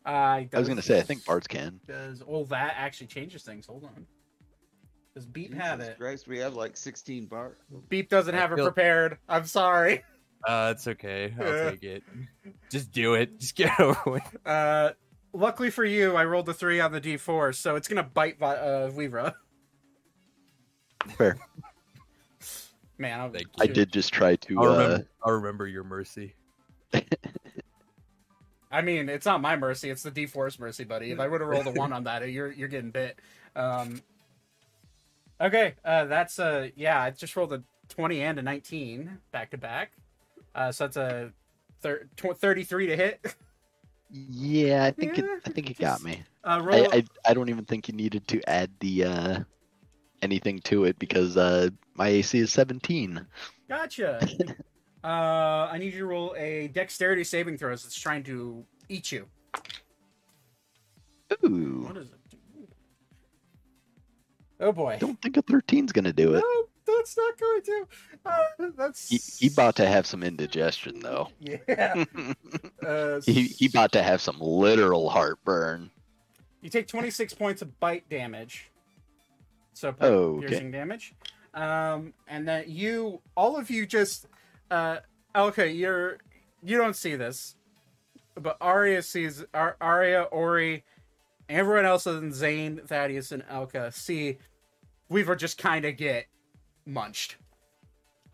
[0.05, 1.79] Uh, I was gonna say I think bards can.
[1.87, 3.67] Does all that actually changes things?
[3.67, 4.07] Hold on.
[5.19, 5.99] Does Beep have Jesus it?
[5.99, 7.57] Christ, we have like 16 bar.
[7.89, 9.19] Beep doesn't I have it prepared.
[9.29, 10.05] I'm sorry.
[10.47, 11.35] Uh, it's okay.
[11.41, 12.05] I'll take it.
[12.71, 13.41] Just do it.
[13.41, 14.37] Just get over with.
[14.47, 14.93] Uh,
[15.33, 18.55] luckily for you, I rolled a three on the d4, so it's gonna bite Vi-
[18.55, 19.35] uh, Weavra.
[21.17, 21.37] Fair.
[22.97, 24.61] Man, I, Thank I did just try to.
[24.61, 26.37] I'll Uh, remember, I'll remember your mercy.
[28.71, 31.11] I mean, it's not my mercy; it's the d4's mercy, buddy.
[31.11, 33.19] If I would have rolled a one on that, you're you're getting bit.
[33.57, 34.01] Um,
[35.41, 39.59] okay, uh, that's uh, yeah, I just rolled a twenty and a nineteen back to
[39.59, 39.93] back.
[40.55, 41.33] Uh, so that's a
[41.81, 43.35] thir- tw- thirty-three to hit.
[44.11, 45.25] yeah, I think it.
[45.47, 46.23] I think it got me.
[46.45, 46.93] Uh, roll.
[46.93, 49.41] I, I I don't even think you needed to add the uh
[50.23, 53.27] anything to it because uh my AC is 17.
[53.69, 54.21] Gotcha.
[55.05, 57.73] uh, I need you to roll a dexterity saving throw.
[57.73, 59.27] as It's trying to eat you.
[61.45, 61.85] Ooh.
[61.87, 62.18] What is it?
[64.61, 64.95] Oh boy.
[64.95, 66.41] I don't think a 13's gonna do it.
[66.45, 66.65] No,
[66.97, 67.87] that's not going to.
[68.27, 71.29] Uh, that's He, he about to have some indigestion though.
[71.41, 72.05] Yeah.
[72.87, 75.91] Uh, he he about to have some literal heartburn.
[76.63, 78.71] You take 26 points of bite damage.
[79.75, 80.47] So Oh, okay.
[80.49, 81.15] piercing damage.
[81.55, 84.27] Um, and then you, all of you, just
[84.71, 84.99] uh,
[85.35, 85.71] okay.
[85.71, 86.19] You're
[86.63, 87.57] you don't see this,
[88.35, 90.85] but Arya sees Ar- Arya, Ori,
[91.49, 94.39] everyone else other than Zane, Thaddeus, and Elka see
[95.09, 96.27] Weaver just kind of get
[96.87, 97.37] munched.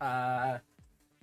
[0.01, 0.57] Uh,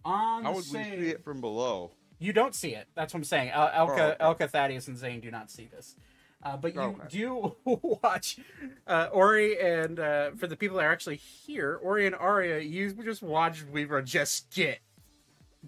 [0.05, 1.93] on How would we see it from below?
[2.19, 2.87] you don't see it.
[2.95, 3.51] That's what I'm saying.
[3.51, 4.45] El- Elka, Oh, okay.
[4.45, 5.97] Elka, Thaddeus, and Zane do not see this.
[6.45, 7.05] Uh, but you Okay.
[7.09, 7.57] do
[8.03, 8.39] watch
[8.87, 12.93] uh, Ori and uh, for the people that are actually here, Ori and Arya, you
[13.05, 14.79] just watched Weaver just get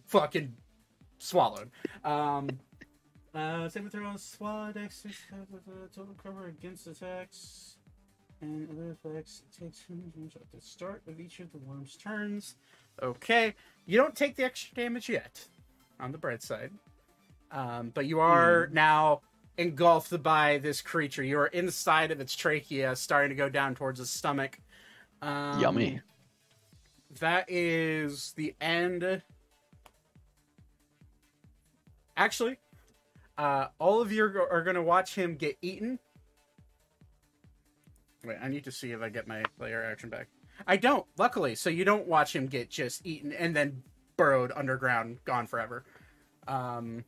[0.06, 0.52] fucking
[1.18, 1.70] swallowed.
[2.04, 2.48] Um,
[3.34, 5.06] uh, saving throw SWAT X
[5.94, 7.76] total cover against attacks
[8.40, 9.42] and other effects.
[9.50, 12.56] It takes damage at the start of each of the worm's turns.
[13.02, 13.54] Okay,
[13.86, 15.46] you don't take the extra damage yet.
[16.00, 16.72] On the bright side,
[17.52, 19.20] um, but you are now
[19.56, 21.22] engulfed by this creature.
[21.22, 24.58] You are inside of its trachea, starting to go down towards its stomach.
[25.22, 26.00] Um, Yummy.
[27.20, 29.22] That is the end.
[32.16, 32.58] Actually,
[33.36, 35.98] uh, all of you are, going to watch him get eaten.
[38.24, 40.28] Wait, I need to see if I get my lair action back.
[40.66, 41.54] I don't, luckily.
[41.54, 43.82] So you don't watch him get just eaten and then
[44.16, 45.84] burrowed underground, gone forever.
[46.46, 47.04] Um,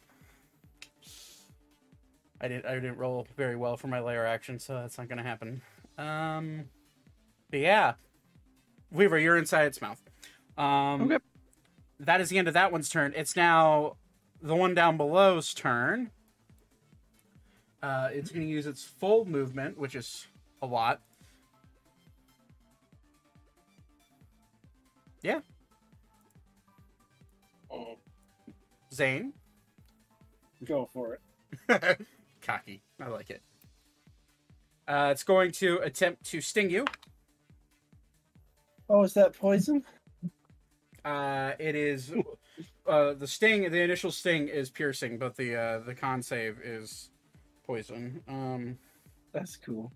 [2.40, 2.66] I didn't.
[2.66, 5.62] I didn't roll very well for my lair action, so that's not going to happen.
[5.96, 6.64] Um,
[7.50, 7.94] but yeah,
[8.90, 10.02] Weaver, you're inside its mouth.
[10.58, 11.18] Um, Okay.
[12.00, 13.14] That is the end of that one's turn.
[13.16, 13.96] It's now
[14.42, 16.10] the one down below's turn.
[17.86, 20.26] Uh, it's going to use its full movement, which is
[20.60, 21.02] a lot.
[25.22, 25.38] Yeah.
[27.70, 27.96] Oh.
[28.92, 29.32] Zane.
[30.64, 31.16] Go for
[31.68, 32.00] it.
[32.42, 32.82] Cocky.
[33.00, 33.40] I like it.
[34.88, 36.86] Uh, it's going to attempt to sting you.
[38.90, 39.84] Oh, is that poison?
[41.04, 42.12] Uh, it is
[42.88, 43.70] uh, the sting.
[43.70, 47.10] The initial sting is piercing, but the uh, the con save is
[47.66, 48.20] poison.
[48.28, 48.78] Um,
[49.32, 49.92] That's cool.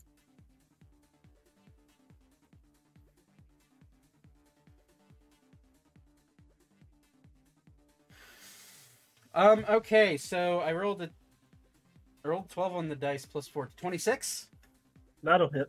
[9.35, 9.65] um.
[9.69, 11.11] Okay, so I rolled a
[12.25, 13.71] I rolled twelve on the dice plus four.
[13.77, 14.49] Twenty-six.
[15.23, 15.69] That'll hit.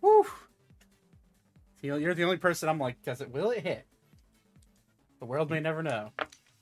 [0.00, 0.24] Woo!
[1.82, 3.30] You're the only person I'm like, does it?
[3.30, 3.86] Will it hit?
[5.18, 6.10] The world may never know.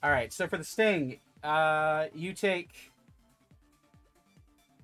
[0.03, 0.33] All right.
[0.33, 2.93] So for the sting, uh, you take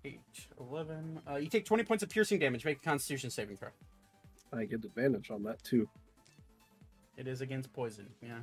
[0.04, 0.20] eight,
[0.60, 1.20] 11.
[1.28, 2.64] Uh, you take 20 points of piercing damage.
[2.64, 3.70] Make a Constitution saving throw.
[4.52, 5.88] I get the advantage on that too.
[7.16, 8.06] It is against poison.
[8.22, 8.40] Yeah.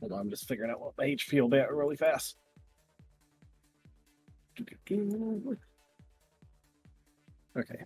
[0.00, 2.36] Hold on, I'm just figuring out what my HP will be at really fast.
[7.56, 7.84] Okay.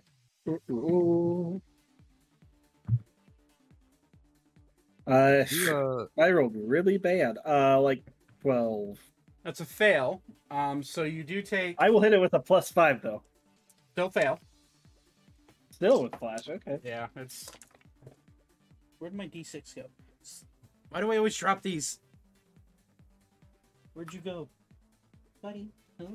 [5.07, 7.37] Uh, You, uh, I rolled really bad.
[7.45, 8.03] Uh, like
[8.41, 8.97] twelve.
[9.47, 10.21] That's a fail.
[10.51, 11.77] Um, so you do take.
[11.79, 13.23] I will hit it with a plus five though.
[13.93, 14.41] Still fail.
[15.71, 16.49] Still with flash.
[16.49, 16.79] Okay.
[16.83, 17.49] Yeah, it's.
[18.99, 19.83] Where'd my d6 go?
[20.89, 22.01] Why do I always drop these?
[23.93, 24.49] Where'd you go,
[25.41, 25.71] buddy?
[25.97, 26.07] Huh?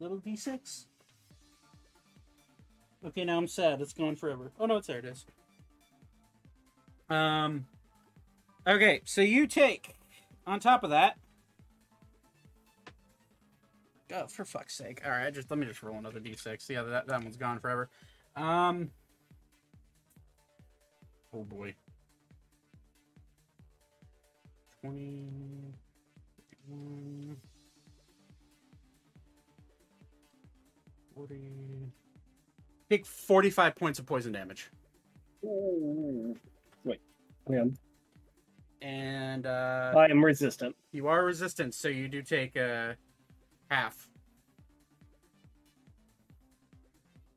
[0.00, 0.86] Little d6.
[3.06, 3.82] Okay, now I'm sad.
[3.82, 4.52] It's gone forever.
[4.58, 5.00] Oh no, it's there.
[5.00, 5.26] It is.
[7.10, 7.66] Um.
[8.66, 9.96] Okay, so you take
[10.46, 11.18] on top of that.
[14.14, 15.00] Oh, for fuck's sake!
[15.04, 16.68] All right, just let me just roll another d6.
[16.68, 17.88] Yeah, that that one's gone forever.
[18.36, 18.90] Um.
[21.32, 21.74] Oh boy.
[24.82, 25.26] 20.
[31.14, 31.92] 40.
[32.90, 34.70] Take 45 points of poison damage.
[35.44, 36.34] Ooh.
[36.84, 37.00] Wait.
[37.48, 37.76] Man,
[38.82, 40.74] And uh, I am resistant.
[40.92, 42.94] you are resistant, so you do take uh,
[43.74, 44.08] half.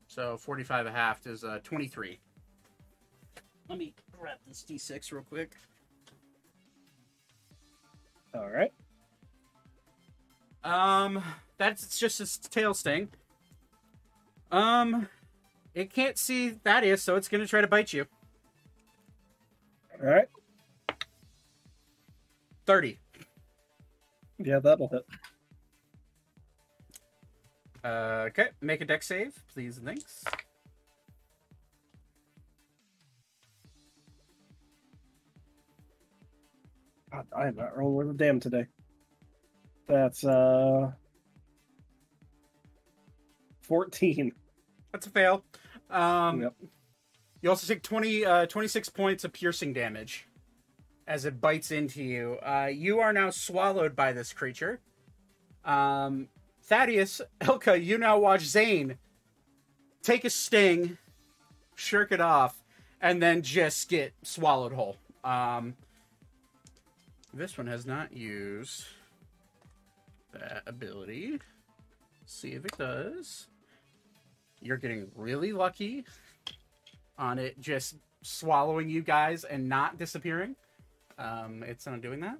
[0.06, 2.18] So 45 a half is uh, 23.
[3.68, 5.52] Let me grab this d6 real quick.
[8.34, 8.72] All right.
[10.64, 11.22] Um,
[11.56, 13.08] that's just a tail sting.
[14.50, 15.08] Um,
[15.74, 18.06] it can't see that is, so it's gonna try to bite you.
[20.00, 20.28] All right.
[22.66, 22.98] Thirty.
[24.38, 25.04] Yeah, that'll hit.
[27.84, 30.24] Uh, okay, make a dex save, please and thanks.
[37.12, 38.66] God, I am not rolling with a damn today.
[39.86, 40.92] That's uh.
[43.62, 44.32] Fourteen.
[44.92, 45.44] That's a fail.
[45.90, 46.54] Um, Yep.
[47.42, 50.26] you also take 20, uh, 26 points of piercing damage
[51.06, 52.38] as it bites into you.
[52.42, 54.80] Uh, you are now swallowed by this creature.
[55.64, 56.28] Um,
[56.68, 58.98] Thaddeus, Elka, you now watch Zane
[60.02, 60.98] take a sting,
[61.74, 62.62] shirk it off,
[63.00, 64.96] and then just get swallowed whole.
[65.24, 65.76] Um,
[67.32, 68.84] this one has not used
[70.32, 71.40] that ability.
[72.26, 73.46] See if it does.
[74.60, 76.04] You're getting really lucky
[77.16, 80.54] on it just swallowing you guys and not disappearing.
[81.18, 82.38] Um, it's not doing that.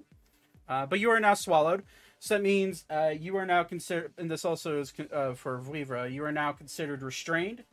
[0.67, 1.83] Uh, but you are now swallowed.
[2.19, 6.11] So that means uh, you are now considered, and this also is uh, for Vlivra,
[6.11, 7.63] you are now considered restrained.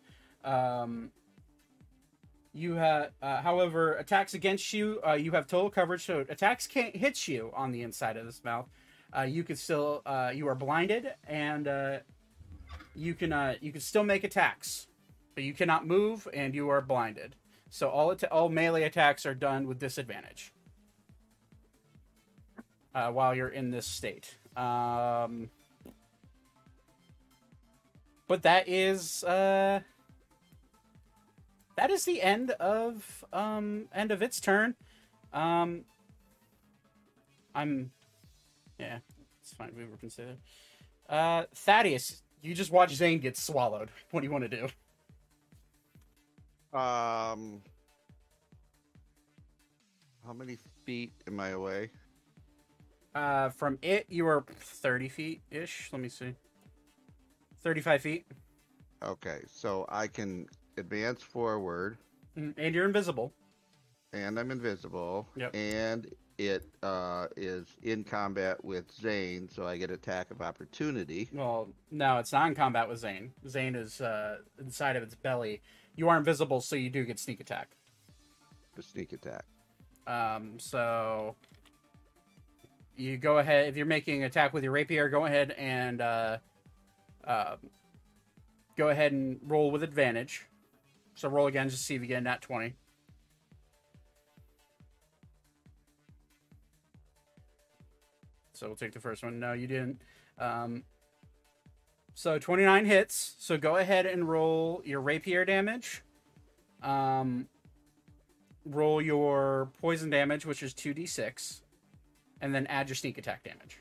[0.44, 1.10] Um,
[2.52, 6.94] you have, uh, however, attacks against you, uh, you have total coverage, so attacks can't
[6.94, 8.68] hit you on the inside of this mouth.
[9.16, 11.68] Uh, you can still, uh, you are blinded, and
[12.94, 14.86] you can, you can still make attacks,
[15.34, 17.34] but you cannot move, and you are blinded.
[17.68, 20.52] So all all melee attacks are done with disadvantage
[22.96, 24.34] uh, while you're in this state.
[24.56, 25.50] Um,
[28.26, 29.80] but that is uh,
[31.76, 34.74] that is the end of um, end of its turn.
[35.32, 35.84] Um,
[37.54, 37.92] I'm
[38.80, 38.98] yeah,
[39.42, 39.72] it's fine.
[39.76, 40.38] We were considered.
[41.08, 43.90] Uh, Thaddeus, you just watch Zane get swallowed.
[44.10, 44.64] What do you want to do?
[46.76, 47.62] Um,
[50.26, 51.90] how many feet am I away?
[53.16, 55.88] Uh, from it, you are 30 feet ish.
[55.90, 56.34] Let me see.
[57.62, 58.26] 35 feet.
[59.02, 61.96] Okay, so I can advance forward,
[62.36, 63.32] Mm, And you're invisible.
[64.12, 65.26] and I'm invisible.
[65.36, 65.54] Yep.
[65.56, 71.30] And it uh, is in combat with Zane, so I get attack of opportunity.
[71.32, 73.32] Well, no, it's not in combat with Zane.
[73.48, 75.62] Zane is uh, inside of its belly.
[75.94, 77.70] You are invisible, so you do get sneak attack.
[78.74, 79.46] The sneak attack.
[80.06, 81.34] Um, so
[82.96, 85.08] you go ahead if you're making attack with your rapier.
[85.08, 86.38] Go ahead and uh,
[87.24, 87.56] uh,
[88.76, 90.46] go ahead and roll with advantage.
[91.14, 92.74] So roll again, just see if you get nat twenty.
[98.52, 99.38] So we'll take the first one.
[99.38, 100.00] No, you didn't.
[100.38, 100.84] Um,
[102.14, 103.36] so 29 hits.
[103.38, 106.02] So go ahead and roll your rapier damage.
[106.82, 107.48] Um,
[108.64, 111.60] roll your poison damage, which is 2d6,
[112.40, 113.78] and then add your sneak attack damage.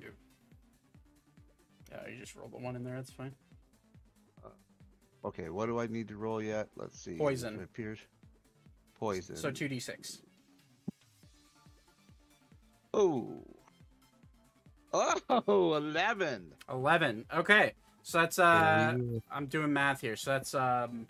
[0.00, 0.14] You-
[1.92, 3.34] Uh, you just roll the one in there, that's fine.
[5.24, 6.68] Okay, what do I need to roll yet?
[6.76, 7.16] Let's see.
[7.16, 7.54] Poison.
[7.58, 7.98] It appears.
[8.94, 9.36] Poison.
[9.36, 10.20] So 2d6.
[12.92, 13.42] Oh.
[14.92, 16.54] Oh, 11.
[16.68, 17.24] 11.
[17.34, 17.72] Okay.
[18.02, 18.96] So that's, uh,
[19.30, 20.14] I'm doing math here.
[20.14, 21.08] So that's, um,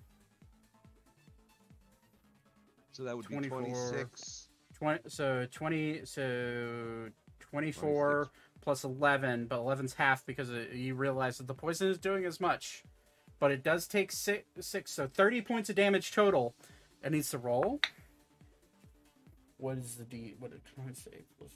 [2.94, 3.62] So that would 24.
[3.62, 4.48] be 26.
[4.78, 7.08] 20, so 20, so
[7.40, 8.30] 24
[8.60, 12.40] plus 11, but 11's half because it, you realize that the poison is doing as
[12.40, 12.84] much.
[13.40, 16.54] But it does take six, six, so 30 points of damage total.
[17.02, 17.80] It needs to roll.
[19.56, 20.36] What is the D?
[20.38, 21.24] What did I say?
[21.36, 21.50] Plus.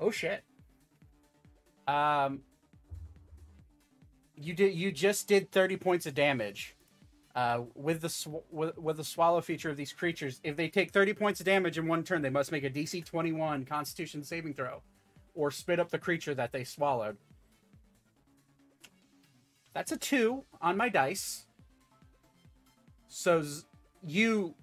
[0.00, 0.42] Oh shit.
[1.86, 2.40] Um,
[4.36, 4.74] you did.
[4.74, 6.76] You just did 30 points of damage.
[7.34, 10.90] Uh, with the sw- with, with the swallow feature of these creatures, if they take
[10.90, 14.52] 30 points of damage in one turn, they must make a DC 21 Constitution saving
[14.52, 14.82] throw,
[15.34, 17.16] or spit up the creature that they swallowed.
[19.72, 21.46] That's a two on my dice.
[23.08, 23.62] So z-
[24.04, 24.54] you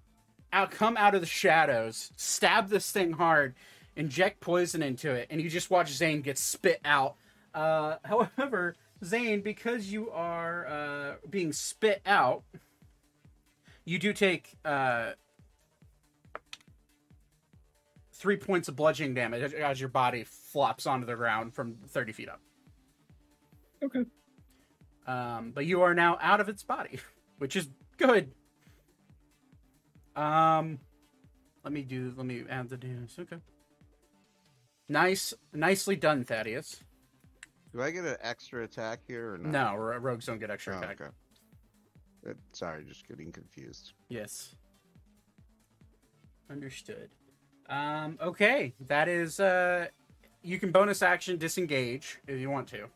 [0.54, 3.56] out come out of the shadows, stab this thing hard,
[3.96, 7.16] inject poison into it, and you just watch Zane get spit out.
[7.54, 12.44] Uh, however, Zane, because you are uh, being spit out,
[13.86, 15.12] you do take uh,
[18.14, 22.30] three points of bludgeoning damage as- your body flops onto the ground from 30 feet
[22.30, 22.42] up.
[23.82, 24.04] Okay.
[25.08, 27.00] Um, but you are now out of its body,
[27.38, 28.32] which is good.
[30.16, 30.80] Um,
[31.64, 32.14] let me do.
[32.16, 33.16] Let me add the damage.
[33.18, 33.38] Okay.
[34.90, 36.84] Nice, nicely done, Thaddeus.
[37.74, 39.52] Do I get an extra attack here or not?
[39.52, 41.02] No, rogues don't get extra Oh, attack.
[41.02, 41.12] okay.
[42.28, 43.94] Uh, sorry, just getting confused.
[44.10, 44.56] Yes.
[46.50, 47.10] Understood.
[47.70, 49.40] Um, okay, that is.
[49.40, 49.88] Uh,
[50.42, 52.88] you can bonus action disengage if you want to.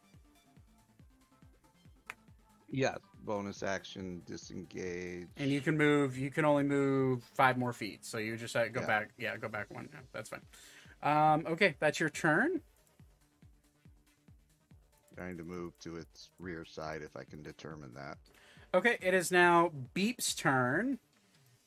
[2.69, 2.97] Yes.
[3.25, 5.27] Bonus action, disengage.
[5.37, 6.17] And you can move.
[6.17, 8.03] You can only move five more feet.
[8.03, 8.87] So you just uh, go Yeah.
[8.87, 9.09] back.
[9.17, 9.87] Yeah, go back one.
[9.93, 10.41] Yeah, that's fine.
[11.03, 12.59] Um, okay, that's your turn.
[15.15, 18.17] Trying to move to its rear side if I can determine that.
[18.73, 20.97] Okay, it is now Beep's turn.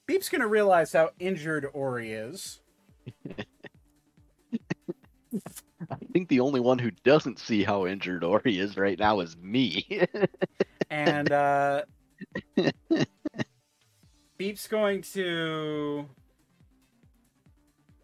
[0.07, 2.61] Beep's gonna realize how injured Ori is.
[5.91, 9.37] I think the only one who doesn't see how injured Ori is right now is
[9.37, 10.07] me.
[10.91, 11.83] and uh,
[14.39, 16.07] Beep's going to.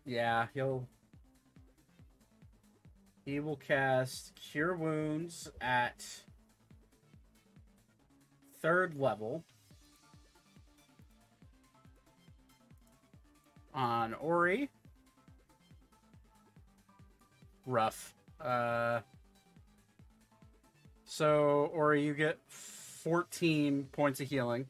[0.05, 0.87] Yeah, he'll.
[3.25, 6.05] He will cast Cure Wounds at
[8.61, 9.45] third level
[13.73, 14.69] on Ori.
[17.65, 18.15] Rough.
[18.41, 19.01] Uh,
[21.05, 24.67] so, Ori, you get 14 points of healing.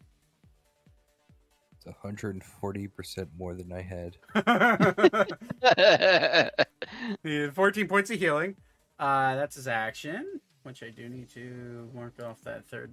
[1.85, 4.17] It's 140% more than I had.
[7.23, 8.57] He had 14 points of healing.
[8.99, 12.93] Uh, that's his action, which I do need to mark off that third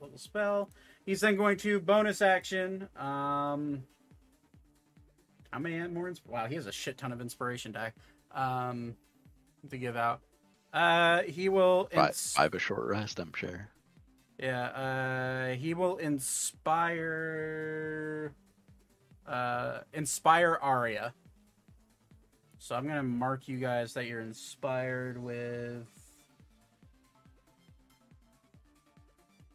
[0.00, 0.70] little spell.
[1.04, 2.88] He's then going to bonus action.
[2.96, 3.82] Um,
[5.50, 6.10] how many more?
[6.10, 7.92] Insp- wow, he has a shit ton of inspiration die
[8.32, 8.94] um,
[9.70, 10.20] to give out.
[10.72, 11.88] Uh, he will.
[11.96, 13.68] I, ins- I have a short rest, I'm sure.
[14.38, 17.52] Yeah, uh, he will inspire.
[19.26, 21.12] Uh, inspire Aria.
[22.58, 25.86] So I'm gonna mark you guys that you're inspired with.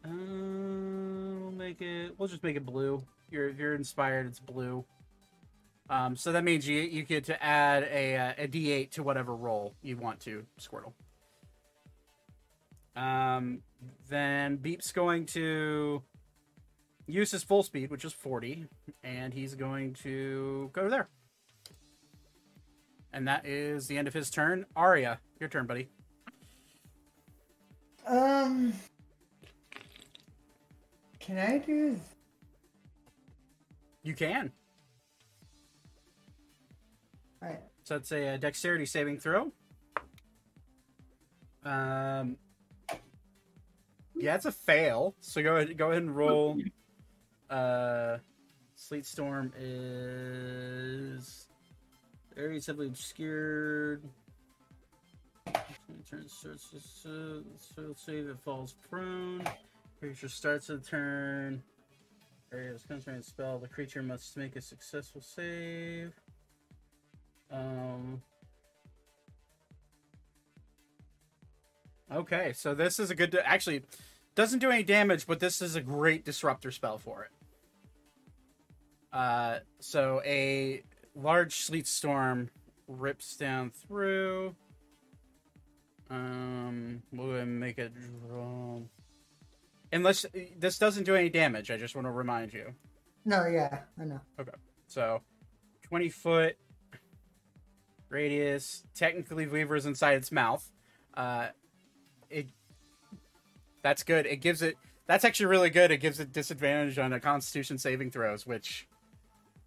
[0.04, 2.14] Uh, we'll make it.
[2.18, 3.02] We'll just make it blue.
[3.30, 4.84] You're you're inspired, it's blue.
[5.88, 9.34] Um, so that means you you get to add a uh, a D8 to whatever
[9.34, 10.92] roll you want to, Squirtle.
[12.96, 13.62] Um,
[14.08, 16.02] then Beep's going to
[17.06, 18.66] use his full speed, which is 40,
[19.02, 21.08] and he's going to go there.
[23.12, 24.64] And that is the end of his turn.
[24.74, 25.88] Aria, your turn, buddy.
[28.06, 28.72] Um,
[31.20, 32.00] can I do?
[34.02, 34.50] You can.
[37.42, 37.60] Alright.
[37.84, 39.52] So it's a, dexterity saving throw.
[41.64, 42.36] Um,
[44.22, 45.16] yeah, it's a fail.
[45.20, 46.56] So go ahead, go ahead and roll.
[47.50, 48.18] Uh,
[48.76, 51.48] Sleet Storm is
[52.36, 54.04] areas heavily obscured.
[56.08, 56.70] Turn starts
[57.02, 59.42] to so save it falls prone.
[59.98, 61.60] Creature starts the turn.
[62.52, 63.58] Area is concentrated spell.
[63.58, 66.12] The creature must make a successful save.
[67.50, 68.22] Um.
[72.10, 73.36] Okay, so this is a good.
[73.42, 73.84] Actually,
[74.34, 77.30] doesn't do any damage, but this is a great disruptor spell for it.
[79.12, 80.82] Uh, so a
[81.14, 82.50] large sleet storm
[82.88, 84.54] rips down through.
[86.10, 87.92] Um, we'll go and make it
[88.26, 88.80] draw.
[89.92, 90.26] Unless
[90.58, 92.74] this doesn't do any damage, I just want to remind you.
[93.24, 94.20] No, yeah, I know.
[94.40, 94.52] Okay,
[94.86, 95.20] so,
[95.82, 96.56] 20 foot
[98.08, 98.84] radius.
[98.94, 100.70] Technically, Weaver's inside its mouth.
[101.14, 101.48] Uh,
[102.30, 102.48] it
[103.82, 104.26] that's good.
[104.26, 104.76] It gives it.
[105.06, 105.90] That's actually really good.
[105.90, 108.88] It gives it disadvantage on a Constitution saving throws, which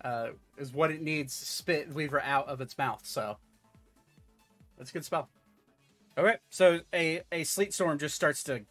[0.03, 3.01] uh, is what it needs to spit Weaver out of its mouth.
[3.03, 3.37] So
[4.77, 5.29] that's a good spell.
[6.17, 8.61] Okay, so a a sleet storm just starts to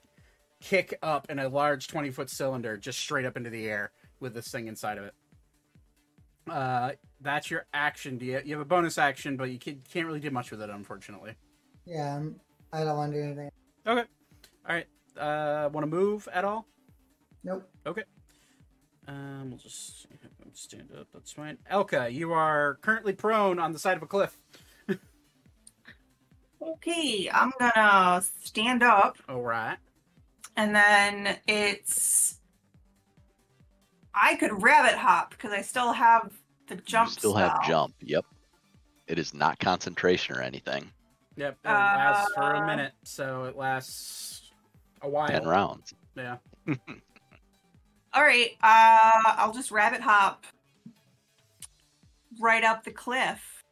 [0.60, 4.32] kick up in a large 20 foot cylinder, just straight up into the air with
[4.32, 5.14] this thing inside of it.
[6.48, 8.16] Uh, that's your action.
[8.16, 10.62] Do you, you have a bonus action, but you can, can't really do much with
[10.62, 11.34] it, unfortunately.
[11.84, 12.22] Yeah,
[12.72, 13.50] I don't want to do anything.
[13.86, 14.04] Okay.
[14.68, 14.86] All right.
[15.18, 16.66] Uh, want to move at all?
[17.42, 17.68] Nope.
[17.86, 18.02] Okay.
[19.06, 20.06] Um, we'll just
[20.54, 21.08] stand up.
[21.12, 21.58] That's fine.
[21.70, 24.36] Elka, you are currently prone on the side of a cliff.
[26.62, 29.76] Okay, I'm gonna stand up, All right.
[30.56, 32.40] and then it's.
[34.14, 36.32] I could rabbit hop because I still have
[36.68, 37.08] the jump.
[37.10, 37.94] you still have jump.
[38.00, 38.24] Yep.
[39.08, 40.90] It is not concentration or anything.
[41.36, 41.58] Yep.
[41.64, 44.43] It lasts for a Uh, minute, so it lasts
[45.02, 45.28] a while.
[45.28, 45.94] Ten rounds.
[46.16, 46.36] Yeah.
[48.14, 50.44] All right, uh, I'll just rabbit hop
[52.40, 53.64] right up the cliff.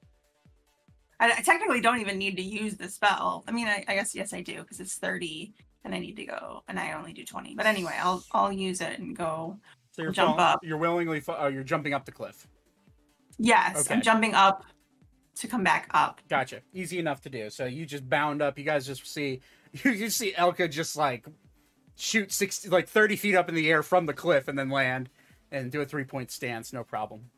[1.21, 3.45] I, I technically don't even need to use the spell.
[3.47, 5.55] I mean, I, I guess yes, I do because it's thirty,
[5.85, 7.55] and I need to go, and I only do twenty.
[7.55, 9.59] But anyway, I'll I'll use it and go.
[9.93, 10.61] So you're Jump fall- up.
[10.63, 11.21] You're willingly.
[11.21, 12.47] fa- Oh, you're jumping up the cliff.
[13.39, 13.95] Yes, Okay.
[13.95, 14.65] I'm jumping up
[15.37, 16.21] to come back up.
[16.29, 16.61] Gotcha.
[16.75, 17.49] Easy enough to do.
[17.51, 18.59] So you just bound up.
[18.59, 19.41] You guys just see.
[19.85, 21.25] You, you see Elka just like
[21.97, 25.09] shoot sixty, like thirty feet up in the air from the cliff, and then land
[25.51, 26.73] and do a three point stance.
[26.75, 27.31] No problem.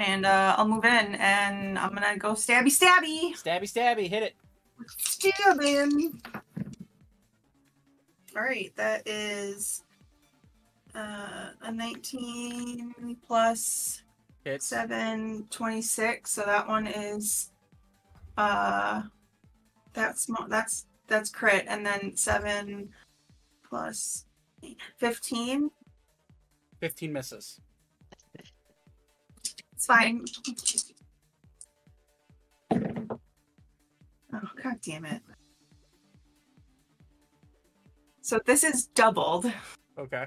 [0.00, 3.32] And uh, I'll move in, and I'm gonna go stabby stabby.
[3.40, 4.34] Stabby, stabby, hit it.
[4.98, 6.20] Stabbing.
[8.36, 9.84] All right, that is
[10.96, 14.02] uh, a 19 plus
[14.44, 14.66] Hits.
[14.66, 16.30] 7, 26.
[16.30, 17.52] So that one is
[18.36, 19.02] uh,
[19.92, 22.88] that's mo- that's that's crit, and then 7
[23.68, 24.26] plus
[24.98, 25.70] 15.
[26.80, 27.60] Fifteen misses.
[29.72, 30.24] It's fine.
[32.72, 35.22] Oh god damn it.
[38.20, 39.50] So this is doubled.
[39.98, 40.26] Okay.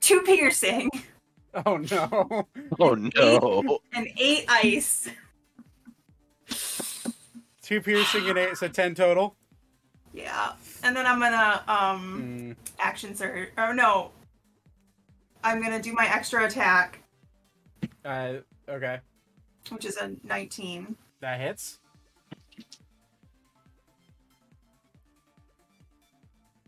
[0.00, 0.90] Two piercing
[1.66, 2.46] Oh no.
[2.80, 3.78] Oh no.
[3.92, 5.08] and eight ice.
[7.62, 9.36] Two piercing and eight, so ten total.
[10.14, 10.52] Yeah.
[10.84, 14.12] And then I'm gonna um Mm, action surge or no.
[15.42, 17.00] I'm gonna do my extra attack,
[18.04, 18.34] uh,
[18.68, 19.00] okay,
[19.70, 20.96] which is a 19.
[21.20, 21.80] that hits.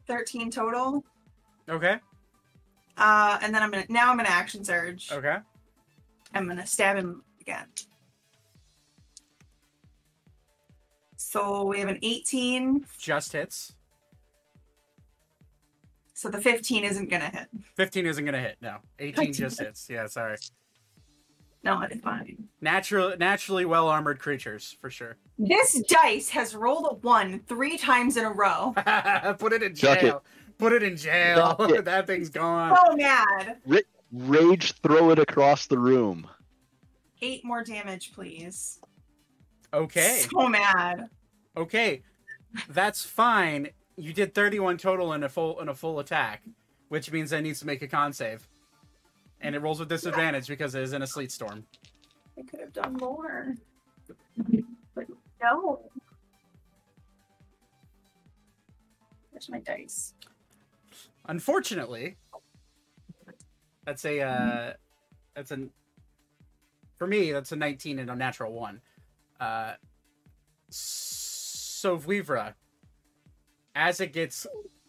[0.07, 1.05] 13 total.
[1.69, 1.99] Okay.
[2.97, 5.11] Uh and then I'm gonna now I'm gonna action surge.
[5.13, 5.37] Okay.
[6.35, 7.67] I'm gonna stab him again.
[11.37, 12.87] So we have an 18.
[12.99, 13.75] Just hits.
[16.15, 17.49] So the 15 isn't gonna hit.
[17.75, 18.57] Fifteen isn't gonna hit.
[18.63, 18.79] No.
[18.99, 19.87] Eighteen just hits.
[19.91, 20.39] Yeah, sorry.
[21.63, 22.49] No, it's fine.
[22.63, 25.19] Natural, naturally well armored creatures for sure.
[25.39, 28.73] This dice has rolled a one three times in a row.
[29.39, 30.07] Put it in Chuck it.
[30.07, 30.25] jail.
[30.57, 31.55] Put it in jail.
[31.59, 31.85] Chuck it.
[31.85, 32.75] that thing's gone.
[32.87, 33.59] So mad.
[34.11, 36.27] Rage throw it across the room.
[37.21, 38.81] Eight more damage, please.
[39.75, 40.25] Okay.
[40.33, 41.11] So mad.
[41.57, 42.03] Okay.
[42.69, 43.71] That's fine.
[43.97, 46.43] You did 31 total in a full in a full attack,
[46.89, 48.47] which means that needs to make a con save.
[49.41, 51.67] And it rolls with disadvantage because it is in a sleet storm.
[52.39, 53.55] I could have done more.
[54.95, 55.07] But
[55.43, 55.81] no.
[59.31, 60.15] Where's my dice?
[61.27, 62.17] Unfortunately,
[63.85, 64.73] that's a uh
[65.35, 65.71] that's an
[66.97, 68.81] for me that's a 19 and a natural 1.
[69.41, 69.73] Uh
[70.69, 71.26] so
[71.85, 72.55] Vlivra
[73.75, 74.47] as it gets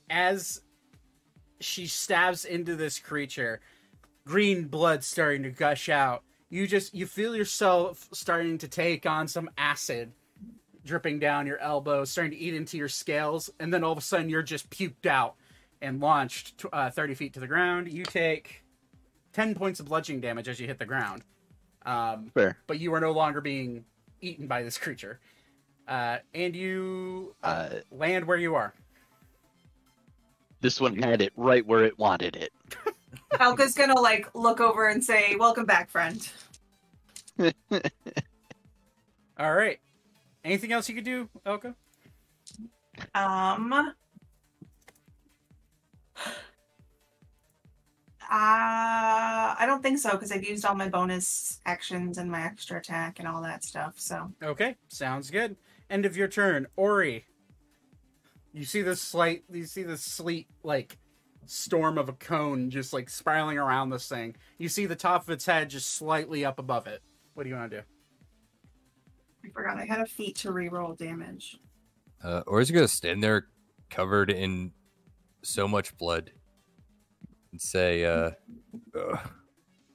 [0.10, 0.62] as
[1.60, 3.60] she stabs into this creature,
[4.26, 6.24] green blood starting to gush out.
[6.50, 10.14] You just you feel yourself starting to take on some acid
[10.86, 14.02] dripping down your elbow, starting to eat into your scales, and then all of a
[14.02, 15.36] sudden you're just puked out
[15.82, 17.92] and launched uh, 30 feet to the ground.
[17.92, 18.64] You take
[19.34, 21.24] 10 points of bludgeoning damage as you hit the ground.
[21.86, 22.58] Um, Fair.
[22.68, 23.86] but you are no longer being
[24.22, 25.20] eaten by this creature.
[25.88, 28.74] Uh, and you uh, Uh, land where you are.
[30.60, 32.52] this one had it right where it wanted it.
[33.40, 36.28] Elka's gonna like look over and say, "Welcome back, friend."
[39.40, 39.80] All right.
[40.44, 41.76] Anything else you could do, Elka?
[43.14, 43.94] Um.
[48.30, 52.78] Uh, I don't think so because I've used all my bonus actions and my extra
[52.80, 53.94] attack and all that stuff.
[54.00, 55.56] So Okay, sounds good.
[55.90, 57.26] End of your turn, Ori.
[58.54, 60.98] You see this slight, you see this sleet like
[61.46, 64.36] storm of a cone just like spiraling around this thing.
[64.58, 67.02] You see the top of its head just slightly up above it.
[67.34, 67.84] What do you want to do?
[69.46, 71.60] I forgot I had a feat to reroll damage.
[72.24, 73.48] Uh, or is he gonna stand there
[73.90, 74.74] covered in
[75.44, 76.32] so much blood
[77.52, 78.32] and say, uh,
[78.96, 79.20] "Ugh,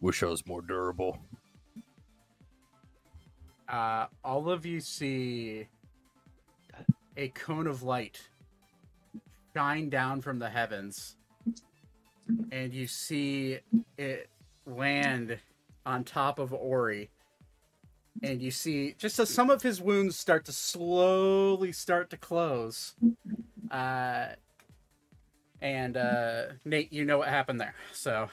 [0.01, 1.19] "Wish I was more durable."
[3.69, 5.67] Uh, all of you see
[7.17, 8.21] a cone of light
[9.55, 11.17] shine down from the heavens,
[12.51, 13.59] and you see
[13.99, 14.29] it
[14.67, 15.39] land
[15.87, 17.11] on top of Ori.
[18.23, 22.95] And you see just as some of his wounds start to slowly start to close.
[23.71, 24.29] Uh,
[25.61, 27.75] and uh, Nate, you know what happened there.
[27.93, 28.29] So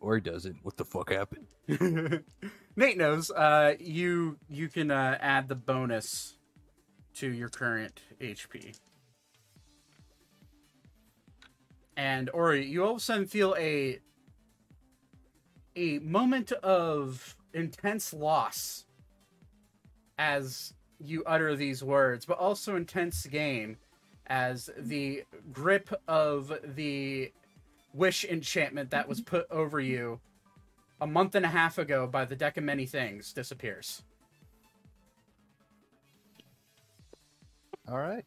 [0.00, 0.56] Or he doesn't.
[0.62, 1.46] What the fuck happened?
[2.76, 3.30] Nate knows.
[3.30, 6.38] Uh, you you can uh, add the bonus
[7.14, 8.76] to your current HP.
[11.96, 14.00] And Ori, you all of a sudden feel a
[15.76, 18.84] a moment of intense loss
[20.18, 23.76] as you utter these words, but also intense gain
[24.26, 25.22] as the
[25.52, 27.32] grip of the
[27.92, 30.20] wish enchantment that was put over you
[31.00, 34.02] a month and a half ago by the deck of many things disappears.
[37.88, 38.24] All right.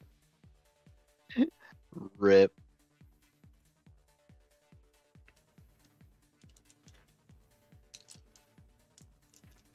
[2.17, 2.51] Rip.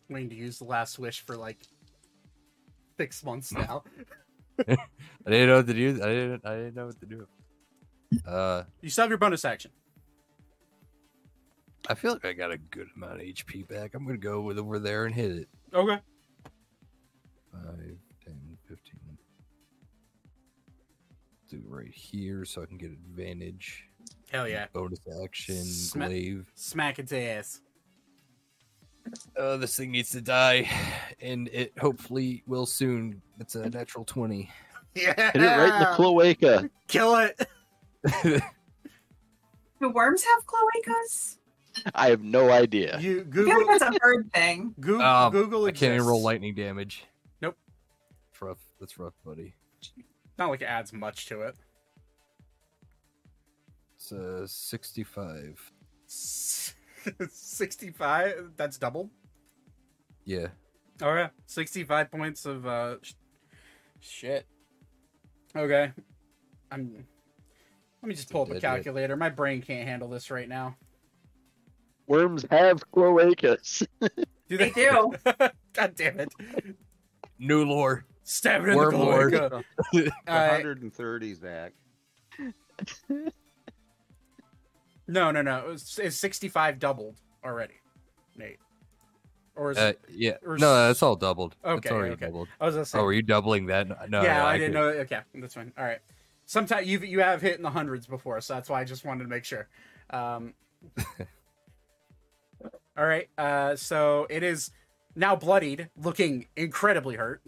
[0.09, 1.59] Waiting to use the last wish for like
[2.99, 3.83] six months now.
[4.69, 4.77] I
[5.27, 5.89] didn't know what to do.
[6.03, 6.47] I didn't.
[6.47, 7.27] I didn't know what to do.
[8.27, 9.71] Uh, You still have your bonus action.
[11.89, 13.95] I feel like I got a good amount of HP back.
[13.95, 15.49] I'm gonna go with over there and hit it.
[15.75, 15.99] Okay.
[17.53, 17.63] 5,
[18.25, 19.01] 10, 15.
[21.49, 23.85] Do right here so I can get advantage.
[24.31, 24.67] Hell yeah.
[24.73, 26.51] Bonus action, Sma- glaive.
[26.55, 27.61] Smack its ass.
[29.37, 30.71] Uh, this thing needs to die,
[31.21, 33.21] and it hopefully will soon.
[33.41, 34.49] It's a natural 20.
[34.95, 35.15] Yeah.
[35.33, 36.71] Hit it right in the cloaca.
[36.87, 37.47] Kill it.
[39.81, 41.39] Do worms have cloacas?
[41.95, 42.99] I have no idea.
[43.01, 44.75] You I feel Google like that's a bird thing.
[44.81, 47.05] Google, Um, Google I can't even roll lightning damage.
[47.41, 47.57] Nope.
[48.31, 48.59] That's rough.
[48.81, 49.55] That's rough, buddy.
[50.39, 51.57] Not like it adds much to it.
[53.97, 55.73] It's uh, 65.
[57.31, 59.11] 65 that's double
[60.25, 60.49] Yeah.
[61.03, 63.15] all right 65 points of uh sh-
[64.01, 64.47] shit
[65.57, 65.91] okay
[66.71, 67.05] i'm
[68.03, 68.75] let me just pull up a Dead yet.
[68.77, 70.77] calculator my brain can't handle this right now
[72.13, 73.87] Worms have cloacas.
[74.49, 75.15] do They do.
[75.73, 76.29] god damn it
[77.39, 78.05] New lore.
[78.23, 79.33] stab it in Worm the lord.
[79.35, 79.65] cloaca.
[80.27, 81.73] Uh, 130, Zach.
[85.09, 87.75] no no no it's, it's 65 doubled already
[88.37, 88.59] nate
[89.57, 90.33] or is Uh, yeah.
[90.47, 91.57] or No, s- that's all doubled.
[91.65, 92.27] Okay, It's already okay.
[92.27, 92.49] doubled.
[92.61, 93.89] i was gonna say Oh, were you doubling that?
[94.11, 94.23] No.
[94.23, 95.01] yeah, no, I, didn't could- know.
[95.03, 95.73] Okay, that's fine.
[95.77, 95.99] All right.
[96.47, 99.25] Sometimes you you have hit in the hundreds before, so that's why I just wanted
[99.25, 99.69] to make sure.
[100.11, 100.55] Um,
[102.97, 103.29] all right.
[103.39, 104.71] Uh, so it is
[105.17, 107.43] now bloodied, looking incredibly hurt.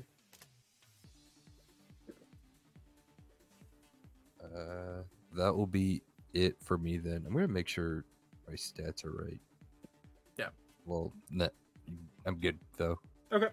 [4.42, 5.02] Uh,
[5.36, 6.02] that will be
[6.32, 7.24] it for me then.
[7.26, 8.04] I'm gonna make sure
[8.48, 9.40] my stats are right.
[10.38, 10.48] Yeah.
[10.84, 11.48] Well, no,
[12.26, 12.98] I'm good though.
[13.32, 13.48] Okay.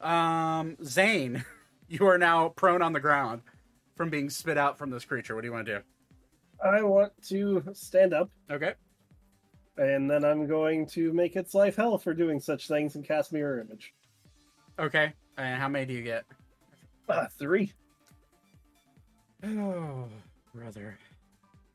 [0.00, 1.44] Um, Zane,
[1.88, 3.42] you are now prone on the ground
[3.94, 5.34] from being spit out from this creature.
[5.34, 5.80] What do you want to do?
[6.64, 8.74] I want to stand up, Okay.
[9.76, 13.32] And then I'm going to make its life hell for doing such things and cast
[13.32, 13.94] mirror image.
[14.78, 15.12] Okay.
[15.36, 16.24] And how many do you get?
[17.08, 17.72] Ah, three.
[19.44, 20.08] Oh,
[20.54, 20.98] brother.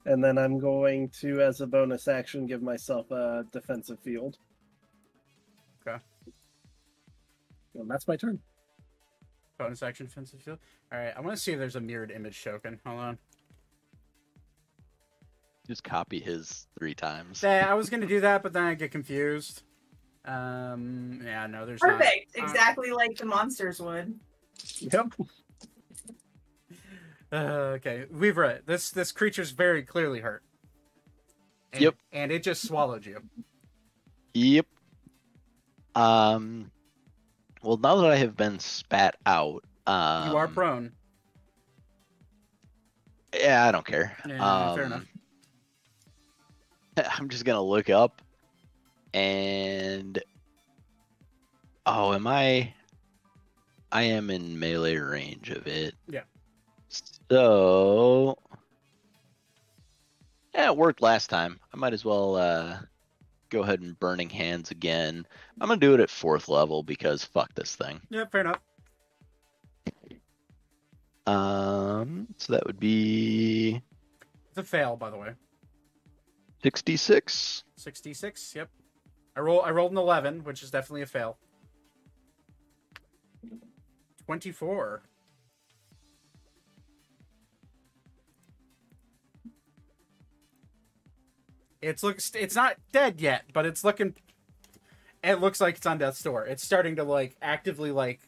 [0.06, 4.38] And then I'm going to, as a bonus action, give myself a defensive field.
[5.86, 5.98] Okay.
[7.76, 8.40] And that's my turn.
[9.58, 10.60] Bonus action defensive field.
[10.92, 11.14] All right.
[11.16, 12.80] I want to see if there's a mirrored image token.
[12.86, 13.18] Hold on.
[15.68, 17.44] Just copy his three times.
[17.44, 19.64] Yeah, I was gonna do that, but then I get confused.
[20.24, 21.98] Um, yeah, no, there's not.
[21.98, 22.38] Perfect.
[22.40, 24.18] Uh, Exactly like the monsters would.
[24.80, 25.14] Yep.
[27.32, 27.36] Uh,
[27.76, 28.90] okay, we've read this.
[28.92, 30.44] This creature's very clearly hurt.
[31.74, 31.96] And, Yep.
[32.14, 33.22] and it just swallowed you.
[34.34, 34.66] Yep.
[35.96, 36.72] Um.
[37.62, 40.94] Well, now that I have been spat out, um, You are prone.
[43.38, 44.16] Yeah, I don't care.
[44.26, 45.06] Yeah, fair Um, enough.
[47.18, 48.22] I'm just gonna look up,
[49.14, 50.22] and
[51.86, 52.74] oh, am I?
[53.92, 55.96] I am in melee range of it.
[56.10, 56.24] Yeah.
[57.30, 58.38] So,
[60.54, 61.60] yeah, it worked last time.
[61.74, 62.78] I might as well uh,
[63.50, 65.26] go ahead and burning hands again.
[65.62, 68.02] I'm gonna do it at fourth level because fuck this thing.
[68.10, 68.60] Yeah, fair enough.
[71.26, 73.82] Um, so that would be
[74.50, 75.34] It's a fail, by the way.
[76.68, 77.64] 66.
[77.78, 78.54] Sixty-six.
[78.56, 78.70] Yep.
[79.36, 79.62] I roll.
[79.62, 81.38] I rolled an eleven, which is definitely a fail.
[84.26, 85.04] Twenty-four.
[91.82, 92.32] It's looks.
[92.36, 94.16] It's not dead yet, but it's looking.
[95.24, 96.46] It looks like it's on death's door.
[96.46, 98.20] It's starting to like actively like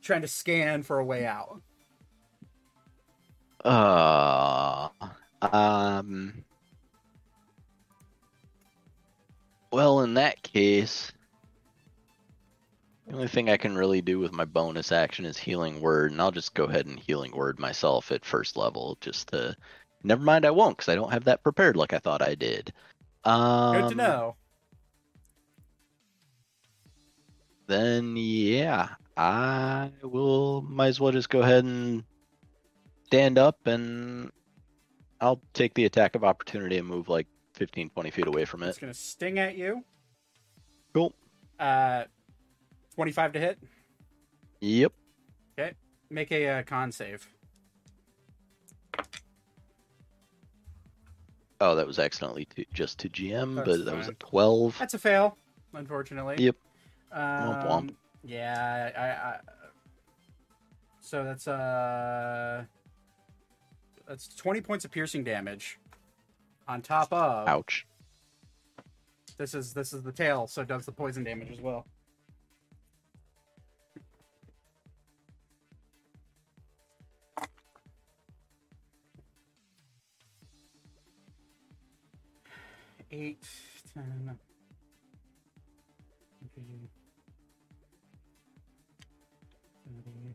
[0.00, 1.60] trying to scan for a way out.
[3.64, 4.88] Uh,
[5.42, 6.45] um.
[9.76, 11.12] Well, in that case,
[13.06, 16.20] the only thing I can really do with my bonus action is healing word, and
[16.22, 19.54] I'll just go ahead and healing word myself at first level, just to.
[20.02, 22.72] Never mind, I won't, because I don't have that prepared like I thought I did.
[23.24, 24.36] Um, Good to know.
[27.66, 30.62] Then yeah, I will.
[30.62, 32.02] Might as well just go ahead and
[33.04, 34.32] stand up, and
[35.20, 37.26] I'll take the attack of opportunity and move like
[37.56, 38.68] 15, 20 feet away from it.
[38.68, 39.82] It's gonna sting at you.
[40.92, 41.12] Cool.
[41.58, 42.04] Uh,
[42.94, 43.58] twenty-five to hit.
[44.60, 44.92] Yep.
[45.58, 45.72] Okay.
[46.10, 47.26] Make a uh, con save.
[51.60, 54.16] Oh, that was accidentally to, just to GM, That's but that was a fine.
[54.18, 54.78] 12.
[54.78, 55.38] That's a fail,
[55.72, 56.36] unfortunately.
[56.38, 56.56] Yep.
[57.12, 57.94] Um, Womp womp.
[58.22, 59.38] Yeah, I, I.
[61.00, 62.64] So that's uh,
[64.08, 65.78] that's twenty points of piercing damage,
[66.68, 67.86] on top of ouch
[69.38, 71.86] this is this is the tail so it does the poison damage as well
[83.12, 83.46] Eight,
[83.94, 84.36] ten.
[86.44, 86.66] Okay.
[90.04, 90.34] 30.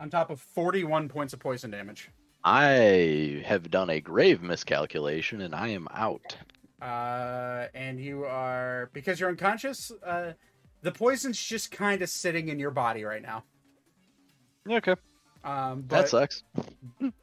[0.00, 2.10] On top of 41 points of poison damage.
[2.44, 6.36] I have done a grave miscalculation and I am out.
[6.82, 9.90] Uh, and you are because you're unconscious.
[10.04, 10.32] Uh,
[10.82, 13.44] the poison's just kind of sitting in your body right now.
[14.68, 14.94] Okay.
[15.42, 16.42] Um, but, That sucks.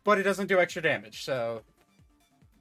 [0.03, 1.61] but it doesn't do extra damage, so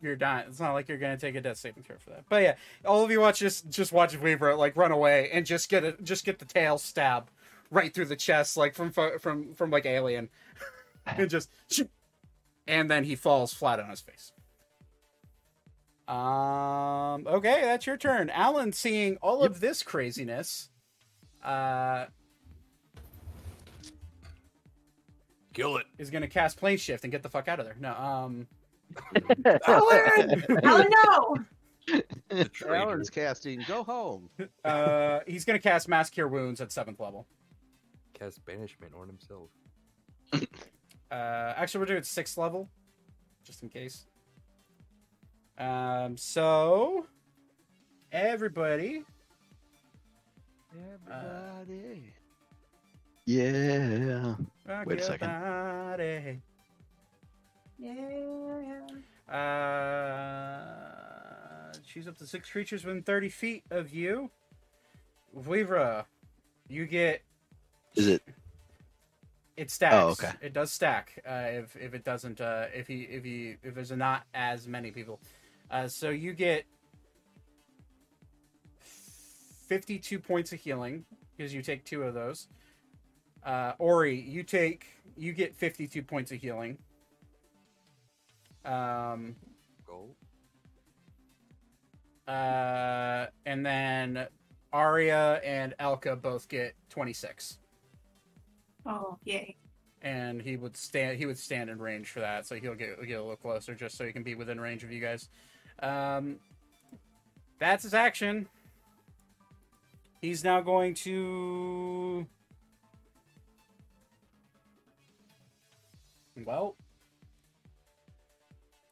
[0.03, 0.47] you're dying.
[0.49, 2.24] It's not like you're gonna take a death saving throw for that.
[2.28, 2.55] But yeah,
[2.85, 6.03] all of you watch just just watch Weaver like run away and just get it,
[6.03, 7.28] just get the tail stab
[7.70, 10.28] right through the chest, like from from from like Alien,
[11.07, 11.91] and just shoot.
[12.71, 14.33] And then he falls flat on his face.
[16.09, 17.27] Um.
[17.27, 18.73] Okay, that's your turn, Alan.
[18.73, 20.69] Seeing all of this craziness,
[21.45, 22.07] uh,
[25.53, 25.87] Kill it.
[25.99, 27.77] is gonna cast plane shift and get the fuck out of there.
[27.79, 28.47] No, um.
[30.65, 31.35] Oh
[31.89, 32.01] no!
[32.69, 33.63] Alan's casting.
[33.69, 34.29] Go home.
[34.65, 37.27] Uh, he's gonna cast Mass Cure Wounds at seventh level.
[38.15, 39.51] Cast banishment on himself.
[41.11, 42.69] Uh, actually, we're doing sixth level,
[43.45, 44.07] just in case.
[45.59, 47.07] Um, so
[48.12, 49.05] everybody,
[50.73, 52.12] Everybody.
[53.27, 54.37] Yeah.
[54.87, 55.28] Wait a second.
[55.28, 56.41] body.
[57.78, 58.87] Yeah.
[60.51, 64.31] Uh, choose up to six creatures within thirty feet of you.
[65.35, 66.07] Vivra,
[66.69, 67.23] you get
[67.97, 68.23] Is it?
[69.61, 69.95] It stacks.
[69.95, 70.32] Oh, okay.
[70.41, 71.23] It does stack.
[71.28, 74.91] Uh, if if it doesn't, uh, if he if he if there's not as many
[74.91, 75.20] people,
[75.70, 76.65] uh, so you get
[79.69, 81.05] fifty-two points of healing
[81.37, 82.49] because you take two of those.
[83.45, 86.78] Uh, Ori, you take you get fifty-two points of healing.
[88.65, 89.37] Um,
[89.87, 90.15] Gold.
[92.27, 94.27] uh, and then
[94.73, 97.59] Aria and Elka both get twenty-six.
[98.86, 99.57] Oh yay!
[100.02, 103.19] and he would stand he would stand in range for that so he'll get get
[103.19, 105.28] a little closer just so he can be within range of you guys
[105.82, 106.36] um
[107.59, 108.48] that's his action
[110.23, 112.27] he's now going to
[116.47, 116.77] well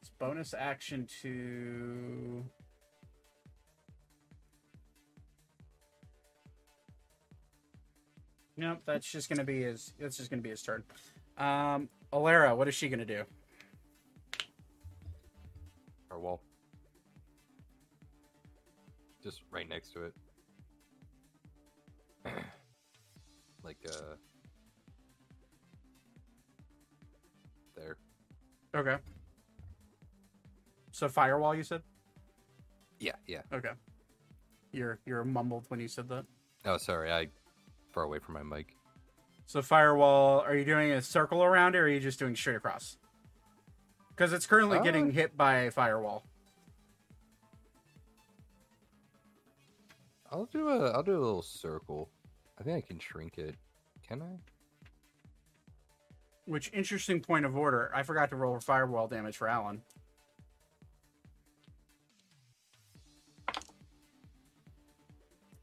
[0.01, 2.43] it's bonus action to
[8.59, 9.93] Nope, that's just gonna be his.
[9.97, 10.83] That's just gonna be his turn.
[11.37, 13.23] Um, Alara, what is she gonna do?
[16.11, 16.41] Or wall.
[19.23, 20.13] Just right next to it.
[23.63, 24.15] like uh
[27.77, 27.95] there.
[28.75, 28.97] Okay.
[30.91, 31.81] So firewall, you said.
[32.99, 33.43] Yeah, yeah.
[33.53, 33.71] Okay.
[34.73, 36.25] You're you're mumbled when you said that.
[36.65, 37.29] Oh sorry, I
[37.91, 38.75] far away from my mic.
[39.45, 42.55] So firewall, are you doing a circle around it, or are you just doing straight
[42.55, 42.97] across?
[44.09, 46.23] Because it's currently Uh, getting hit by a firewall.
[50.31, 52.09] I'll do a I'll do a little circle.
[52.59, 53.55] I think I can shrink it.
[54.07, 54.37] Can I?
[56.45, 57.91] Which interesting point of order.
[57.95, 59.81] I forgot to roll for firewall damage for Alan.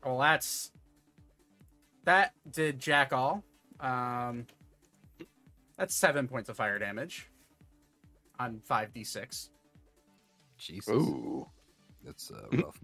[0.05, 0.71] Well, that's
[2.07, 3.45] that did jack all.
[3.79, 4.47] Um,
[5.77, 7.29] that's seven points of fire damage
[8.39, 9.51] on five d six.
[10.57, 10.89] Jesus.
[10.89, 11.47] Ooh.
[12.03, 12.81] That's uh, rough.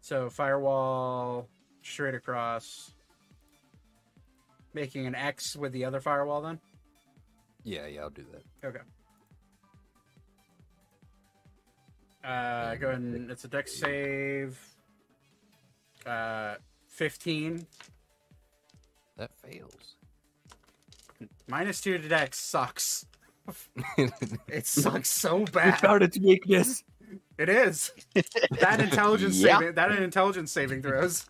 [0.00, 1.48] So firewall
[1.82, 2.92] straight across,
[4.72, 6.42] making an X with the other firewall.
[6.42, 6.60] Then
[7.64, 8.68] yeah, yeah, I'll do that.
[8.68, 8.80] okay.
[12.26, 14.58] Uh, go ahead and it's a dex save.
[16.04, 16.54] Uh,
[16.88, 17.66] fifteen
[19.16, 19.96] That fails.
[21.48, 23.06] minus two to dex sucks.
[24.48, 26.02] It sucks so bad.
[26.02, 26.82] its weakness.
[27.38, 27.92] It is
[28.60, 29.58] that intelligence Yeah.
[29.60, 31.26] saving that intelligence saving throws.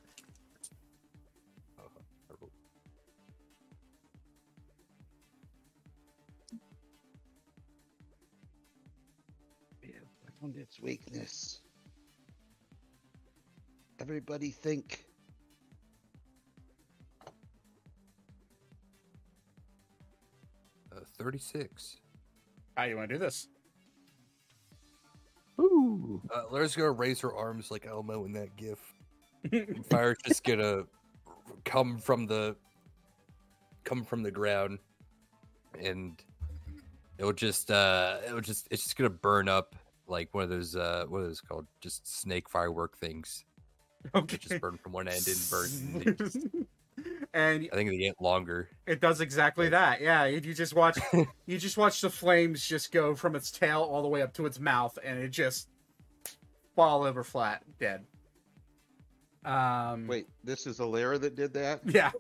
[10.47, 11.61] Found its weakness.
[14.01, 15.05] Everybody think.
[20.95, 22.01] Uh, Thirty-six.
[22.77, 23.49] How you want to do this?
[25.61, 26.21] Ooh.
[26.33, 28.79] Uh, Lara's gonna raise her arms like Elmo in that gif.
[29.53, 30.83] And Fire's just gonna
[31.65, 32.57] come from the
[33.85, 34.81] come from the ground,
[35.81, 36.21] and
[37.19, 39.77] it'll just uh, it'll just it's just gonna burn up
[40.09, 41.67] like one of those uh what are those called?
[41.81, 43.45] Just snake firework things.
[44.15, 44.37] Okay.
[44.37, 45.71] That just burn from one end and burn.
[46.07, 46.47] and just-
[47.35, 48.71] and I think they get longer.
[48.87, 50.01] it does exactly that.
[50.01, 50.99] Yeah, you you just watch
[51.47, 54.47] you just watch the flames just go from its tail all the way up to
[54.47, 55.69] its mouth, and it just
[56.75, 58.05] fall over flat, dead.
[59.45, 60.07] Um.
[60.07, 62.11] Wait, this is Alara that did that, Yeah.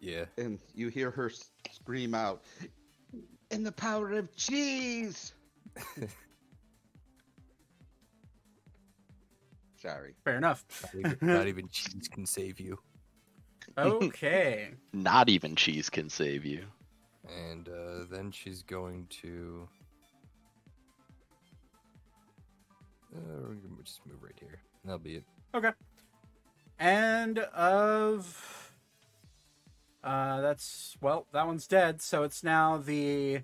[0.00, 0.24] Yeah.
[0.36, 1.30] and you hear her
[1.72, 2.42] scream out,
[3.50, 5.32] "In the power of cheese!"
[9.80, 10.14] Sorry.
[10.24, 10.64] Fair enough.
[10.94, 12.78] Not even, not even cheese can save you.
[13.78, 14.70] Okay.
[14.92, 16.64] Not even cheese can save you.
[17.28, 19.68] And uh, then she's going to.
[23.14, 24.60] Uh, we're gonna just move right here.
[24.84, 25.24] That'll be it.
[25.54, 25.70] Okay.
[26.80, 28.72] And of
[30.02, 33.42] uh that's well, that one's dead, so it's now the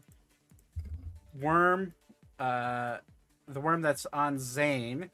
[1.41, 1.95] worm
[2.41, 2.99] uh
[3.47, 5.11] the worm that's on Zane.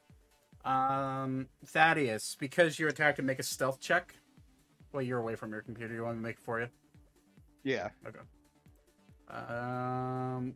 [0.65, 4.15] Um Thaddeus, because you're attacked him, make a stealth check.
[4.91, 5.93] Well, you're away from your computer.
[5.93, 6.67] You want me to make it for you?
[7.63, 7.89] Yeah.
[8.07, 8.19] Okay.
[9.29, 10.55] Um,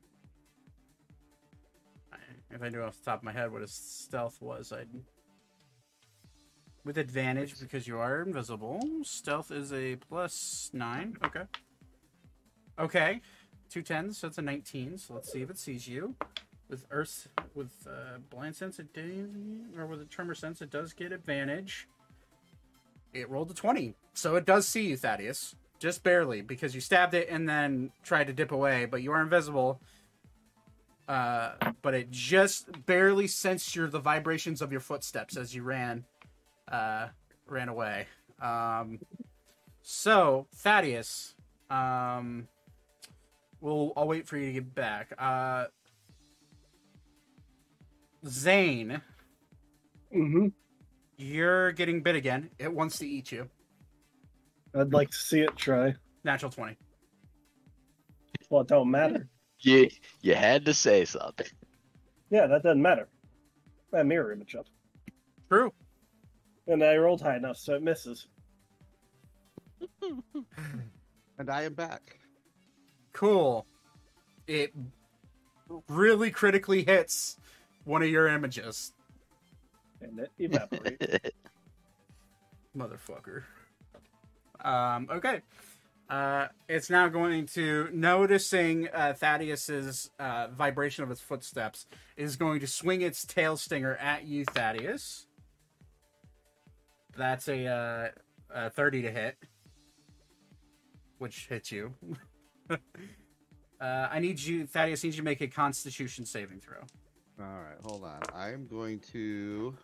[2.52, 4.88] if I knew off the top of my head what his stealth was, I'd.
[6.86, 8.80] With advantage because you are invisible.
[9.04, 11.18] Stealth is a plus nine.
[11.26, 11.44] Okay.
[12.80, 13.22] Okay.
[13.70, 14.98] Two tens, so it's a nineteen.
[14.98, 16.16] So let's see if it sees you.
[16.70, 19.30] With Earth, with uh, blind sense, it did,
[19.78, 21.88] or with a tremor sense, it does get advantage.
[23.14, 25.56] It rolled a twenty, so it does see you, Thaddeus.
[25.80, 29.22] Just barely because you stabbed it and then tried to dip away but you are
[29.22, 29.80] invisible.
[31.08, 36.04] Uh, but it just barely sensed your the vibrations of your footsteps as you ran
[36.70, 37.08] uh,
[37.48, 38.08] ran away.
[38.42, 39.00] Um,
[39.84, 41.34] so thaddeus
[41.70, 42.48] um,
[43.62, 45.14] we'll i'll wait for you to get back.
[45.18, 45.66] Uh,
[48.26, 49.02] zane
[50.12, 50.48] hmm
[51.18, 53.50] you're getting bit again it wants to eat you
[54.76, 55.96] I'd like to see it try.
[56.24, 56.78] natural 20
[58.50, 59.28] Well, it don't matter.
[59.60, 59.90] You
[60.22, 61.48] you had to say something.
[62.30, 63.08] Yeah, that doesn't matter.
[63.92, 64.68] That mirror image up.
[65.50, 65.74] true
[66.68, 68.28] And I rolled high enough, so it misses.
[71.40, 72.20] And I am back.
[73.14, 73.68] Cool.
[74.48, 74.74] It
[75.88, 77.38] really critically hits
[77.88, 78.92] one of your images,
[80.02, 81.06] And it evaporates.
[82.78, 83.44] motherfucker.
[84.64, 85.42] Um, okay.
[86.10, 91.86] Uh, it's now going to noticing uh, Thaddeus's uh, vibration of its footsteps
[92.16, 95.28] is going to swing its tail stinger at you, Thaddeus.
[97.18, 98.08] That's a, uh,
[98.54, 99.38] a thirty to hit,
[101.18, 101.94] which hits you.
[102.70, 102.78] uh,
[103.82, 105.04] I need you, Thaddeus.
[105.04, 106.84] Needs you to make a Constitution saving throw.
[107.40, 108.20] All right, hold on.
[108.34, 109.76] I am going to.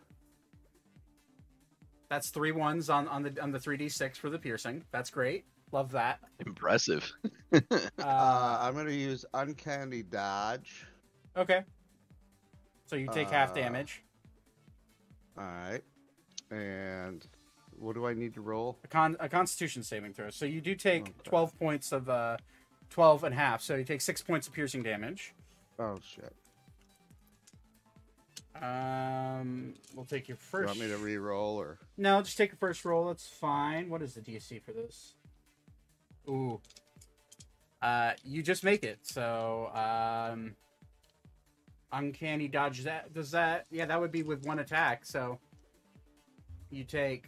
[2.09, 4.83] That's three ones on on the on the three d six for the piercing.
[4.91, 5.45] That's great.
[5.71, 6.19] Love that.
[6.45, 7.09] Impressive.
[7.53, 7.59] Uh,
[8.03, 10.87] Uh, I'm going to use uncanny dodge.
[11.37, 11.61] okay.
[12.87, 14.03] So you take half uh, damage.
[15.37, 15.81] All right,
[16.51, 17.23] and
[17.77, 18.79] what do I need to roll?
[18.83, 20.29] A con a Constitution saving throw.
[20.31, 21.13] So you do take Okay.
[21.23, 22.37] twelve points of uh,
[22.89, 23.61] twelve and a half.
[23.61, 25.33] So you take six points of piercing damage.
[25.79, 26.33] Oh shit!
[28.61, 30.67] Um, we'll take your Do you first.
[30.67, 31.79] want me to re-roll or?
[31.97, 33.07] No, just take your first roll.
[33.07, 33.89] That's fine.
[33.89, 35.15] What is the DC for this?
[36.29, 36.61] Ooh.
[37.81, 38.99] Uh, you just make it.
[39.03, 40.55] So, um,
[41.91, 42.83] uncanny dodge.
[42.83, 43.65] That does that?
[43.71, 45.05] Yeah, that would be with one attack.
[45.05, 45.39] So,
[46.69, 47.25] you take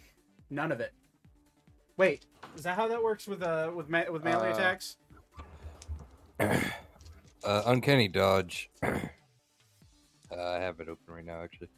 [0.50, 0.94] none of it.
[1.98, 2.26] Wait,
[2.56, 4.98] is that how that works with uh with me- with melee Uh, attacks?
[7.44, 8.72] Uh, uncanny dodge.
[10.38, 11.70] uh, I have it open right now, actually.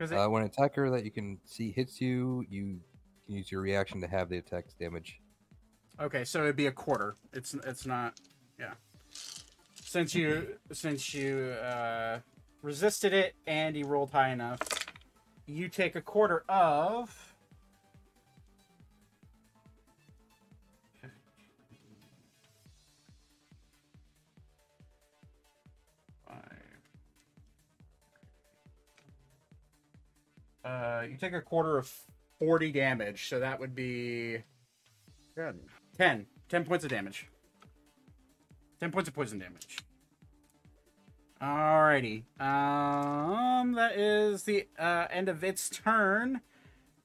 [0.00, 2.80] it- Uh, when an attacker that you can see hits you, you
[3.26, 5.20] can use your reaction to have the attack's damage.
[5.98, 7.16] Okay, so it'd be a quarter.
[7.32, 8.20] It's it's not.
[8.58, 8.74] Yeah.
[9.82, 12.20] Since you since you uh,
[12.62, 14.58] resisted it and you rolled high enough,
[15.46, 17.25] you take a quarter of.
[30.66, 31.92] Uh, you take a quarter of
[32.40, 34.42] 40 damage, so that would be
[35.36, 35.60] Ten.
[35.98, 36.26] 10.
[36.48, 37.28] 10 points of damage.
[38.80, 39.78] 10 points of poison damage.
[41.42, 42.22] Alrighty.
[42.40, 46.40] Um, that is the uh, end of its turn.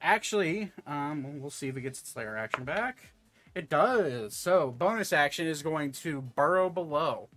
[0.00, 3.12] Actually, um, we'll see if it gets its lair action back.
[3.54, 4.34] It does.
[4.34, 7.28] So, bonus action is going to burrow below.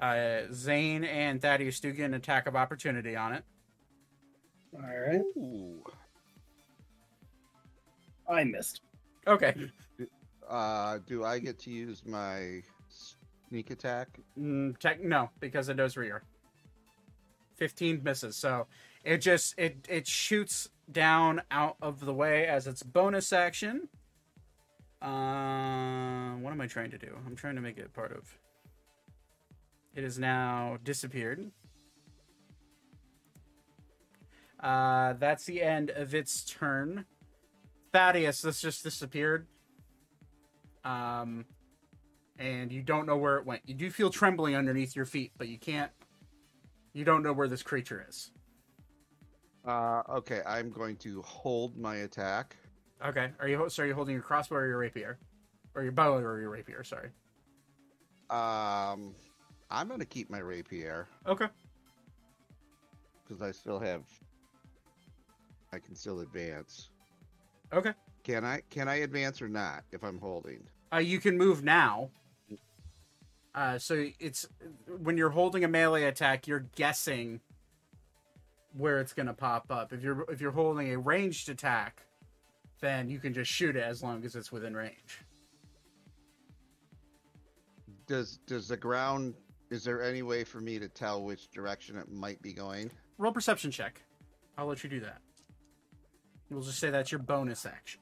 [0.00, 3.44] Uh, Zane and Thaddeus do get an attack of opportunity on it.
[4.76, 5.22] All right.
[5.36, 5.82] Ooh.
[8.28, 8.82] I missed.
[9.26, 9.54] Okay.
[10.48, 14.06] Uh, do I get to use my sneak attack?
[14.38, 16.22] Mm, tech, no, because it knows where you're.
[17.56, 18.36] 15 misses.
[18.36, 18.66] So
[19.04, 23.88] it just it it shoots down out of the way as its bonus action.
[25.02, 27.16] Uh, what am I trying to do?
[27.26, 28.38] I'm trying to make it part of.
[29.94, 31.50] It is now disappeared.
[34.60, 37.04] Uh, that's the end of its turn.
[37.92, 39.46] Thaddeus, this just disappeared.
[40.84, 41.44] Um,
[42.38, 43.62] and you don't know where it went.
[43.66, 45.90] You do feel trembling underneath your feet, but you can't.
[46.92, 48.30] You don't know where this creature is.
[49.66, 52.56] Uh, okay, I'm going to hold my attack.
[53.04, 53.30] Okay.
[53.40, 55.18] Are you so are you holding your crossbow or your rapier,
[55.74, 56.82] or your bow or your rapier?
[56.84, 57.10] Sorry.
[58.30, 59.14] Um,
[59.70, 61.46] I'm going to keep my rapier Okay.
[63.24, 64.02] because I still have.
[65.72, 66.90] I can still advance.
[67.72, 67.92] Okay.
[68.24, 68.62] Can I?
[68.70, 70.62] Can I advance or not if I'm holding?
[70.92, 72.10] Uh, you can move now.
[73.54, 74.46] Uh, so it's
[75.00, 77.40] when you're holding a melee attack, you're guessing
[78.76, 79.92] where it's gonna pop up.
[79.92, 82.02] If you're if you're holding a ranged attack,
[82.80, 85.22] then you can just shoot it as long as it's within range.
[88.06, 89.34] Does Does the ground?
[89.70, 92.90] Is there any way for me to tell which direction it might be going?
[93.18, 94.00] Roll perception check.
[94.56, 95.20] I'll let you do that.
[96.50, 98.00] We'll just say that's your bonus action.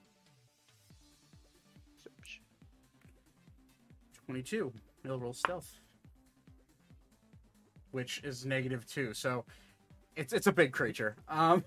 [4.26, 4.72] 22.
[5.02, 5.70] He'll roll stealth.
[7.90, 9.14] Which is negative two.
[9.14, 9.44] So
[10.16, 11.16] it's it's a big creature.
[11.28, 11.62] Um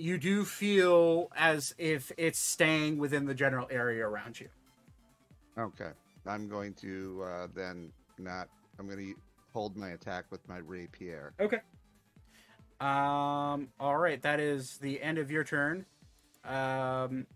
[0.00, 4.48] you do feel as if it's staying within the general area around you.
[5.58, 5.90] Okay,
[6.26, 8.48] I'm going to uh, then not.
[8.78, 9.14] I'm going to
[9.52, 11.34] hold my attack with my rapier.
[11.38, 11.58] Okay.
[12.80, 15.84] Um all right, that is the end of your turn.
[16.44, 17.26] Um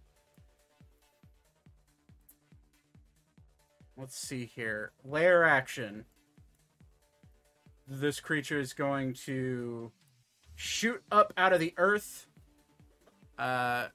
[3.96, 4.90] Let's see here.
[5.04, 6.04] Lair action.
[7.86, 9.92] This creature is going to
[10.56, 12.26] shoot up out of the earth.
[13.38, 13.86] Uh,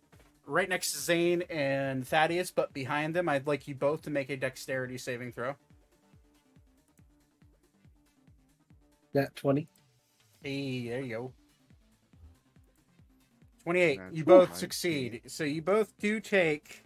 [0.46, 3.28] right next to Zane and Thaddeus, but behind them.
[3.28, 5.56] I'd like you both to make a dexterity saving throw.
[9.14, 9.68] That twenty.
[10.42, 11.34] Hey, there you go.
[13.70, 14.00] 28.
[14.00, 15.22] That's You both succeed.
[15.28, 16.84] So you both do take.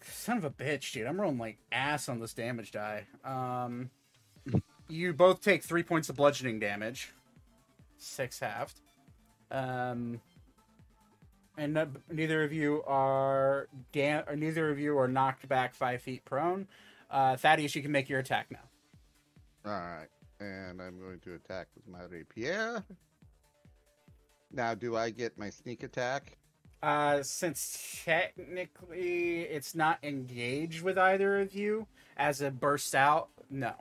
[0.00, 1.06] Son of a bitch, dude.
[1.06, 3.06] I'm rolling like ass on this damage die.
[3.22, 3.90] Um,
[4.88, 7.12] you both take three points of bludgeoning damage,
[7.98, 8.80] six halved.
[9.50, 10.22] Um,
[11.58, 16.24] and no- neither of you are da- neither of you are knocked back five feet
[16.24, 16.66] prone.
[17.10, 19.70] Uh, Thaddeus, you can make your attack now.
[19.70, 20.08] All right,
[20.40, 22.82] and I'm going to attack with my rapier.
[24.52, 26.36] Now, do I get my sneak attack?
[26.82, 33.72] Uh, since technically it's not engaged with either of you as it bursts out, no.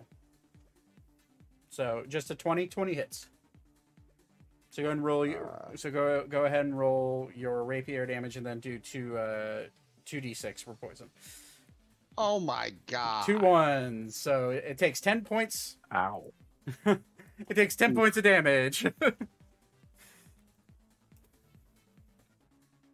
[1.69, 3.27] So just a 20, 20 hits.
[4.69, 5.25] So go ahead and roll.
[5.25, 5.75] Your, Uh.
[5.75, 9.63] so go go ahead and roll your rapier damage, and then do two uh
[10.05, 11.09] two d six for poison.
[12.17, 13.25] Oh my god!
[13.25, 14.15] Two ones.
[14.15, 15.75] So it, it takes ten points.
[15.93, 16.31] Ow.
[17.49, 18.85] It takes ten points of damage.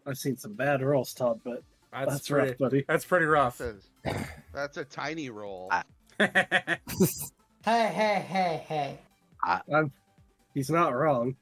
[0.07, 1.61] I've seen some bad rolls, Todd, but
[1.91, 2.49] that's, that's, pretty.
[2.49, 2.85] rough, buddy.
[2.87, 3.57] That's pretty rough.
[3.57, 4.15] That's a,
[4.53, 5.71] that's a tiny roll.
[6.19, 8.99] Hey, hey, hey, hey.
[9.73, 9.91] I'm,
[10.53, 11.35] he's not wrong.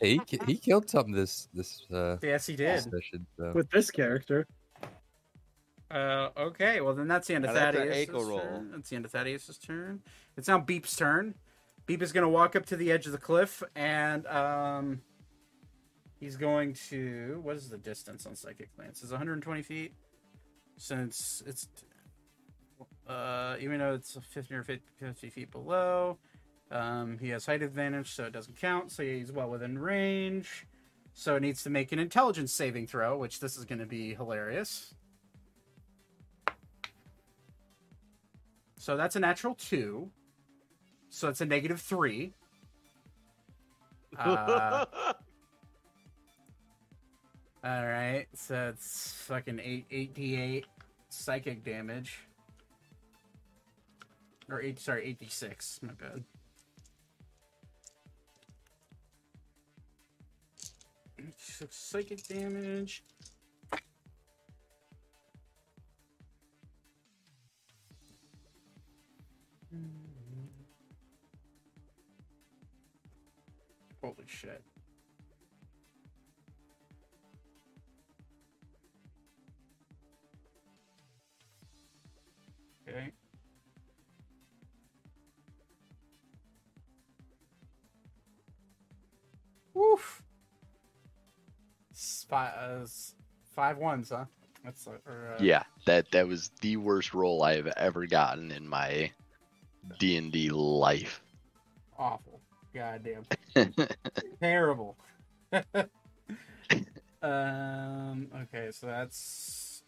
[0.00, 2.80] He, he killed something this this uh yes, he did.
[2.80, 3.26] session.
[3.36, 3.50] So.
[3.52, 4.46] With this character,
[5.90, 8.38] Uh, okay, well then that's the end of Now Thaddeus' ankle roll.
[8.38, 8.70] turn.
[8.70, 10.02] That's the end of Thaddeus' turn.
[10.36, 11.34] It's now Beep's turn.
[11.86, 15.00] Beep is going to walk up to the edge of the cliff, and um,
[16.20, 17.40] he's going to.
[17.42, 19.02] What is the distance on Psychic Lance?
[19.02, 19.94] Is 120 feet.
[20.76, 21.68] Since it's,
[23.06, 26.18] uh, even though it's 50 or 50 50 feet below,
[26.70, 28.92] um, he has height advantage, so it doesn't count.
[28.92, 30.66] So he's well within range.
[31.12, 34.14] So it needs to make an intelligence saving throw, which this is going to be
[34.14, 34.94] hilarious.
[38.78, 40.10] So that's a natural two.
[41.10, 42.34] So it's a negative three.
[44.18, 44.84] Uh,
[47.62, 50.64] all right, so it's fucking eight, eighty-eight
[51.10, 52.20] psychic damage,
[54.48, 55.78] or eight sorry eighty-six.
[55.82, 56.24] My bad.
[61.36, 63.04] So psychic damage.
[74.02, 74.62] Holy shit.
[82.88, 83.12] Okay.
[89.74, 90.22] Woof.
[92.28, 92.86] Five, uh,
[93.54, 94.24] five ones, huh?
[94.64, 98.50] That's uh, or, uh, Yeah, that that was the worst roll I have ever gotten
[98.52, 99.12] in my
[99.98, 101.22] D and D life.
[101.98, 102.40] awful.
[102.74, 103.24] Goddamn.
[104.40, 104.96] terrible.
[107.22, 108.28] um.
[108.42, 109.82] Okay, so that's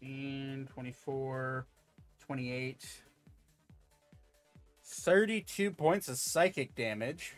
[0.00, 1.66] 15, 24,
[2.30, 3.02] 28,
[4.84, 7.34] 32 points of psychic damage.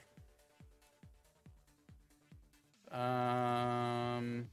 [2.91, 4.49] Um.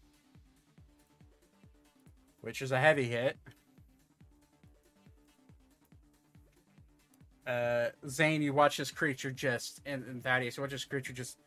[2.39, 3.37] Which is a heavy hit.
[7.45, 11.37] uh, Zane, you watch this creature just, and, and Thaddeus, you watch this creature just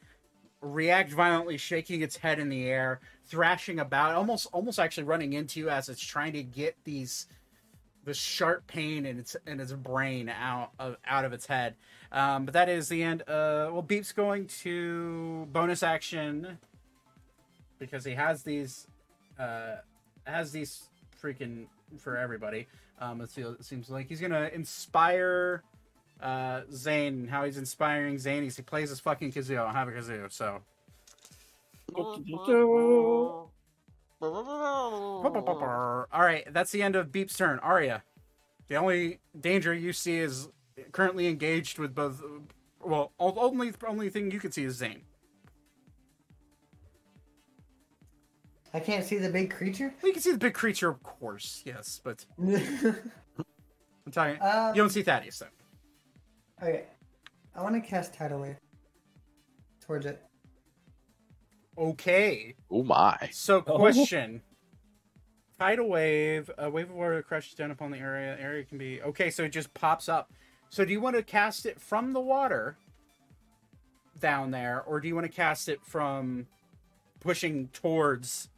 [0.61, 5.61] react violently, shaking its head in the air, thrashing about, almost, almost actually running into
[5.61, 7.27] you as it's trying to get these,
[8.05, 11.75] the sharp pain in its in its brain out of out of its head.
[12.11, 13.23] Um, but that is the end.
[13.23, 16.59] Uh, well, Beep's going to bonus action
[17.79, 18.87] because he has these,
[19.39, 19.77] uh,
[20.25, 20.89] has these
[21.21, 21.67] freaking
[21.99, 22.69] for everybody.
[23.01, 25.63] Um, it, feels, it seems like he's gonna inspire
[26.21, 27.27] uh, Zane.
[27.27, 29.59] How he's inspiring Zane is he plays his fucking kazoo.
[29.59, 30.61] I don't have a kazoo, so
[36.13, 36.47] all right.
[36.53, 37.59] That's the end of Beep's turn.
[37.61, 38.03] Arya,
[38.69, 40.49] the only danger you see is
[40.93, 42.23] currently engaged with both.
[42.81, 45.03] Well, only only thing you can see is Zane.
[48.75, 49.93] I can't see the big creature.
[50.03, 51.63] Well, you can see the big creature, of course.
[51.67, 52.55] Yes, but um,
[54.07, 56.67] I'm telling you, you don't see Thaddeus though.
[56.67, 56.85] okay,
[57.55, 58.57] I want to cast tidal wave
[59.81, 60.23] towards it.
[61.79, 62.55] Okay.
[62.71, 63.17] Oh my!
[63.33, 63.77] So, Oh.
[63.79, 64.43] question.
[65.59, 68.37] Tidal wave, a wave of water crashes down upon the area.
[68.39, 69.31] Area can be okay.
[69.31, 70.33] So it just pops up.
[70.71, 72.77] So do you want to cast it from the water
[74.19, 76.47] down there, or do you want to cast it from
[77.21, 78.49] pushing towards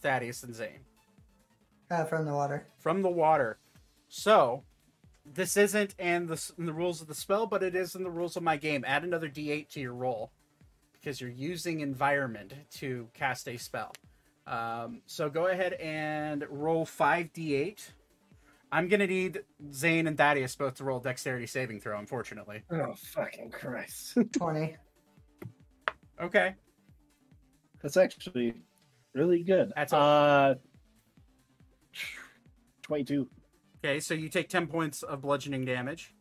[0.00, 0.80] Thaddeus and Zane
[1.90, 2.66] Uh, from the water.
[2.78, 3.58] from the water?
[4.08, 4.64] So
[5.26, 8.10] this isn't in the in the rules of the spell, but it is in the
[8.10, 8.84] rules of my game.
[8.86, 10.30] Add another D8 to your roll
[11.04, 13.92] because you're using environment to cast a spell.
[14.46, 17.90] Um, so go ahead and roll 5d8.
[18.72, 22.62] I'm going to need Zane and Thaddeus both to roll dexterity saving throw, unfortunately.
[22.70, 24.16] Oh fucking Christ!
[24.32, 24.76] Twenty.
[26.20, 26.54] Okay.
[27.82, 28.54] That's actually
[29.12, 29.72] really good.
[29.76, 30.54] That's uh,
[32.82, 33.28] twenty-two.
[33.84, 36.14] Okay, so you take 10 points of bludgeoning damage.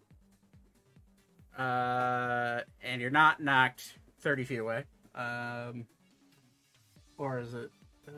[1.58, 4.84] Uh, and you're not knocked 30 feet away.
[5.14, 5.86] Um,
[7.18, 7.70] or is it.
[8.08, 8.12] Uh,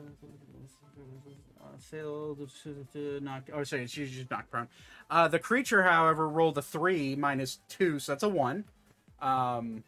[1.78, 2.50] failed
[2.92, 3.50] to knock.
[3.52, 4.68] Oh, sorry, she's just knocked prone.
[5.10, 8.64] Uh, the creature, however, rolled a 3 minus 2, so that's a 1.
[9.20, 9.84] Um,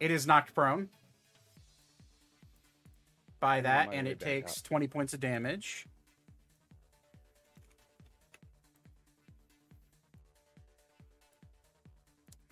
[0.00, 0.88] it is knocked prone
[3.40, 4.64] by that, and it takes up.
[4.64, 5.86] 20 points of damage.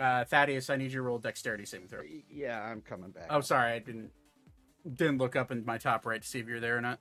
[0.00, 2.00] Uh, Thaddeus, I need you to roll dexterity saving throw.
[2.30, 3.26] Yeah, I'm coming back.
[3.28, 4.10] Oh, sorry, I didn't
[4.94, 6.98] didn't look up in my top right to see if you're there or not.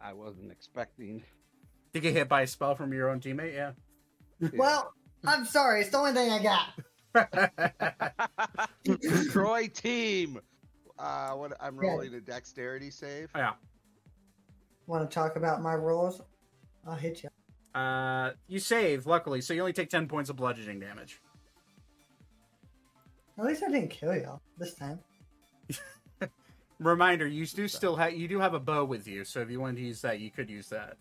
[0.00, 1.22] I wasn't expecting.
[1.92, 3.54] Did you get hit by a spell from your own teammate?
[3.54, 3.70] Yeah.
[4.54, 4.92] Well,
[5.24, 5.82] I'm sorry.
[5.82, 6.70] It's the only thing I got.
[9.30, 10.40] Troy team.
[10.98, 11.88] Uh, what I'm Yeah.
[11.90, 13.30] rolling a dexterity save.
[13.36, 13.52] yeah.
[14.88, 16.20] Want to talk about my rolls?
[16.86, 17.28] I'll hit you.
[17.80, 21.20] Uh, you save, luckily, so you only take ten points of bludgeoning damage.
[23.38, 24.98] At least I didn't kill y'all this time.
[26.78, 29.60] Reminder: you do still have you do have a bow with you, so if you
[29.60, 30.96] wanted to use that, you could use that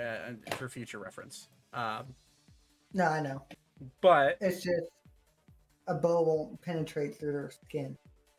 [0.00, 1.48] uh, for future reference.
[1.72, 2.06] Um,
[2.92, 3.42] No, I know.
[4.00, 4.86] but It's just
[5.86, 7.96] a bow won't penetrate through their skin.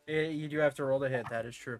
[0.08, 1.26] Eh, you do have to roll to hit.
[1.30, 1.78] That is true.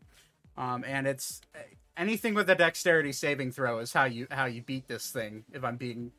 [0.56, 1.58] Um, and it's eh,
[1.96, 5.44] anything with a dexterity saving throw is how you how you beat this thing.
[5.52, 6.12] If I'm being,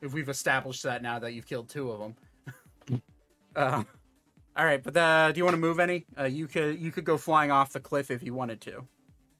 [0.00, 2.16] if we've established that now that you've killed two of them.
[3.58, 3.82] Uh,
[4.56, 6.06] all right, but uh, do you want to move any?
[6.18, 8.86] Uh, you could you could go flying off the cliff if you wanted to.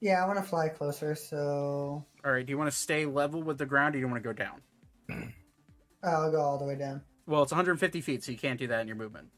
[0.00, 3.42] Yeah, I want to fly closer, so All right, do you want to stay level
[3.42, 4.60] with the ground, or do you want to go down?
[6.04, 7.02] I'll go all the way down.
[7.26, 9.28] Well, it's 150 feet, so you can't do that in your movement.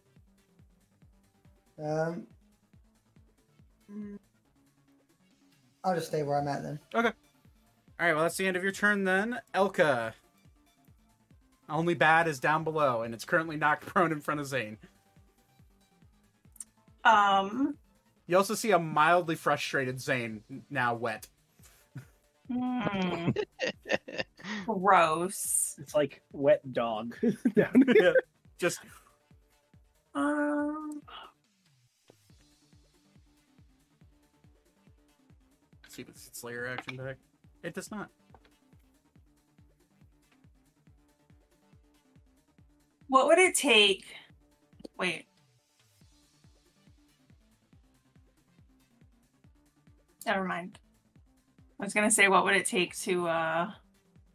[1.82, 2.26] Um,
[5.82, 6.78] I'll just stay where I'm at then.
[6.94, 7.08] Okay.
[7.08, 9.40] All right, well, that's the end of your turn then.
[9.54, 10.12] Elka.
[11.70, 14.76] Only bad is down below, and it's currently knocked prone in front of Zane.
[17.04, 17.76] Um.
[18.26, 21.26] You also see a mildly frustrated Zane now wet.
[22.48, 23.30] hmm,
[24.66, 25.76] gross.
[25.80, 27.16] It's like wet dog
[27.56, 28.12] down Yeah.
[28.58, 28.80] Just
[30.14, 31.02] Um.
[35.88, 37.16] see if its lair action back.
[37.64, 38.10] It does not.
[43.10, 44.04] What would it take?
[44.96, 45.26] Wait.
[50.24, 50.78] Never mind.
[51.80, 53.70] I was gonna say what would it take to uh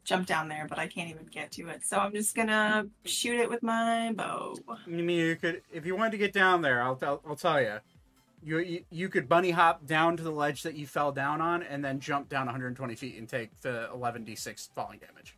[0.03, 1.85] jump down there, but I can't even get to it.
[1.85, 4.55] So I'm just gonna shoot it with my bow.
[4.67, 7.61] I mean, you could, if you wanted to get down there, I'll, I'll, I'll tell
[7.61, 7.77] you.
[8.43, 11.63] You, you, you could bunny hop down to the ledge that you fell down on,
[11.63, 15.37] and then jump down 120 feet and take the 11d6 falling damage.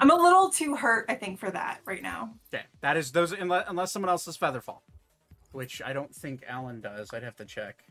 [0.00, 2.34] I'm a little too hurt, I think, for that right now.
[2.52, 4.80] Okay, that is those unless, unless someone else has featherfall,
[5.52, 7.10] which I don't think Alan does.
[7.12, 7.84] I'd have to check.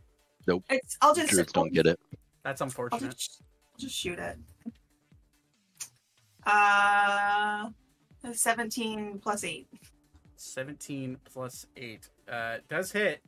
[0.47, 0.63] Nope.
[0.69, 1.99] It's I'll just Druids don't get it.
[2.43, 3.15] That's I'll unfortunate.
[3.15, 3.41] just,
[3.73, 4.37] I'll just shoot it.
[6.45, 7.69] Uh,
[8.31, 9.67] 17 plus 8.
[10.35, 13.21] 17 plus 8 uh, does hit,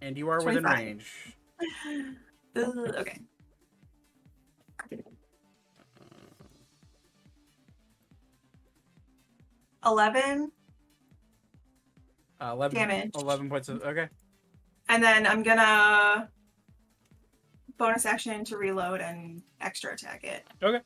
[0.00, 1.36] and you are within range.
[2.54, 3.18] Okay.
[9.84, 10.50] Eleven,
[12.40, 13.10] Uh, 11, Damage.
[13.14, 13.82] 11 points of.
[13.82, 14.08] Okay.
[14.88, 16.28] and then I'm gonna
[17.78, 20.44] bonus action to reload and extra attack it.
[20.62, 20.80] Okay.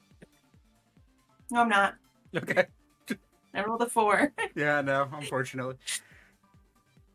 [1.51, 1.95] No, I'm not.
[2.35, 2.67] Okay.
[3.55, 4.33] I rolled a four.
[4.55, 5.77] Yeah, no, unfortunately.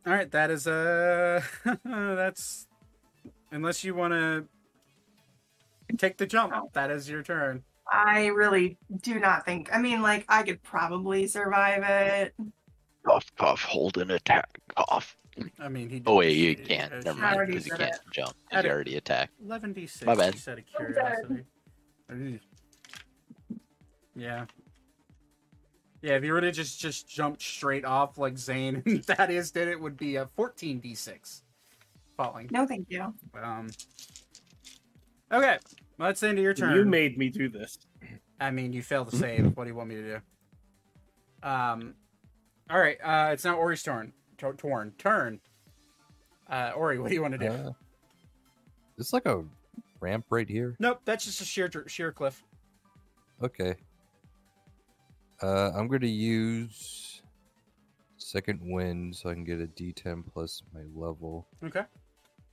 [0.06, 1.42] All right, that is uh
[1.86, 2.68] that's
[3.52, 4.48] unless you want to
[5.98, 6.70] take the jump, No.
[6.74, 7.64] that is your turn.
[7.92, 9.70] I really do not think.
[9.74, 12.34] I mean, like I could probably survive it.
[13.06, 15.18] Cough, cough, hold an attack, cough.
[15.60, 16.02] I mean, he.
[16.06, 16.92] Oh wait, you can't.
[17.04, 18.00] Never mind, already because you can't it.
[18.12, 18.30] jump.
[18.30, 18.66] 'cause Edit.
[18.66, 19.34] you already attacked.
[19.46, 20.06] 11d6.
[20.06, 20.34] My bad.
[20.34, 21.44] Just out of curiosity.
[24.16, 24.46] Yeah.
[26.02, 29.68] Yeah, if you were to just just jump straight off like Zane and Thaddeus did,
[29.68, 31.42] it would be a 14d6
[32.18, 32.50] falling.
[32.52, 33.14] No, thank you.
[33.42, 33.70] Um.
[35.32, 35.60] Okay,
[36.02, 36.76] let's the end of your turn.
[36.76, 37.78] You made me do this.
[38.40, 39.56] I mean, you failed to save.
[39.56, 40.04] what do you want me to
[41.44, 41.48] do?
[41.48, 41.96] Um.
[42.70, 42.98] All right.
[43.04, 44.14] Uh, it's now Ori's turn.
[44.38, 45.40] Tor- Torn turn.
[46.50, 47.48] Uh, Ori, what do you want to do?
[47.48, 47.72] Uh,
[48.98, 49.44] it's like a
[50.00, 50.76] ramp right here.
[50.80, 52.44] nope, that's just a sheer dr- sheer cliff.
[53.42, 53.76] Okay.
[55.42, 57.22] Uh, I'm going to use
[58.18, 61.84] second wind so I can get a D10 plus my level Okay.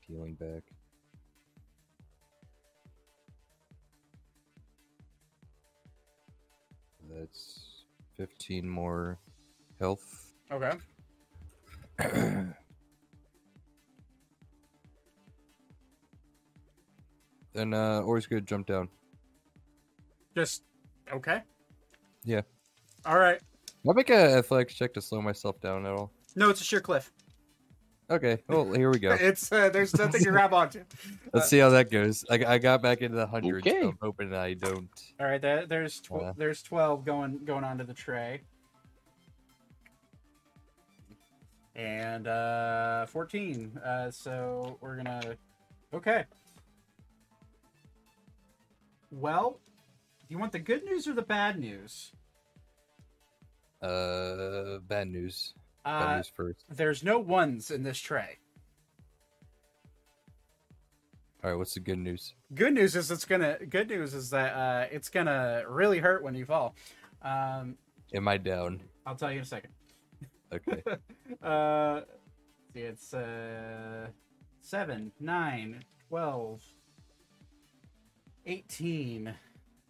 [0.06, 0.62] healing back.
[7.18, 7.84] That's
[8.16, 9.18] 15 more
[9.80, 10.34] health.
[10.52, 10.72] Okay.
[17.52, 18.88] then uh, Ori's to jump down.
[20.36, 20.62] Just
[21.12, 21.42] okay.
[22.24, 22.42] Yeah.
[23.04, 23.40] All right.
[23.86, 26.12] I'll make an athletics check to slow myself down at all.
[26.36, 27.10] No, it's a sheer cliff.
[28.10, 28.38] Okay.
[28.48, 29.10] Well, here we go.
[29.20, 30.82] It's uh, there's nothing to grab onto.
[31.32, 32.24] Let's see how that goes.
[32.30, 33.66] I, I got back into the hundreds.
[33.66, 33.82] Okay.
[33.82, 34.88] So I'm hoping I don't.
[35.20, 36.32] All right, there, there's tw- Yeah.
[36.36, 38.40] there's twelve going going onto the tray,
[41.76, 43.76] and uh, fourteen.
[43.84, 45.36] Uh, so we're gonna
[45.92, 46.24] okay.
[49.10, 49.60] Well,
[50.20, 52.12] do you want the good news or the bad news?
[53.82, 55.54] Uh, bad news.
[55.84, 56.64] Uh, first.
[56.68, 58.38] there's no ones in this tray.
[61.42, 61.56] All right.
[61.56, 62.34] What's the good news?
[62.54, 63.58] Good news is it's gonna.
[63.64, 66.74] Good news is that uh, it's gonna really hurt when you fall.
[67.22, 67.76] Um,
[68.12, 68.80] Am I down?
[69.06, 69.70] I'll tell you in a second.
[70.52, 70.82] Okay.
[71.42, 72.00] uh,
[72.72, 74.08] see, it's uh,
[74.62, 76.62] 7, 9, 12,
[78.46, 79.34] 18,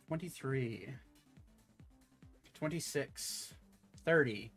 [0.09, 0.95] 23,
[2.55, 3.55] 26,
[4.05, 4.53] 30,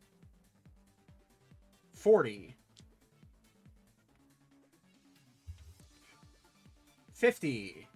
[2.01, 2.55] 40,
[7.13, 7.87] 50,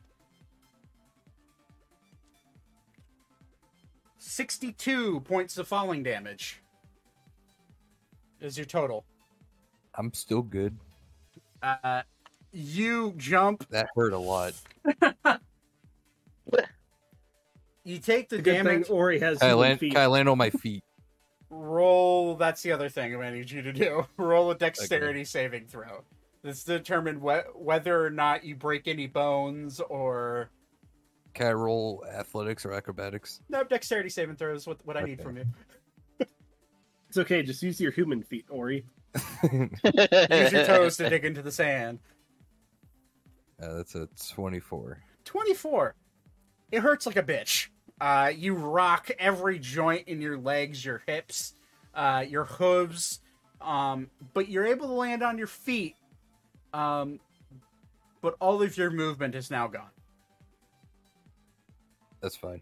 [4.20, 6.62] 62 points of falling damage
[8.42, 9.06] is your total.
[9.96, 10.78] I'm still good.
[11.64, 12.04] Uh,
[12.52, 14.54] you jump, That hurt a lot.
[17.84, 19.94] you take the The good damage, thing Ori has Can I, land, feet.
[19.94, 20.84] can I land on my feet?
[21.56, 22.36] Roll.
[22.36, 24.06] That's the other thing I need you to do.
[24.18, 26.04] Roll a dexterity saving throw.
[26.44, 30.50] This determine whe- whether or not you break any bones or
[31.34, 33.42] Can I roll athletics or acrobatics?
[33.50, 34.68] no dexterity saving throws.
[34.68, 35.46] What what I need from you.
[37.08, 38.84] It's okay, just use your human feet, Ori.
[39.50, 42.00] Use your toes to dig into the sand.
[43.62, 45.02] Uh, that's a 24.
[45.24, 45.96] 24.
[46.72, 47.70] It hurts like a bitch.
[48.00, 51.54] Uh, you rock every joint in your legs, your hips,
[51.94, 53.22] uh, your hooves,
[53.62, 55.96] um, but you're able to land on your feet.
[56.74, 57.20] Um,
[58.22, 59.92] but all of your movement is now gone.
[62.22, 62.62] That's fine.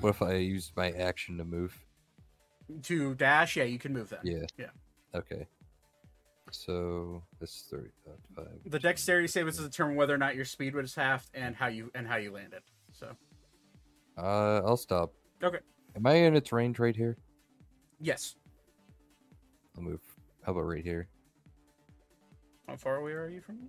[0.00, 1.78] What if I used my action to move?
[2.84, 4.24] To dash, yeah, you can move that.
[4.24, 4.46] Yeah.
[4.56, 4.70] Yeah.
[5.14, 5.46] Okay.
[6.50, 8.46] So that's 35.
[8.66, 11.68] The dexterity save is to determine whether or not your speed was halved and how
[11.68, 12.62] you and how you landed.
[13.00, 13.16] So
[14.18, 15.12] Uh, I'll stop.
[15.42, 15.58] Okay.
[15.96, 17.16] Am I in its range right here?
[18.00, 18.36] yes.
[19.76, 20.00] I'll move.
[20.44, 21.08] How about right here?
[22.68, 23.68] How far away are you from me?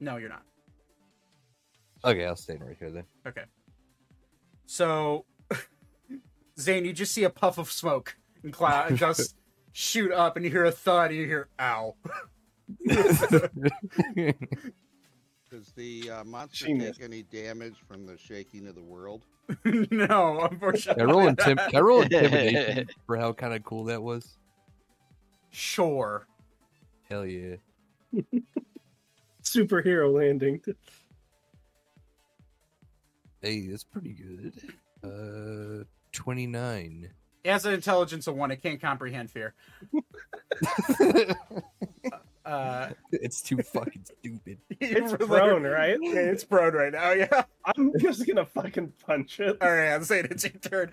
[0.00, 0.42] No, you're not.
[2.04, 3.04] Okay, I'll stay right here then.
[3.26, 3.44] Okay.
[4.66, 5.24] So,
[6.60, 9.36] Zane, you just see a puff of smoke and cloud just
[9.72, 11.94] shoot up, and you hear a thud, and you hear "ow."
[15.50, 16.96] Does the uh, monster Genius.
[16.96, 19.22] take any damage from the shaking of the world?
[19.64, 21.04] no, Can I unfortunately.
[21.04, 24.38] roll, intim- can I roll intimidation for how kind of cool that was?
[25.50, 26.26] Sure.
[27.08, 27.56] Hell yeah.
[29.44, 30.60] Superhero landing.
[33.40, 34.52] Hey, that's pretty good.
[35.04, 37.08] Uh, 29.
[37.44, 38.50] It has an intelligence of one.
[38.50, 39.54] It can't comprehend fear.
[42.46, 44.58] Uh, it's too fucking stupid.
[44.80, 45.98] It's really- prone, right?
[46.00, 47.12] Yeah, it's prone right now.
[47.12, 47.42] Yeah.
[47.64, 49.56] I'm just gonna fucking punch it.
[49.60, 50.90] All right, I'm saying it's your turn.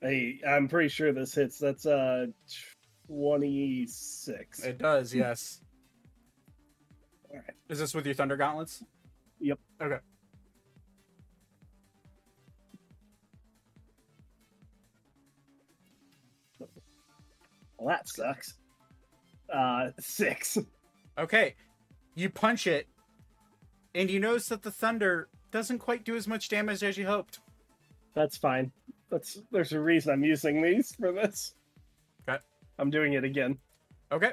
[0.00, 1.58] Hey, I'm pretty sure this hits.
[1.58, 2.26] That's uh,
[3.08, 4.62] twenty six.
[4.64, 5.60] It does, yes.
[7.30, 7.56] All right.
[7.68, 8.84] Is this with your thunder gauntlets?
[9.40, 9.58] Yep.
[9.82, 9.98] Okay.
[17.78, 18.54] Well, that sucks.
[19.52, 20.58] Uh, six.
[21.18, 21.54] Okay.
[22.14, 22.88] You punch it,
[23.94, 27.40] and you notice that the thunder doesn't quite do as much damage as you hoped.
[28.14, 28.72] That's fine.
[29.10, 31.54] That's there's a reason I'm using these for this.
[32.28, 32.38] Okay.
[32.78, 33.56] I'm doing it again.
[34.12, 34.32] Okay.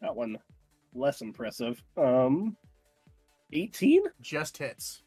[0.00, 0.38] That one
[0.94, 1.82] less impressive.
[1.96, 2.56] Um,
[3.52, 4.02] eighteen.
[4.20, 5.02] Just hits.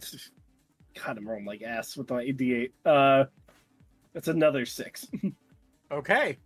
[1.04, 2.70] God, I'm rolling like ass with my D8.
[2.84, 3.24] Uh,
[4.12, 5.06] that's another six.
[5.92, 6.38] Okay.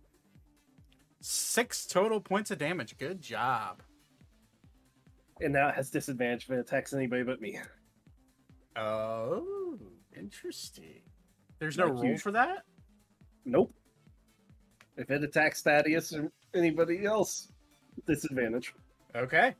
[1.21, 2.97] Six total points of damage.
[2.97, 3.81] Good job.
[5.41, 7.57] and now it has disadvantage if it attacks anybody but me.
[8.75, 9.79] Oh,
[10.15, 11.01] interesting.
[11.57, 12.63] There's no Like rule you- for that?
[13.45, 13.73] Nope.
[14.97, 17.51] If it attacks Thaddeus or anybody else,
[18.05, 18.73] disadvantage.
[19.15, 19.55] Okay.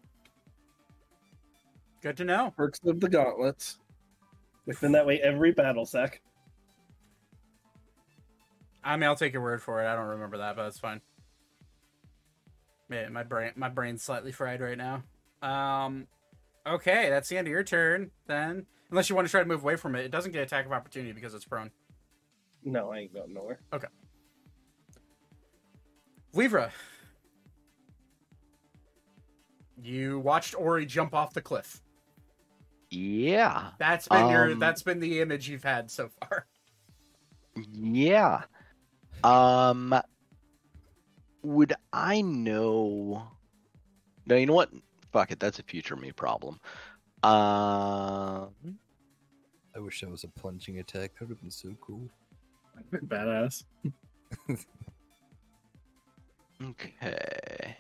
[2.02, 2.54] Good to know.
[2.56, 3.80] Perks of the gauntlets.
[4.70, 6.22] It's been that way every battle sec.
[8.84, 9.88] I mean, I'll take your word for it.
[9.88, 11.02] I don't remember that, but that's fine.
[12.88, 15.04] Man, my brain, my brain's slightly fried right now.
[15.42, 16.08] Um,
[16.68, 18.12] okay, that's the end of your turn.
[18.28, 20.68] Then, unless you want to try to move away from it, it doesn't get attack
[20.68, 21.72] of opportunity because it's prone.
[22.64, 23.60] No, I ain't going nowhere.
[23.74, 23.88] Okay.
[26.36, 26.70] Livra,
[29.82, 31.82] you watched Ori jump off the cliff.
[32.92, 33.72] Yeah.
[33.80, 34.52] That's been your.
[34.52, 36.46] Um, That's been the image you've had so far.
[37.74, 38.44] Yeah.
[39.22, 39.94] Um
[41.42, 43.24] would I know
[44.26, 44.72] No, you know what?
[45.12, 46.60] Fuck it, that's a future me problem.
[47.24, 48.54] Um
[49.76, 51.14] I wish that was a plunging attack.
[51.16, 52.08] That would have been so cool.
[52.92, 53.64] Been badass.
[56.64, 57.76] okay.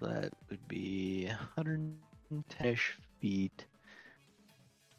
[0.00, 3.64] That would be 110ish feet.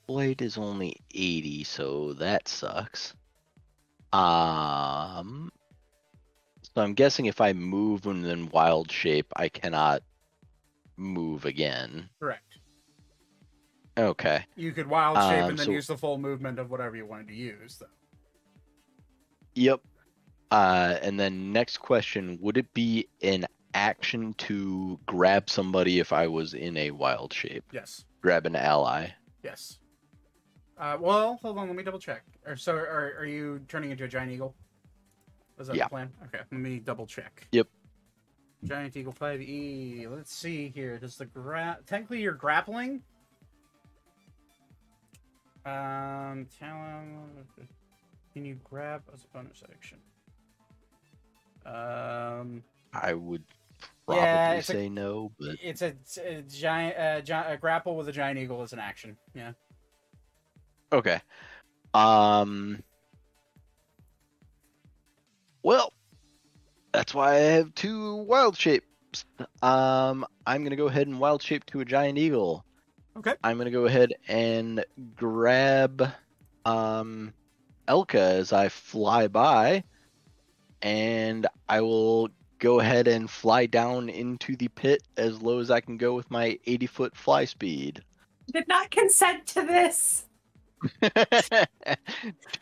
[0.07, 3.13] Blade is only 80, so that sucks.
[4.13, 5.51] Um
[6.73, 10.03] so I'm guessing if I move and then wild shape, I cannot
[10.95, 12.09] move again.
[12.19, 12.43] Correct.
[13.97, 14.45] Okay.
[14.55, 17.05] You could wild shape Um, and then so- use the full movement of whatever you
[17.05, 17.77] wanted to use.
[17.77, 17.87] Though.
[19.55, 19.81] Yep.
[20.49, 26.27] Uh, and then next question: Would it be an action to grab somebody if I
[26.27, 27.63] was in a wild shape?
[27.71, 28.05] Yes.
[28.21, 29.09] Grab an ally.
[29.43, 29.79] Yes.
[30.77, 31.67] Uh, well, hold on.
[31.67, 32.23] Let me double check.
[32.45, 34.55] Or so, are, are you turning into a giant eagle?
[35.59, 35.85] Is that Yeah.
[35.85, 36.11] the plan?
[36.25, 36.39] Okay.
[36.51, 37.47] Let me double check.
[37.51, 37.67] Yep.
[38.63, 40.05] Giant eagle five E.
[40.07, 40.97] Let's see here.
[40.99, 43.01] Does the gra- technically you're grappling?
[45.65, 47.45] Um, talon.
[48.33, 49.99] Can you grab as a bonus action?
[51.65, 53.43] Um, I would
[54.11, 57.57] probably Yeah, it's a- say no, but it's a, it's a giant uh, gi- a
[57.57, 59.17] grapple with a giant eagle is an action.
[59.33, 59.53] Yeah.
[60.93, 61.19] Okay.
[61.93, 62.81] Um.
[65.63, 65.93] Well,
[66.91, 68.85] that's why I have two wild shapes.
[69.61, 72.65] Um, I'm gonna go ahead and wild shape to a giant eagle.
[73.17, 73.35] Okay.
[73.43, 74.83] I'm gonna go ahead and
[75.15, 76.11] grab
[76.65, 77.33] um
[77.87, 79.83] Elka as I fly by,
[80.81, 82.29] and I will
[82.61, 86.31] go ahead and fly down into the pit as low as I can go with
[86.31, 88.01] my 80 foot fly speed.
[88.53, 90.25] Did not consent to this.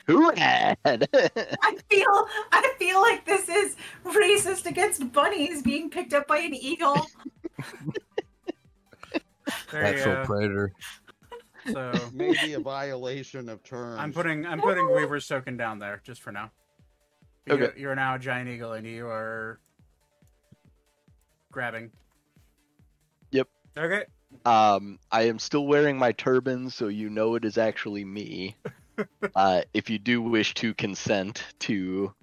[0.07, 1.07] Too bad.
[1.13, 6.53] I feel I feel like this is racist against bunnies being picked up by an
[6.53, 7.05] eagle.
[9.71, 10.73] There you Natural predator.
[11.71, 13.99] So Maybe a violation of terms.
[13.99, 16.51] I'm putting I'm putting Weaver's token down there just for now.
[17.49, 17.61] Okay.
[17.61, 19.59] You're, you're now a giant eagle and you are
[21.51, 21.91] grabbing.
[23.31, 23.47] Yep.
[23.77, 24.05] Okay.
[24.45, 28.55] Um, I am still wearing my turban, so you know it is actually me.
[29.35, 32.13] uh, if you do wish to consent to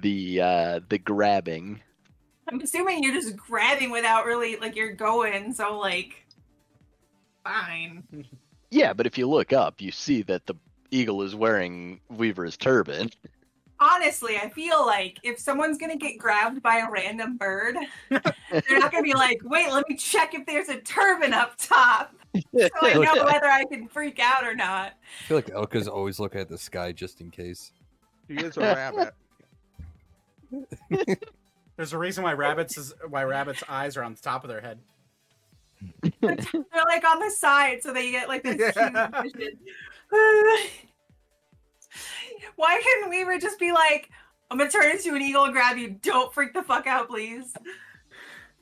[0.00, 1.80] the uh, the grabbing,
[2.48, 6.26] I'm assuming you're just grabbing without really like you're going, so like
[7.44, 8.02] fine.
[8.70, 8.92] yeah.
[8.92, 10.54] But if you look up, you see that the
[10.90, 13.10] eagle is wearing Weaver's turban.
[13.80, 17.76] Honestly, I feel like if someone's gonna get grabbed by a random bird,
[18.10, 22.14] they're not gonna be like, wait, let me check if there's a turban up top.
[22.34, 24.92] So I know whether I can freak out or not.
[24.92, 27.72] I feel like Elka's always looking at the sky just in case.
[28.28, 29.14] He is a rabbit.
[31.76, 34.60] There's a reason why rabbits is why rabbits' eyes are on the top of their
[34.60, 34.78] head.
[36.20, 36.36] They're
[36.86, 39.56] like on the side, so they get like this huge
[40.12, 40.66] Yeah.
[42.60, 42.74] Vision.
[42.76, 44.10] Why couldn't Weaver just be like,
[44.50, 45.90] I'm gonna turn into an eagle and grab you?
[46.02, 47.54] Don't freak the fuck out, please.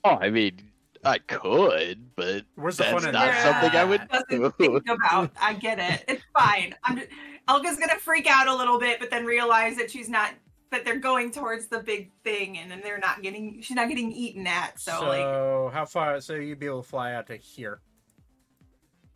[0.05, 0.70] Oh, I mean,
[1.05, 3.43] I could, but Where's the that's fun in not that?
[3.62, 4.51] something I would Doesn't do.
[4.59, 5.31] think about.
[5.41, 6.05] I get it.
[6.09, 6.75] It's fine.
[6.85, 6.97] I'm.
[6.99, 7.09] Just,
[7.49, 10.33] Elka's gonna freak out a little bit, but then realize that she's not.
[10.70, 13.62] That they're going towards the big thing, and then they're not getting.
[13.62, 14.78] She's not getting eaten at.
[14.78, 16.20] So, like, So how far?
[16.20, 17.81] So you'd be able to fly out to here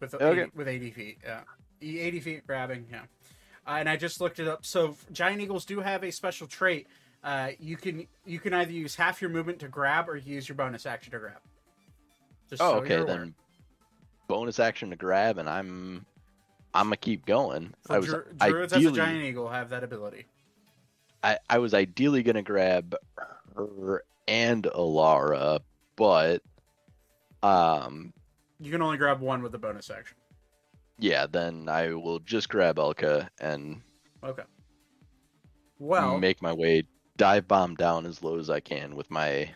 [0.01, 0.43] with Okay.
[0.45, 1.19] 80, with 80 feet.
[1.23, 1.43] Yeah,
[1.83, 2.87] E- 80 feet grabbing.
[2.91, 3.03] Yeah,
[3.67, 4.65] uh, and I just looked it up.
[4.65, 6.87] So giant eagles do have a special trait.
[7.23, 10.57] Uh, you can you can either use half your movement to grab or use your
[10.57, 11.39] bonus action to grab.
[12.51, 13.03] Just Oh, so okay then.
[13.03, 13.29] aware.
[14.29, 16.05] Bonus action to grab, and I'm
[16.75, 17.75] I'm gonna keep going.
[17.87, 20.27] So I was dru- druids as a ideally giant eagle have that ability.
[21.23, 22.97] I, I was ideally gonna grab
[23.55, 25.61] her and Alara,
[25.97, 26.43] but
[27.43, 28.13] um
[28.59, 30.17] You can only grab one with the bonus action.
[30.99, 33.83] Yeah, then I will just grab Elka and
[34.25, 34.45] Okay.
[35.79, 36.85] Well, make my way
[37.17, 39.51] dive bomb down as low as I can with my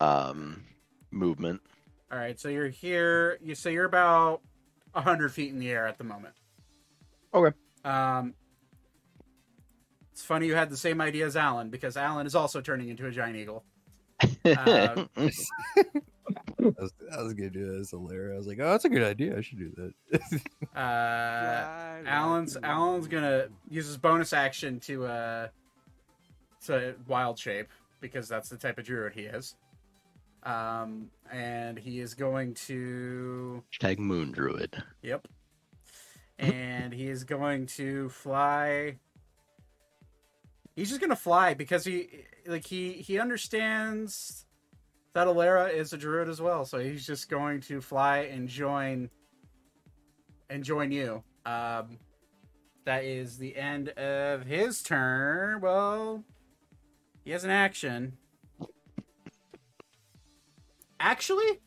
[0.00, 0.64] um
[1.10, 1.60] movement.
[2.10, 2.38] all right.
[2.38, 3.38] So you're here.
[3.42, 4.40] You say you're about
[4.94, 6.34] hundred feet in the air at the moment.
[7.34, 7.54] Okay.
[7.84, 8.34] Um,
[10.10, 13.06] it's funny you had the same idea as Alan because Alan is also turning into
[13.06, 13.64] a giant eagle.
[16.58, 17.80] Uh, I was, I was gonna do that.
[17.80, 18.34] It's hilarious.
[18.34, 19.38] I was like, oh, that's a good idea.
[19.38, 20.40] I should do that.
[20.76, 25.48] Uh, Alan's Alan's gonna use his bonus action to uh
[26.66, 27.68] to wild shape
[28.00, 29.54] because that's the type of druid he is.
[30.42, 34.82] Um, and he is going to Hashtag Moon Druid.
[35.02, 35.28] Yep.
[36.38, 38.98] And he is going to fly.
[40.74, 42.10] He's just gonna fly because he
[42.46, 44.46] like he he understands
[45.14, 49.10] that Alara is a druid as well, so he's just going to fly and join
[50.50, 51.22] and join you.
[51.44, 51.98] Um
[52.84, 55.60] that is the end of his turn.
[55.60, 56.24] Well,
[57.24, 58.16] he has an action.
[61.00, 61.60] Actually,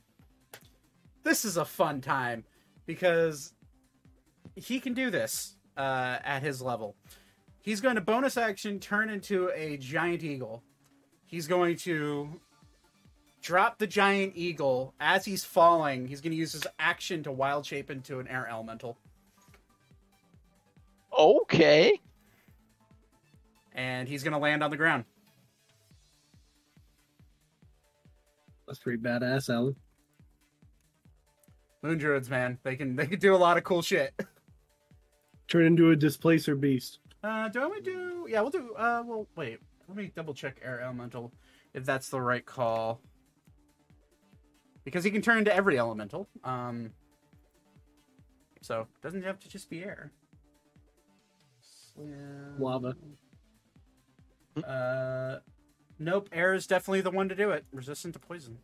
[1.23, 2.45] this is a fun time
[2.85, 3.53] because
[4.55, 6.95] he can do this uh, at his level.
[7.61, 10.63] He's going to bonus action turn into a giant eagle.
[11.29, 12.27] He's going to
[13.39, 16.07] drop the giant eagle as he's falling.
[16.07, 18.97] He's going to use his action to wild shape into an air elemental.
[21.15, 22.01] Okay.
[23.73, 25.05] And he's going to land on the ground.
[28.65, 29.75] That's pretty badass, Alan.
[31.83, 34.13] Moon druids, man, they can they can do a lot of cool shit.
[35.47, 36.99] Turn into a displacer beast.
[37.23, 38.27] Uh, do I want to do?
[38.29, 38.73] Yeah, we'll do.
[38.75, 39.59] Uh, well, wait.
[39.89, 41.33] Let me double check air elemental
[41.73, 43.01] if that's the right call.
[44.83, 46.29] Because he can turn into every elemental.
[46.43, 46.91] Um.
[48.61, 50.11] So doesn't have to just be air.
[51.61, 52.59] Swim.
[52.59, 52.95] Lava.
[54.63, 55.39] Uh,
[55.97, 56.29] nope.
[56.31, 57.65] Air is definitely the one to do it.
[57.71, 58.59] Resistant to poison.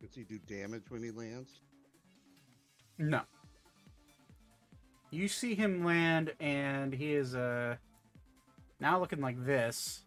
[0.00, 1.60] Does he do damage when he lands?
[2.98, 3.20] No.
[5.14, 7.76] You see him land, and he is uh
[8.80, 10.02] now looking like this.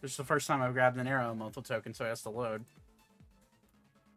[0.00, 2.30] This is the first time I've grabbed an air elemental token, so he has to
[2.30, 2.64] load.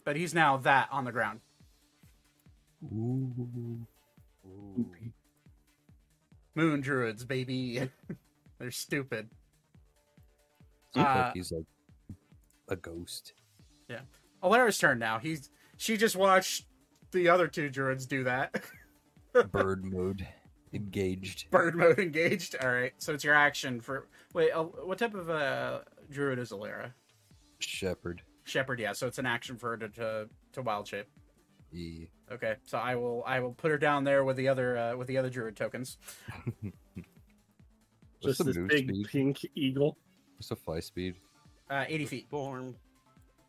[0.05, 1.41] But he's now that on the ground.
[2.85, 3.85] Ooh.
[4.45, 4.85] Ooh.
[6.55, 7.89] Moon druids, baby.
[8.59, 9.29] They're stupid.
[10.93, 11.65] Seems Uh, like he's like
[12.69, 13.33] a ghost.
[13.89, 14.01] Yeah.
[14.41, 15.19] Alara's turn now.
[15.19, 16.65] He's she just watched
[17.11, 18.63] the other two druids do that.
[19.51, 20.27] Bird mode.
[20.73, 21.49] Engaged.
[21.49, 22.55] Bird mode engaged.
[22.61, 24.51] All right, so it's your action for wait.
[24.51, 25.79] Uh, what type of uh,
[26.11, 26.91] druid is Alara?
[27.59, 28.21] Shepherd.
[28.43, 28.79] Shepherd.
[28.79, 31.07] Yeah, so it's an action for her to to, to wild shape.
[31.71, 32.05] Yeah.
[32.31, 35.07] Okay, so I will I will put her down there with the other uh, with
[35.07, 35.97] the other druid tokens.
[38.21, 39.07] Just the this big speed?
[39.11, 39.97] pink eagle.
[40.35, 41.15] What's the fly speed?
[41.69, 42.27] Uh, Eighty feet.
[42.29, 42.75] Form,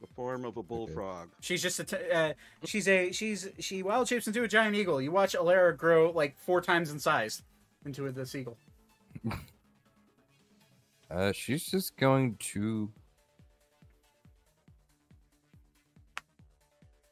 [0.01, 1.29] the form of a bullfrog.
[1.41, 2.33] She's just a t- uh,
[2.65, 5.01] she's a she's she wild shapes into a giant eagle.
[5.01, 7.43] You watch Alara grow like four times in size
[7.85, 8.57] into this eagle.
[11.11, 12.89] Uh, she's just going to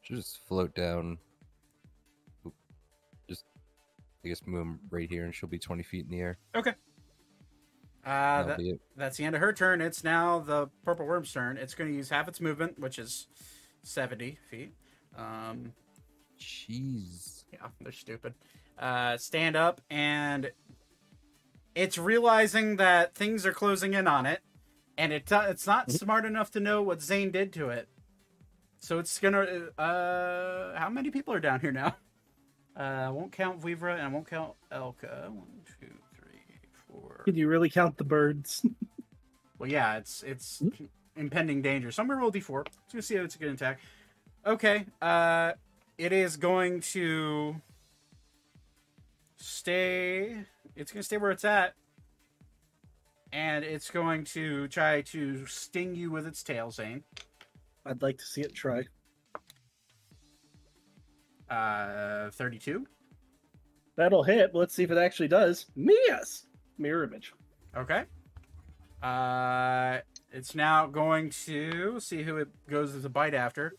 [0.02, 1.18] she'll just float down.
[3.28, 3.42] Just,
[4.24, 6.38] I guess, move 'em right here, and she'll be twenty feet in the air.
[8.04, 9.80] Uh, that, that's the end of her turn.
[9.80, 11.56] It's now the purple worm's turn.
[11.56, 13.28] It's going to use half its movement, which is
[13.82, 14.74] seventy feet.
[15.16, 15.72] Um,
[16.38, 17.44] Jeez.
[17.52, 18.34] yeah, they're stupid.
[18.78, 20.50] Uh, stand up, and
[21.74, 24.40] it's realizing that things are closing in on it,
[24.96, 27.88] and it it's not smart enough to know what Zane did to it.
[28.78, 29.70] So it's gonna.
[29.76, 31.96] Uh, how many people are down here now?
[32.78, 35.28] Uh, I won't count Vivra and I won't count Elka.
[35.30, 35.88] One, two, three,
[37.00, 37.22] four.
[37.24, 38.64] Can you really count the birds?
[39.58, 40.62] Well, yeah, it's it's
[41.16, 41.90] impending danger.
[41.90, 42.64] So I'm gonna roll d4.
[42.64, 43.80] Let's gonna see if it's a good attack.
[44.46, 45.54] Okay, uh,
[45.98, 47.56] it is going to
[49.36, 50.36] stay.
[50.76, 51.74] It's gonna stay where it's at,
[53.32, 57.02] and it's going to try to sting you with its tail, Zane.
[57.84, 58.84] I'd like to see it try.
[61.50, 62.86] Uh, 32.
[63.96, 64.54] That'll hit.
[64.54, 65.66] Let's see if it actually does.
[65.74, 66.46] Yes.
[66.78, 67.32] Mirror image.
[67.76, 68.04] Okay.
[69.02, 69.98] Uh,
[70.32, 73.74] it's now going to see who it goes as a bite after.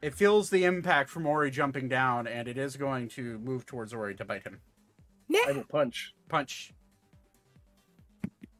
[0.00, 3.92] It feels the impact from Ori jumping down, and it is going to move towards
[3.92, 4.60] Ori to bite him.
[5.30, 6.14] I will punch.
[6.28, 6.72] Punch.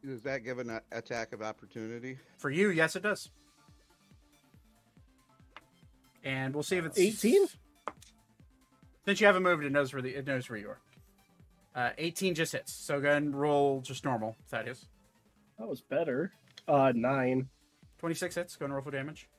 [0.05, 2.17] Does that give an attack of opportunity?
[2.37, 3.29] For you, yes, it does.
[6.23, 7.47] And we'll see if it's 18?
[9.05, 10.79] Since you haven't moved, it knows where the it knows where you are.
[11.75, 12.73] Uh, 18 just hits.
[12.73, 14.35] So go ahead and roll just normal.
[14.49, 14.87] Thaddeus.
[15.57, 16.31] That was better.
[16.67, 17.47] Uh, nine.
[17.99, 18.55] 26 hits.
[18.55, 19.29] Go and roll for damage.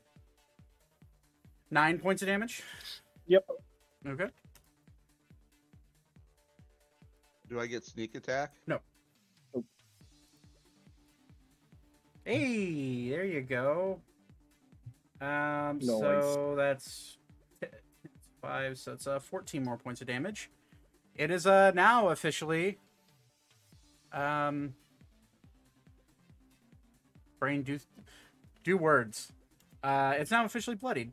[1.69, 2.63] Nine points of damage.
[3.27, 3.45] Yep.
[4.07, 4.27] Okay.
[7.49, 8.53] Do I get sneak attack?
[8.67, 8.79] No.
[12.23, 13.99] Hey, there you go.
[15.19, 15.85] Um, Nice.
[15.87, 17.17] so that's
[18.41, 18.77] five.
[18.77, 20.49] So it's uh, 14 more points of damage.
[21.15, 22.77] It is uh now officially.
[24.11, 24.73] Um,
[27.39, 27.79] brain do
[28.63, 29.31] do words.
[29.83, 31.11] Uh, it's now officially bloodied.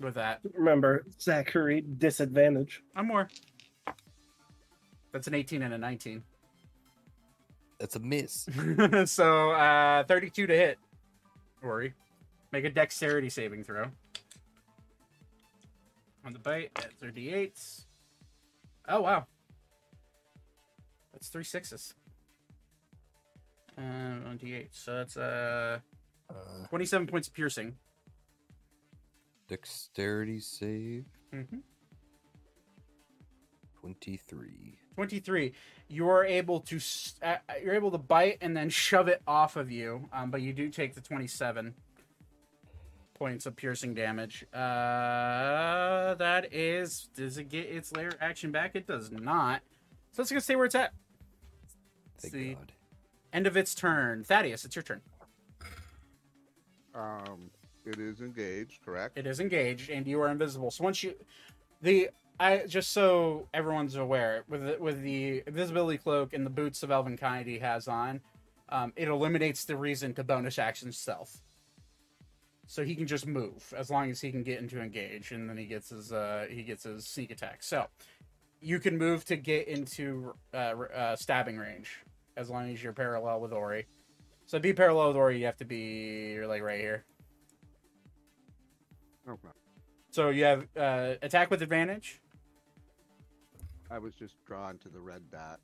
[0.00, 2.82] With that, Remember, Zachary disadvantage.
[2.96, 3.28] I'm more.
[5.12, 6.22] That's an 18 and a 19.
[7.78, 8.48] That's a miss.
[9.06, 10.78] so uh 32 to hit.
[11.62, 11.94] Ori.
[12.52, 13.86] Make a dexterity saving throw.
[16.24, 17.84] On the bite, at their d8s.
[18.88, 19.26] Oh wow.
[21.12, 21.94] That's three sixes.
[23.76, 24.68] Um on d8.
[24.72, 25.80] So that's uh
[26.30, 27.76] Uh, 27 points of piercing.
[29.48, 31.04] dexterity save
[31.34, 31.58] Mm-hmm.
[33.80, 34.78] twenty-three.
[34.94, 35.52] 23
[35.88, 36.78] you're able to
[37.22, 40.52] uh, you're able to bite and then shove it off of you um, but you
[40.52, 41.74] do take the 27
[43.14, 48.86] points of piercing damage uh that is does it get its lair action back it
[48.86, 49.62] does not
[50.12, 50.92] so it's gonna stay where it's at
[52.18, 52.54] Thank See.
[52.54, 52.72] God.
[53.32, 55.00] end of its turn thaddeus it's your turn
[56.94, 57.50] Um,
[57.84, 59.18] it is engaged, correct?
[59.18, 61.14] it is engaged and you are invisible so once you
[61.82, 62.10] the
[62.40, 66.90] I just so everyone's aware with the, with the invisibility cloak and the boots of
[66.90, 68.20] Elvenkind he has on,
[68.70, 71.42] um, it eliminates the reason to bonus action stealth.
[72.66, 75.56] So he can just move as long as he can get into engage, and then
[75.56, 77.62] he gets his uh, he gets his sneak attack.
[77.62, 77.86] So
[78.60, 82.00] you can move to get into uh, uh, stabbing range
[82.36, 83.86] as long as you're parallel with Ori.
[84.46, 87.04] So be parallel with Ori, you have to be you're like right here.
[89.28, 89.48] Okay.
[90.10, 92.20] So you have uh, attack with advantage.
[93.90, 95.60] I was just drawn to the red dot.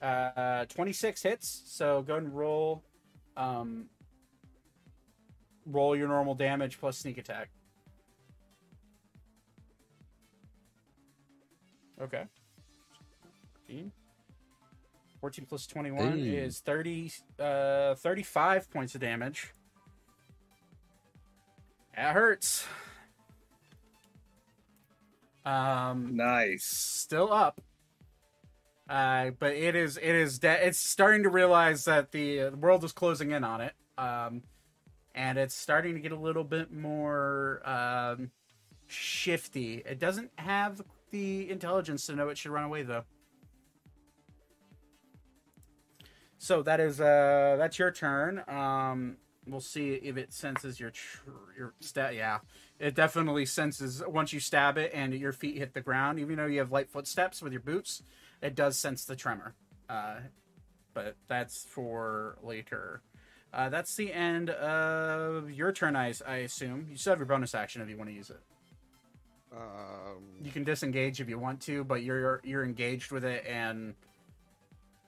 [0.00, 1.62] Uh, 26 hits.
[1.66, 2.82] So go and roll.
[3.36, 3.86] Um,
[5.66, 7.50] roll your normal damage plus sneak attack.
[12.00, 12.24] Okay.
[13.66, 13.92] 14.
[15.20, 16.36] 14 plus 21 Hey.
[16.36, 19.52] is 30, uh, 35 points of damage.
[21.94, 22.66] That hurts.
[25.44, 26.64] Um, Nice.
[26.64, 27.60] still up.
[28.92, 32.58] Uh, but it is it is de- it's starting to realize that the, uh, the
[32.58, 33.72] world is closing in on it.
[33.96, 34.42] Um,
[35.14, 38.30] and it's starting to get a little bit more um,
[38.86, 39.82] shifty.
[39.86, 43.04] It doesn't have the intelligence to know it should run away though.
[46.36, 48.44] So that is uh that's your turn.
[48.46, 52.14] Um, we'll see if it senses your tr- your stat.
[52.14, 52.40] Yeah,
[52.78, 56.18] it definitely senses once you stab it and your feet hit the ground.
[56.18, 58.02] Even though you have light footsteps with your boots,
[58.42, 59.54] it does sense the tremor.
[59.88, 60.16] Uh,
[60.94, 63.00] but that's for later.
[63.54, 66.86] Uh, that's the end of your turn, I, I assume.
[66.90, 68.40] You still have your bonus action if you want to use it.
[69.52, 73.94] Um, You can disengage if you want to, but you're you're engaged with it, and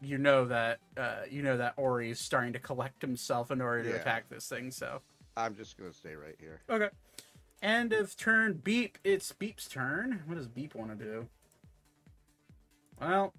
[0.02, 3.84] you know that uh, you know that Ori is starting to collect himself in order
[3.84, 3.96] to Yeah.
[3.96, 4.70] attack this thing.
[4.70, 5.00] So
[5.36, 6.60] I'm just gonna stay right here.
[6.68, 6.90] okay.
[7.62, 8.60] End of turn.
[8.62, 8.98] Beep.
[9.04, 10.22] It's Beep's turn.
[10.26, 11.28] What does Beep want to do?
[13.04, 13.34] Well,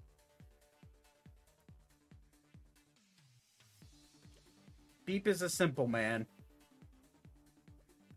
[5.04, 6.24] Beep is a simple man.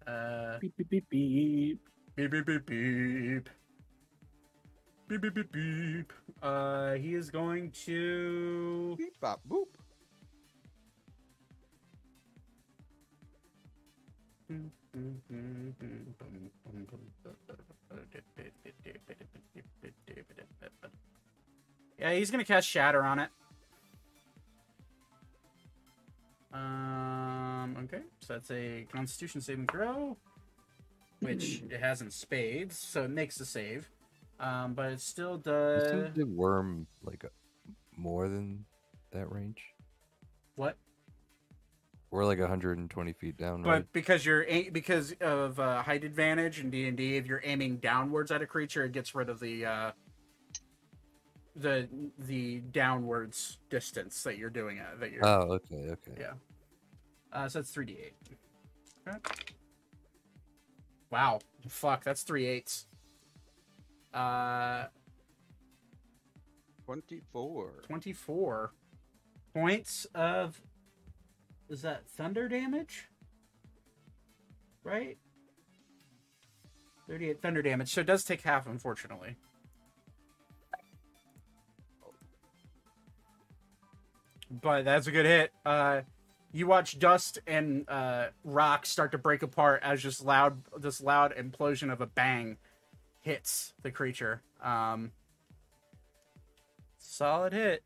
[0.06, 1.80] Uh, Beep beep beep beep.
[2.16, 3.50] beep beep beep beep.
[5.08, 6.14] Beep beep beep beep.
[6.44, 8.96] Uh, he is going to.
[8.96, 9.74] Beep bop boop.
[22.00, 23.30] Yeah, he's gonna cast Shatter on it.
[26.54, 27.76] Um.
[27.84, 30.18] Okay, so that's a Constitution saving throw,
[31.20, 33.90] which it has in spades, so it makes the save.
[34.40, 35.84] Um, but it still does.
[35.84, 37.24] Isn't the worm like
[37.98, 38.66] more than
[39.12, 39.62] that range?
[40.56, 40.76] What?
[42.12, 43.86] We're like 120 feet down, But right?
[43.94, 47.78] because you're a- because of uh, height advantage in D and D, if you're aiming
[47.78, 49.92] downwards at a creature, it gets rid of the uh,
[51.60, 55.26] the the downwards distance that you're doing at that you're.
[55.26, 56.18] Oh, okay, okay.
[56.20, 56.34] Yeah.
[57.32, 58.16] Uh, so that's three d eight.
[59.08, 59.18] Okay.
[61.12, 62.86] Wow, fuck, that's three eights.
[64.14, 64.86] Uh,
[66.86, 67.84] Twenty-four.
[67.88, 68.72] twenty four
[69.54, 70.60] points of.
[71.70, 73.08] Is that thunder damage?
[74.84, 75.18] Right.
[77.08, 79.36] Thirty eight thunder damage, so it does take half, unfortunately.
[84.52, 85.52] But that's a good hit.
[85.66, 86.02] Uh,
[86.52, 91.36] you watch dust and uh, rock start to break apart as just loud this loud
[91.36, 92.58] implosion of a bang
[93.22, 94.42] hits the creature.
[94.64, 95.12] Um,
[96.98, 97.84] solid hit.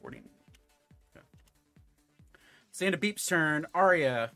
[0.00, 0.18] Forty.
[1.16, 1.26] Okay.
[2.70, 3.66] It's the end of Beep's turn.
[3.74, 4.30] Aria,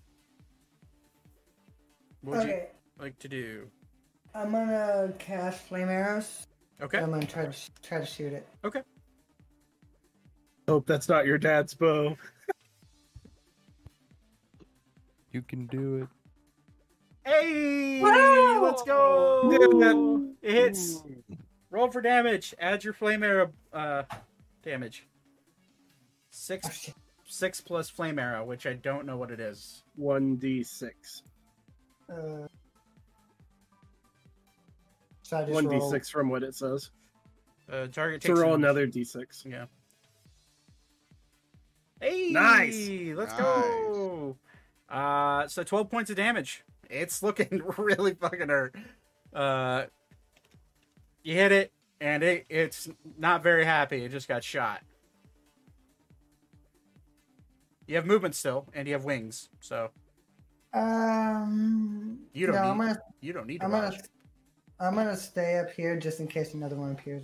[2.23, 3.69] what would Okay, you like to do?
[4.35, 6.49] I'm gonna cast flame arrows.
[6.81, 6.99] Okay.
[6.99, 7.53] I'm gonna try to
[7.83, 8.49] try to shoot it.
[10.69, 12.17] Hope that's not your dad's bow.
[15.33, 16.09] You can do it.
[17.25, 18.61] Hey, Wow!
[18.63, 19.49] let's go!
[19.51, 21.03] Did It hits.
[21.71, 22.55] Roll for damage.
[22.59, 24.03] Add your flame arrow uh,
[24.63, 25.07] damage.
[26.31, 26.93] Six,
[27.25, 29.83] six plus flame arrow, which I don't know what it is.
[29.97, 31.23] One d six.
[32.11, 32.47] Uh,
[35.23, 36.91] so I just One d roll- six from what it says.
[37.71, 39.45] Uh, target So takes roll an- another d six.
[39.49, 39.65] Yeah.
[42.03, 42.89] Hey, Nice.
[43.17, 44.37] Let's go.
[44.89, 46.65] Uh, so twelve points of damage.
[46.91, 48.75] It's looking really fucking hurt.
[49.33, 49.85] Uh,
[51.23, 54.05] you hit it, and it it's not very happy.
[54.05, 54.81] It just got shot.
[57.87, 59.91] You have movement still, and you have wings, so
[60.73, 63.93] Um, You don't no, I'm need- gonna you don't need to I'm rush.
[63.97, 64.03] gonna
[64.81, 67.23] I'm gonna stay up here just in case another one appears.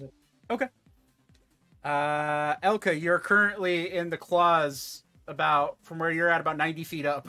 [1.85, 7.07] Uh, Elka, you're currently in the claws about from where you're at about 90 feet
[7.07, 7.29] up.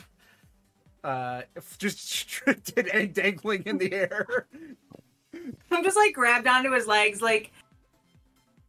[1.04, 1.42] Uh,
[1.78, 2.42] just
[2.76, 4.48] did dangling in the air.
[5.72, 7.52] I'm just like grabbed onto his legs, like,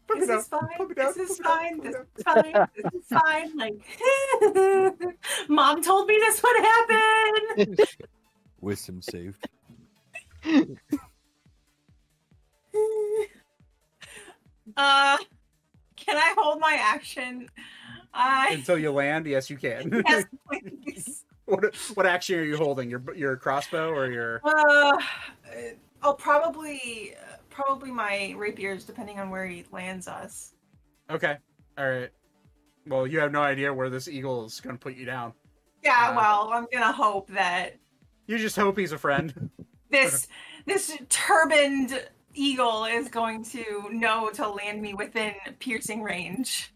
[0.06, 0.68] Put this is fine.
[0.76, 1.80] put This is put me down, fine.
[1.80, 2.68] put This is fine.
[2.74, 3.56] This is fine.
[3.56, 5.18] Like,
[5.48, 7.76] mom told me this would happen.
[8.60, 9.48] Wisdom saved.
[14.76, 15.16] Uh,
[16.00, 17.48] can I hold my action?
[18.12, 20.02] I Until you land, yes, you can.
[20.08, 21.24] yes, please.
[21.46, 22.90] what what action are you holding?
[22.90, 24.40] Your your crossbow or your?
[24.44, 24.98] Uh,
[26.02, 27.14] I'll probably
[27.50, 30.54] probably my rapiers, depending on where he lands us.
[31.10, 31.36] Okay,
[31.78, 32.10] all right.
[32.86, 35.32] Well, you have no idea where this eagle is going to put you down.
[35.84, 37.76] Yeah, Uh, well, I'm gonna hope that
[38.26, 39.50] You just hope he's a friend.
[39.90, 40.26] this
[40.66, 46.72] this turbaned eagle is going to know to land me within piercing range.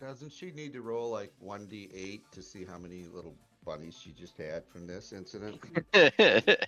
[0.00, 4.36] Doesn't she need to roll like 1d8 to see how many little bunnies she just
[4.36, 5.58] had from this incident?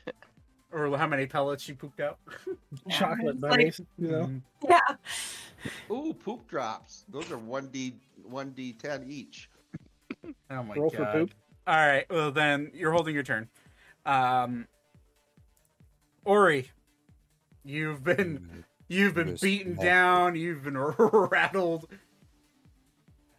[0.72, 2.18] or how many pellets she pooped out.
[2.90, 4.30] Chocolate It's like- you know.
[4.68, 4.80] Yeah.
[5.90, 7.04] Ooh, poop drops.
[7.08, 7.94] Those are 1d
[8.30, 9.50] 1d10 each.
[10.50, 10.96] Oh my Roll god.
[10.96, 11.34] for poop.
[11.66, 12.06] All right.
[12.10, 13.48] Well, then you're holding your turn.
[14.06, 14.66] Um,
[16.24, 16.70] Ori,
[17.68, 20.34] you've been you've been beaten down.
[20.34, 21.86] You've been rattled.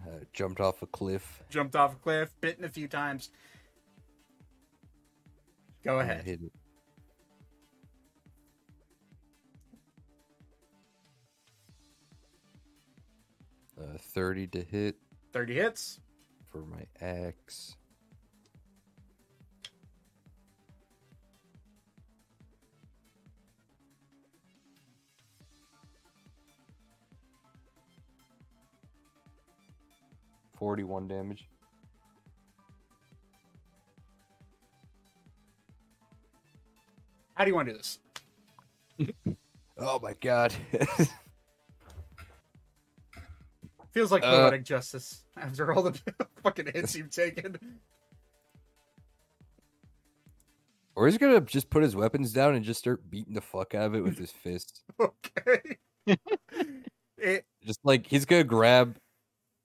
[0.01, 1.41] Uh, jumped off a cliff.
[1.49, 2.33] Jumped off a cliff.
[2.39, 3.31] Bitten a few times.
[5.83, 6.39] Go ahead.
[13.79, 14.95] Uh, 30 to hit
[15.31, 15.99] Thirty hits.
[16.51, 17.75] for my axe.
[30.59, 31.47] Forty-one damage.
[37.35, 37.99] How do you want to do this?
[39.81, 40.53] Oh my god!
[43.93, 45.97] Feels like Uh, poetic justice after all the
[46.43, 47.57] fucking hits you've taken.
[50.97, 53.85] or he's gonna just put his weapons down and just start beating the fuck out
[53.85, 54.81] of it with his fist.
[54.99, 55.77] Okay.
[57.17, 58.97] it, Just like he's gonna grab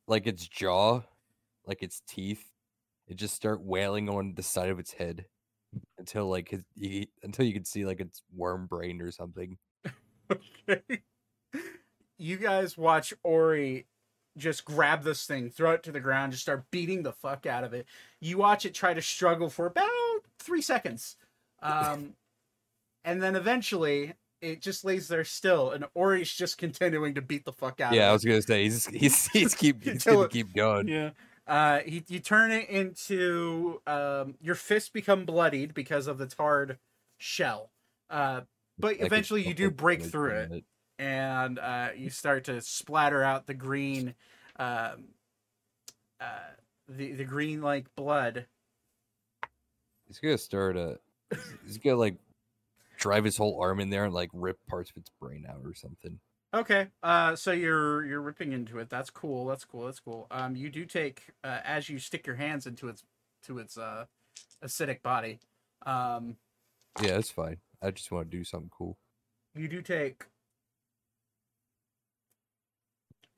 [0.07, 1.03] like its jaw,
[1.67, 2.45] like its teeth,
[3.07, 5.27] it just start wailing on the side of its head
[5.99, 9.59] until like his he, until you can see like its worm brain or something.
[10.33, 11.03] okay.
[12.19, 13.87] You guys watch Ori
[14.37, 17.65] just grab this thing, throw it to the ground, just start beating the fuck out
[17.65, 17.87] of it.
[18.21, 19.89] You watch it try to struggle for about
[20.39, 21.17] three seconds.
[21.63, 22.15] Um,
[23.05, 27.53] and then eventually it just lays there still, and Ori's just continuing to beat the
[27.53, 30.55] fuck out Yeah, I was gonna say he's he's he's keep he's gonna it- keep
[30.55, 30.89] going.
[30.89, 31.11] Yeah.
[31.47, 36.79] Uh, he, you turn it into um, your fists become bloodied because of the tarred
[37.19, 37.71] shell.
[38.09, 38.41] Uh,
[38.79, 40.53] but Like, eventually you do break through that.
[40.53, 40.65] it.
[40.99, 44.15] and uh, you start to splatter out the green,
[44.59, 45.05] um,
[46.19, 46.39] uh,
[46.89, 48.47] the the green like blood.
[50.07, 50.95] He's gonna start uh
[51.67, 52.17] he's gonna like
[53.05, 55.75] drive his whole arm in there and like rip parts of its brain out or
[55.75, 56.19] something.
[56.55, 58.89] Okay, uh, so you're you're ripping into it.
[58.89, 59.45] That's cool.
[59.45, 59.85] That's cool.
[59.85, 60.27] That's cool.
[60.31, 63.03] Um, you do take uh, as you stick your hands into its
[63.43, 64.07] to its uh
[64.65, 65.39] acidic body.
[65.85, 66.37] Um,
[67.03, 67.59] Yeah, that's fine.
[67.83, 68.97] I just want to do something cool.
[69.55, 70.25] you do take.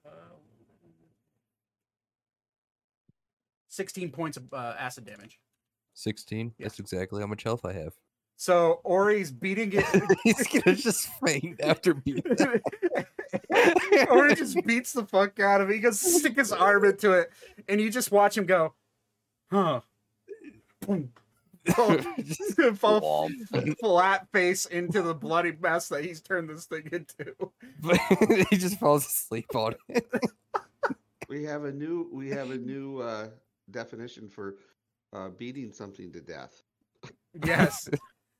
[0.07, 0.11] Uh,
[3.69, 5.41] 16 points of uh, acid damage.
[5.95, 6.53] Sixteen.
[6.59, 6.67] Yeah.
[6.67, 7.95] That's exactly how much health I have.
[8.37, 9.85] So Ori's beating it.
[10.23, 12.23] he's gonna just faint after being.
[14.11, 15.75] or he just beats the fuck out of it.
[15.75, 17.31] He goes stick his arm into it,
[17.69, 18.75] and you just watch him go,
[19.51, 19.81] huh?
[20.87, 21.13] Boom.
[21.75, 21.99] Fall,
[22.77, 23.31] fall
[23.81, 27.35] flat face into the bloody mess that he's turned this thing into.
[27.81, 27.99] But
[28.51, 30.07] he just falls asleep on it.
[31.29, 33.29] We have a new we have a new uh,
[33.71, 34.57] definition for
[35.13, 36.63] uh, beating something to death.
[37.45, 37.89] Yes.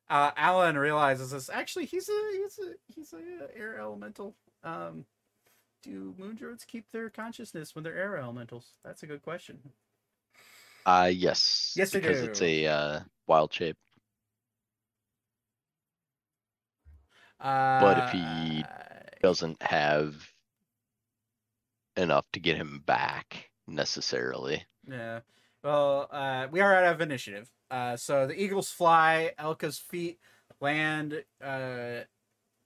[0.09, 1.51] Uh, Alan realizes this.
[1.51, 4.37] Actually, he's a he's a he's a uh, air elemental.
[4.63, 5.05] Um,
[5.83, 8.73] do moon druids keep their consciousness when they're air elementals?
[8.85, 9.59] That's a good question.
[10.85, 11.75] Uh yes.
[11.77, 13.77] Yes, they because it's a uh, wild shape.
[17.41, 18.65] Uh, But if he
[19.23, 20.15] Doesn't have
[21.97, 24.65] enough to get him back necessarily.
[24.89, 25.21] Yeah.
[25.63, 27.51] Well, uh, we are out of initiative.
[27.71, 29.33] Uh, so the eagles fly.
[29.39, 30.19] Elka's feet
[30.61, 31.25] land.
[31.43, 32.01] Uh,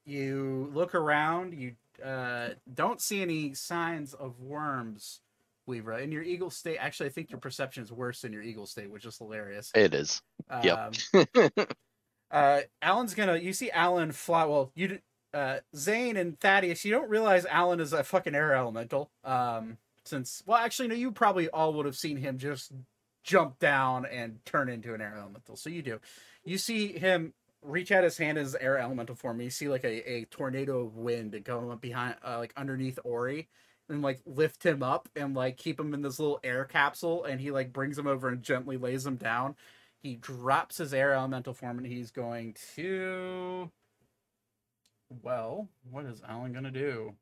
[0.05, 1.55] you look around.
[1.55, 1.73] You
[2.05, 5.21] uh, don't see any signs of worms,
[5.67, 5.99] Weaver.
[5.99, 8.91] In your eagle state, actually, I think your perception is worse than your eagle state,
[8.91, 9.71] which is hilarious.
[9.75, 10.23] It is.
[10.63, 10.95] Yep.
[11.15, 11.23] Um,
[12.31, 13.37] uh, Alan's gonna.
[13.37, 14.45] You see Alan fly.
[14.45, 14.99] Well, you,
[15.33, 16.85] uh, Zane and Thaddeus.
[16.85, 19.11] You don't realize Alan is a fucking air elemental.
[19.25, 20.95] Um, since well, actually, no.
[20.95, 22.73] You probably all would have seen him just
[23.23, 25.57] jump down and turn into an air elemental.
[25.57, 26.01] So you do.
[26.45, 29.41] You see him reach out his hand as air elemental form.
[29.41, 33.49] You see like a, a tornado of wind go up behind, uh, like underneath Ori,
[33.89, 37.25] and like lift him up and like keep him in this little air capsule.
[37.25, 39.57] And he like brings him over and gently lays him down.
[40.03, 43.71] He drops his air elemental form and he's going to.
[45.23, 47.15] Well, what is Alan gonna do?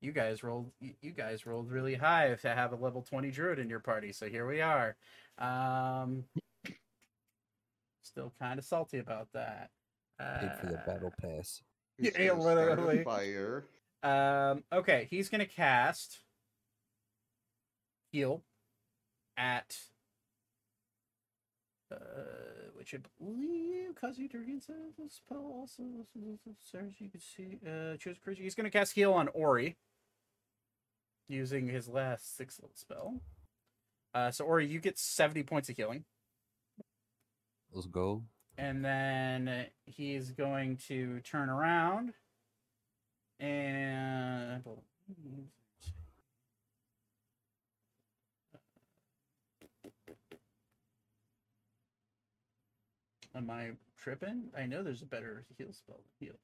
[0.00, 0.70] You guys rolled.
[1.00, 4.12] You guys rolled really high to have a level twenty druid in your party.
[4.12, 4.96] So here we are.
[5.38, 6.24] Um,
[8.02, 9.70] still kind of salty about that.
[10.18, 11.62] Paid for the Uh, battle pass.
[11.98, 13.04] He's Yeah, gonna start a literally.
[13.04, 13.64] Fire.
[14.02, 16.20] Um, okay, he's gonna cast
[18.12, 18.44] heal
[19.36, 19.76] at
[21.90, 21.96] uh,
[22.74, 25.82] which I believe Kazi Durgan says the spell also
[26.60, 28.42] serves you can see uh choose a creature.
[28.42, 29.76] He's gonna cast heal on Ori
[31.28, 33.20] using his last six level spell.
[34.14, 36.04] Uh, so Ori, you get seventy points of healing.
[37.72, 38.22] Let's go.
[38.56, 42.12] and then he's going to turn around
[43.40, 44.62] and
[53.34, 54.44] am I tripping?
[54.56, 56.36] I know there's a better heal spell than heal.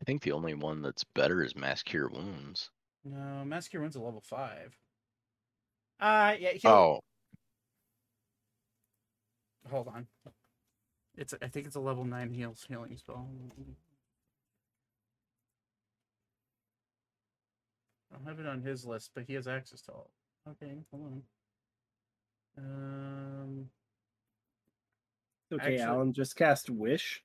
[0.00, 2.70] I think the only one that's better is Mass Cure Wounds.
[3.04, 4.76] No, Mass Cure Wounds a level five.
[6.00, 6.70] Uh yeah, heal.
[6.70, 7.00] Oh,
[9.70, 10.06] hold on.
[11.16, 13.28] It's I think it's a level nine heals healing spell.
[18.10, 20.10] I don't have it on his list, but he has access to all.
[20.48, 21.22] Okay, hold on.
[22.58, 23.70] Um,
[25.52, 27.24] Okay, Actually- Alan, just cast Wish.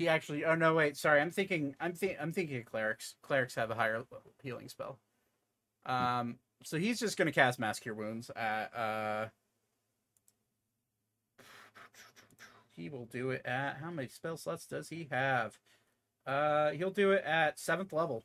[0.00, 0.46] He actually.
[0.46, 0.96] Oh no, wait.
[0.96, 1.76] Sorry, I'm thinking.
[1.78, 2.16] I'm think.
[2.18, 3.16] I'm thinking of clerics.
[3.20, 4.02] Clerics have a higher
[4.42, 4.98] healing spell.
[5.84, 8.74] Um, so he's just gonna cast Mass Cure Wounds at.
[8.74, 9.26] Uh,
[12.74, 15.58] he will do it at how many spell slots does he have?
[16.26, 18.24] Uh, he'll do it at seventh level.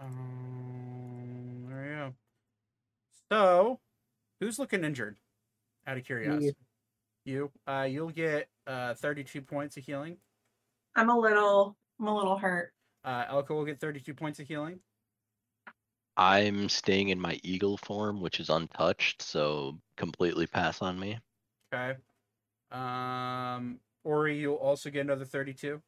[0.00, 2.14] Um, there you go.
[3.30, 3.80] So,
[4.40, 5.16] who's looking injured?
[5.86, 6.56] Out of curiosity,
[7.26, 7.50] you.
[7.66, 10.16] Uh, you'll get uh 32 points of healing.
[10.94, 12.72] I'm a little, I'm a little hurt.
[13.04, 14.80] Uh, Elka will get 32 points of healing.
[16.16, 21.18] I'm staying in my eagle form, which is untouched, so completely pass on me.
[21.72, 21.98] Okay.
[22.70, 25.82] Um, Ori, you'll also get another 32.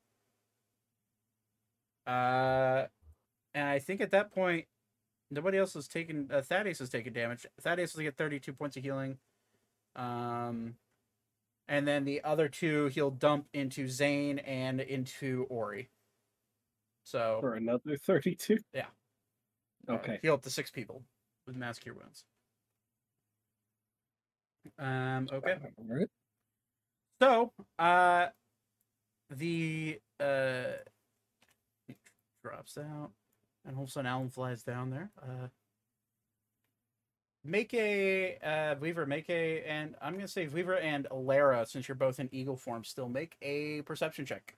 [2.06, 2.86] Uh,
[3.54, 4.66] and I think at that point,
[5.30, 6.28] nobody else has taken.
[6.32, 7.46] Uh, Thaddeus has taken damage.
[7.60, 9.18] Thaddeus will get 32 points of healing.
[9.96, 10.74] Um,
[11.68, 15.90] and then the other two he'll dump into Zane and into Ori.
[17.04, 18.58] So For another 32?
[18.72, 18.86] Yeah.
[19.88, 20.18] uh, Okay.
[20.22, 21.02] heal up to six people
[21.46, 22.24] with mass cure wounds.
[24.78, 25.56] Um, okay.
[25.78, 26.08] Alright.
[27.20, 28.28] So, uh,
[29.30, 30.64] the uh
[32.42, 33.10] drops out,
[33.64, 35.10] and all of a sudden Alan flies down there.
[35.20, 35.48] Uh,
[37.44, 41.94] make a uh Weaver, make a, and I'm gonna say Weaver and Alara, since you're
[41.94, 44.56] both in eagle form, still make a perception check.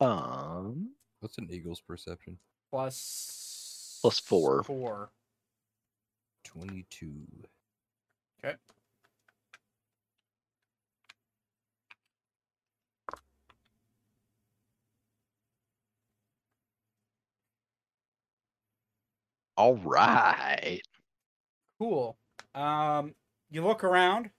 [0.00, 0.90] Um,
[1.20, 2.38] What's an eagle's perception?
[2.70, 4.62] Plus Plus four.
[4.62, 5.10] Four.
[6.44, 7.12] 22.
[8.44, 8.56] Okay.
[19.56, 20.82] all right.
[21.78, 22.16] Cool.
[22.54, 23.14] Um,
[23.50, 24.30] you look around.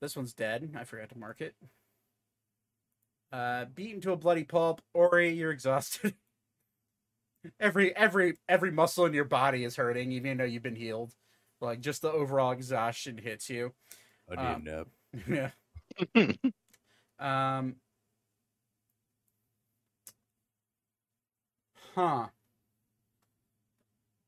[0.00, 0.74] This one's dead.
[0.76, 1.54] I forgot to mark it.
[3.32, 4.82] Uh, beaten to a bloody pulp.
[4.94, 6.14] Ori, you're exhausted.
[7.60, 11.14] every every every muscle in your body is hurting, even though you've been healed.
[11.60, 13.72] Like just the overall exhaustion hits you.
[14.30, 15.50] I need Um, a nap.
[17.18, 17.58] yeah.
[17.58, 17.76] Um.
[21.94, 22.28] Huh.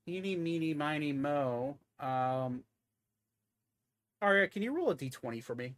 [0.06, 1.78] Eeny, meeny, miny, mo.
[2.00, 2.64] Um.
[4.22, 5.74] Aria, can you roll a d20 for me?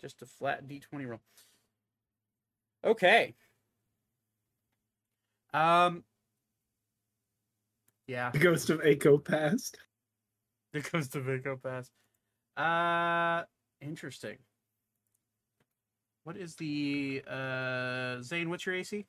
[0.00, 1.20] Just a flat d20 roll.
[2.84, 3.34] Okay.
[5.52, 6.04] Um.
[8.06, 8.30] Yeah.
[8.30, 9.78] The ghost of Echo passed.
[10.72, 11.90] It goes to Vico Pass.
[12.56, 13.44] Uh
[13.80, 14.38] interesting.
[16.24, 19.06] What is the uh Zane, what's your AC?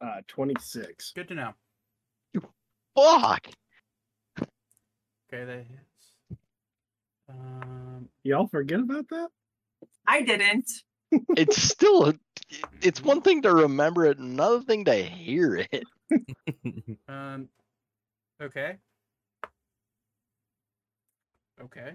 [0.00, 1.12] Uh, 26.
[1.14, 1.52] Good to know.
[2.94, 3.48] Fuck.
[5.32, 6.38] Okay, that hits.
[7.28, 9.28] Um, Y'all forget about that?
[10.06, 10.70] I didn't.
[11.36, 12.14] It's still a,
[12.82, 15.84] it's one thing to remember it, another thing to hear it.
[17.08, 17.48] um,
[18.42, 18.76] okay.
[21.60, 21.92] Okay.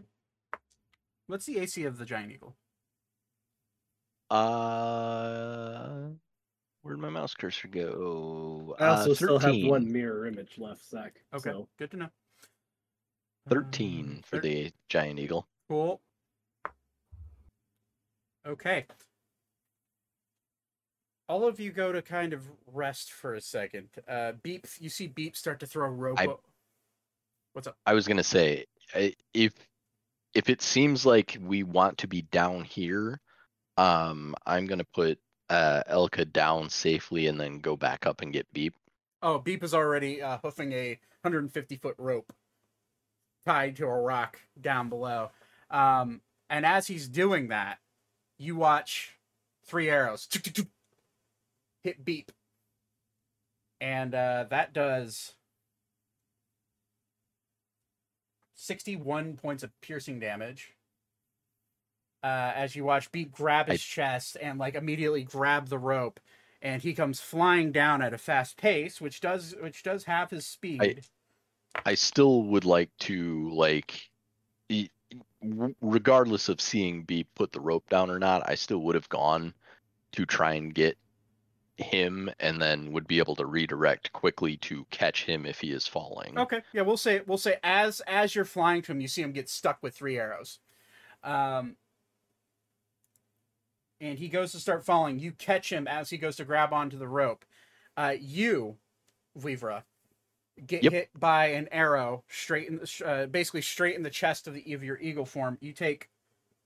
[1.28, 2.56] What's the AC of the giant eagle?
[4.30, 6.10] Uh,
[6.84, 8.76] where'd my mouse cursor go?
[8.80, 11.16] I also uh, still have one mirror image left, Zach.
[11.34, 12.10] Okay, So good to know.
[13.50, 15.48] 13 Um, for thir- the giant eagle.
[15.70, 16.00] Cool.
[18.45, 18.86] Okay.
[21.30, 23.88] All of you go to kind of rest for a second.
[24.08, 26.20] Uh, Beep, you see Beep start to throw rope.
[26.20, 26.40] I- o-
[27.53, 27.78] What's up?
[27.86, 28.66] I was gonna say,
[29.34, 29.53] if
[30.34, 33.22] if it seems like we want to be down here,
[33.78, 38.52] um, I'm gonna put uh Elka down safely and then go back up and get
[38.54, 38.76] Beep.
[39.22, 42.34] Oh, Beep is already uh, hoofing a 150 foot rope
[43.46, 45.32] tied to a rock down below.
[45.70, 47.80] Um, and as he's doing that,
[48.38, 49.16] you watch
[49.66, 50.28] three arrows
[51.84, 52.32] hit Beep.
[53.80, 55.36] And uh, that does
[58.56, 60.73] 61 points of piercing damage.
[62.24, 66.22] Uh, as you watch Beep grab his I- chest and like immediately grab the rope
[66.64, 70.48] and he comes flying down at a fast pace, which does which does have his
[70.48, 70.82] speed.
[70.82, 70.95] I
[71.85, 74.10] I still would like to like,
[75.82, 79.53] regardless of seeing Beep put the rope down or not, I still would have gone
[80.14, 80.98] to try and get
[81.77, 85.88] him, and then would be able to redirect quickly to catch him if he is
[85.88, 86.38] falling.
[86.38, 89.32] Okay, yeah, we'll say we'll say as as you're flying to him, you see him
[89.32, 90.60] get stuck with three arrows,
[91.24, 91.76] um,
[94.04, 95.18] and he goes to start falling.
[95.20, 97.46] You catch him as he goes to grab onto the rope.
[97.96, 98.78] Uh, you,
[99.36, 99.86] Vivra,
[100.68, 100.92] get Yep.
[100.92, 104.74] hit by an arrow straight in the, uh, basically straight in the chest of the
[104.74, 105.58] of your eagle form.
[105.62, 106.10] You take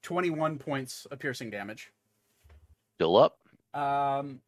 [0.01, 1.91] twenty one points of piercing damage.
[2.95, 3.37] Still up.
[3.73, 4.41] Um.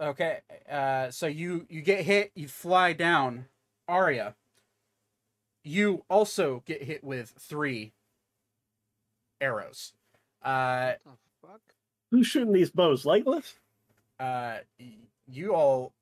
[0.00, 0.40] Okay.
[0.70, 1.10] Uh.
[1.10, 2.32] So you you get hit.
[2.34, 3.46] You fly down.
[3.86, 4.34] Aria.
[5.64, 7.92] You also get hit with three
[9.40, 9.92] arrows.
[10.44, 10.92] Uh.
[11.40, 11.60] Fuck?
[12.10, 13.04] who's shooting these bows?
[13.04, 13.54] Lightless?
[14.18, 14.58] Uh.
[15.28, 15.92] You all.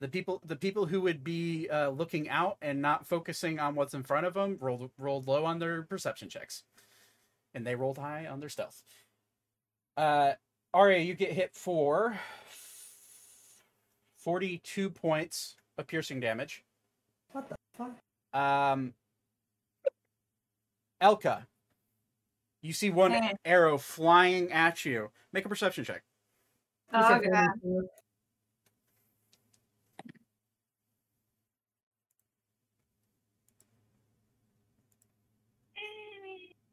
[0.00, 3.94] The people, the people who would be uh, looking out and not focusing on what's
[3.94, 6.64] in front of them, rolled rolled low on their perception checks,
[7.54, 8.82] and they rolled high on their stealth.
[9.96, 10.32] Uh,
[10.74, 12.18] Aria, you get hit for
[14.18, 16.64] 42 points of piercing damage.
[17.32, 17.96] What the fuck?
[18.32, 18.94] Um,
[21.02, 21.46] Elka,
[22.62, 23.34] you see one Eh.
[23.44, 25.10] arrow flying at you.
[25.32, 26.02] Make a perception check.
[26.92, 27.48] You Oh, said God.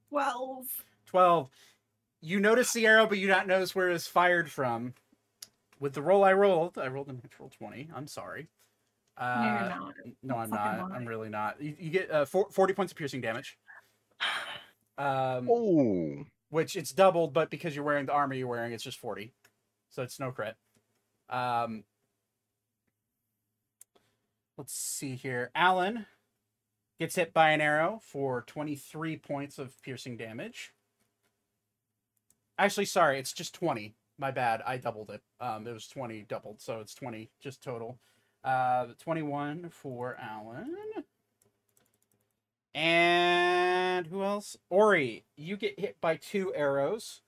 [0.09, 0.66] Twelve.
[1.08, 1.50] 12.
[2.22, 4.93] You notice the arrow, but you not notice where it's fired from.
[5.80, 7.90] With the roll I rolled, I rolled a natural 20.
[7.95, 8.48] I'm sorry.
[9.18, 9.93] Uh, No, you're not.
[10.24, 10.90] No, I'm not.
[10.90, 10.95] lie.
[10.95, 11.61] I'm really not.
[11.61, 13.58] You, you get uh, 40 points of piercing damage.
[14.99, 18.99] Um, Oh, which it's doubled, but because you're wearing the armor you're wearing, it's just
[18.99, 19.33] 40.
[19.89, 20.55] So it's no crit.
[21.29, 21.83] Um,
[24.57, 25.51] let's see here.
[25.55, 26.05] Alan
[26.99, 30.73] gets hit by an arrow for 23 points of piercing damage.
[32.57, 33.95] Actually, sorry, it's just 20.
[34.17, 34.61] My bad.
[34.67, 35.21] I doubled it.
[35.39, 37.97] Um, it was 20 doubled, so it's 20 just total.
[38.43, 40.75] Uh, 21 for Alan.
[42.75, 44.57] And who else?
[44.69, 47.22] Ori, you get hit by two arrows.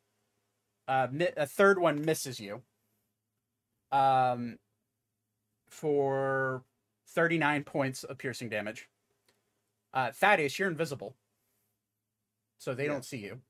[0.88, 2.62] Uh, a third one misses you.
[3.92, 4.60] Um,
[5.70, 6.64] for
[7.08, 8.88] 39 points of piercing damage.
[9.94, 11.16] Uh, Thaddeus, you're invisible.
[12.58, 12.92] So they Yeah.
[12.92, 13.42] don't see you.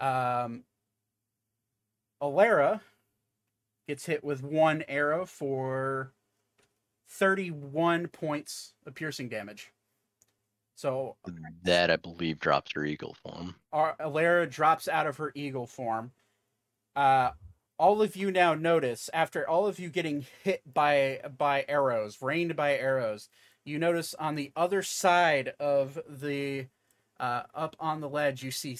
[0.00, 0.64] Um,
[2.20, 2.80] Alara
[3.86, 6.12] gets hit with one arrow for
[7.08, 9.72] 31 points of piercing damage.
[10.82, 11.14] So
[11.62, 13.54] that I believe drops her eagle form.
[13.72, 16.10] our Alara drops out of her eagle form.
[16.96, 17.30] Uh,
[17.78, 22.56] all of you now notice after all of you getting hit by by arrows, rained
[22.56, 23.28] by arrows,
[23.64, 26.66] you notice on the other side of the
[27.20, 28.76] uh, up on the ledge, you see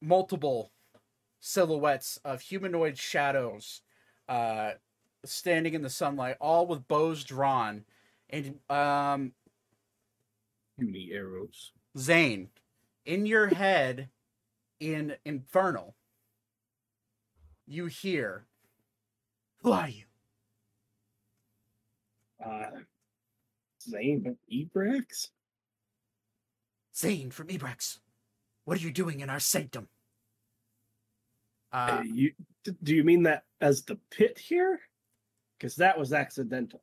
[0.00, 0.70] multiple
[1.40, 3.82] silhouettes of humanoid shadows
[4.28, 4.74] uh,
[5.24, 7.84] standing in the sunlight, all with bows drawn.
[8.30, 9.32] And um,
[10.78, 11.72] Many arrows.
[11.98, 12.48] Zane,
[13.04, 14.08] in your head,
[14.80, 15.94] in Infernal,
[17.66, 18.46] you hear,
[19.62, 20.04] Who are you?
[22.44, 22.80] Uh,
[23.80, 25.28] Zane Ebrax?
[26.96, 27.98] Zane from Ebrax.
[28.64, 29.88] What are you doing in our sanctum?
[31.72, 32.32] Uh, Uh, you
[32.82, 34.80] do you mean that as the pit here?
[35.58, 36.82] Because that was accidental.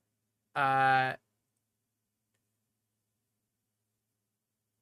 [0.55, 1.13] uh,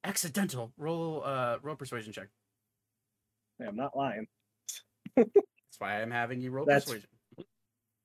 [0.04, 0.72] accidental.
[0.76, 2.28] Roll, uh, roll persuasion check.
[3.60, 4.26] Yeah, I'm not lying.
[5.16, 5.28] That's
[5.78, 7.08] why I'm having you roll That's- persuasion.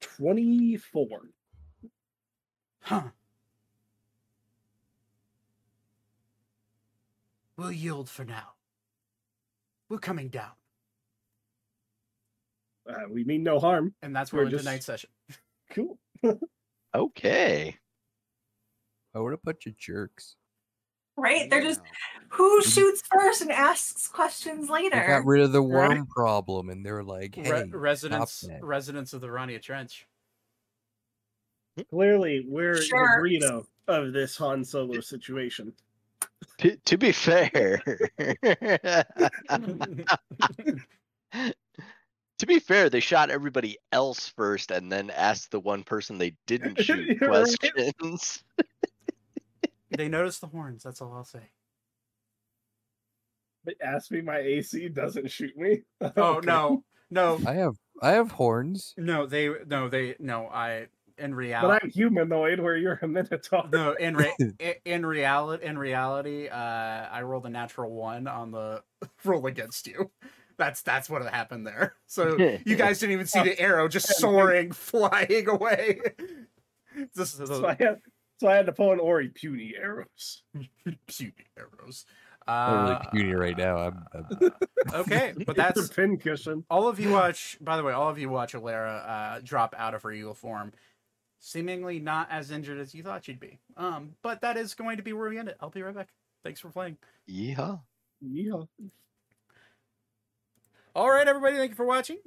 [0.01, 1.21] Twenty-four.
[2.81, 3.03] Huh.
[7.57, 8.53] We'll yield for now.
[9.89, 10.51] We're coming down.
[12.89, 13.93] Uh, we mean no harm.
[14.01, 15.09] And that's where we're just- tonight's session.
[15.71, 15.97] Cool.
[16.95, 17.75] Okay.
[19.15, 20.35] I what a bunch of jerks.
[21.15, 21.49] Right?
[21.49, 21.81] They're just
[22.29, 22.69] who mm-hmm.
[22.69, 25.05] shoots first and asks questions They later.
[25.07, 25.89] got rid of the Right.
[25.89, 30.07] worm problem, and they're like, "Hey, Re- residents, residents of the Rannia Trench.
[31.89, 33.21] Clearly, we're Sure.
[33.23, 35.73] the Greedo of this Han Solo situation.
[36.59, 37.77] To, to be fair,
[42.37, 46.35] to be fair, they shot everybody else first and then asked the one person they
[46.47, 48.43] didn't shoot questions.
[49.95, 50.83] they noticed the horns.
[50.83, 51.49] That's all I'll say.
[53.65, 55.83] But ask me, my AC doesn't shoot me.
[56.17, 56.47] Oh Okay.
[56.47, 59.25] no, no, I have, I have horns." no.
[59.25, 59.87] They no.
[59.89, 60.47] They no.
[60.47, 61.83] I in reality, But.
[61.83, 63.69] I'm humanoid, where you're a minotaur.
[63.71, 68.51] No, in re- i- in reality, in reality, uh, I rolled a natural one on
[68.51, 68.83] the
[69.23, 70.11] roll against you.
[70.57, 71.95] That's that's what happened there.
[72.07, 76.01] So you guys didn't even see the arrow just soaring, flying away.
[77.15, 78.01] This is So I had,
[78.39, 80.43] so I had to pull an Ori puny arrows.
[81.07, 82.05] puny arrows.
[82.45, 83.77] I'm really Uh, puny right now.
[83.77, 84.51] I'm, I'm
[84.93, 86.65] okay, but that's a pin cushion.
[86.69, 87.57] all of you watch.
[87.61, 90.73] By the way, all of you watch Alara uh, drop out of her eagle form,
[91.39, 93.59] seemingly not as injured as you thought she'd be.
[93.77, 95.55] Um, but that is going to be where we end it.
[95.61, 96.09] I'll be right back.
[96.43, 96.97] Thanks for playing.
[97.29, 97.79] Yeehaw.
[98.21, 98.63] Yeah.
[100.95, 102.17] All right, everybody, thank you for watching.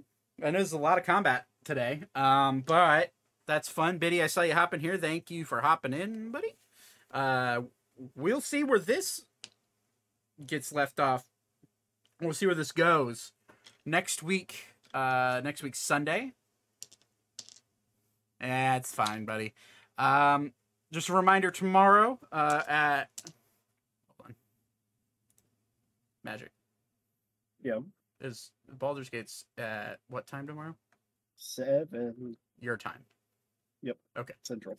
[0.43, 3.13] I know there's a lot of combat today, um, but
[3.47, 3.99] that's fun.
[3.99, 4.97] Biddy, I saw you hopping here.
[4.97, 6.55] Thank you for hopping in, buddy.
[7.11, 7.63] Uh,
[8.15, 9.25] we'll see where this
[10.47, 11.25] gets left off.
[12.21, 13.33] We'll see where this goes
[13.85, 14.75] next week.
[14.93, 16.33] Uh, next week Sunday.
[18.41, 19.55] That's fine, buddy.
[19.99, 20.53] Um,
[20.93, 23.09] just a reminder tomorrow uh, at
[24.19, 24.35] hold on.
[26.23, 26.51] Magic
[27.63, 27.81] Yeah.
[28.21, 30.75] is Baldur's Gate's at what time tomorrow?
[31.37, 33.05] Seven Your time.
[34.43, 34.79] Central.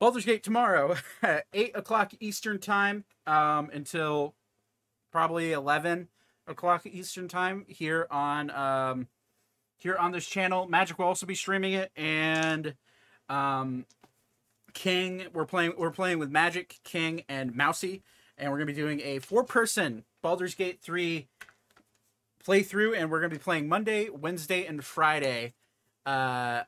[0.00, 4.34] Baldur's Gate tomorrow at eight o'clock Eastern time um, until
[5.10, 6.08] probably eleven
[6.46, 9.08] o'clock Eastern time here on um,
[9.78, 10.68] here on this channel.
[10.68, 12.74] Magic will also be streaming it, and
[13.28, 13.86] um,
[14.72, 18.02] King we're playing we're playing with Magic King and Mousy,
[18.36, 21.26] and we're gonna be doing a four person Baldur's Gate three
[22.46, 25.54] playthrough, and we're gonna be playing Monday, Wednesday, and Friday.
[26.06, 26.62] Uh,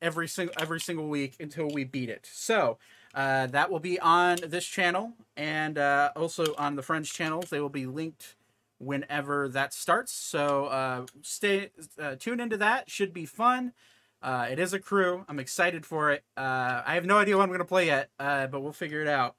[0.00, 2.28] every single every single week until we beat it.
[2.32, 2.78] So
[3.14, 7.50] uh, that will be on this channel and uh, also on the friends channels.
[7.50, 8.34] They will be linked
[8.78, 10.12] whenever that starts.
[10.12, 12.90] So uh, stay uh, tune into that.
[12.90, 13.72] Should be fun.
[14.20, 15.24] Uh, it is a crew.
[15.28, 16.24] I'm excited for it.
[16.36, 19.36] Uh, I have no idea what I'm gonna play yet, but we'll figure it out.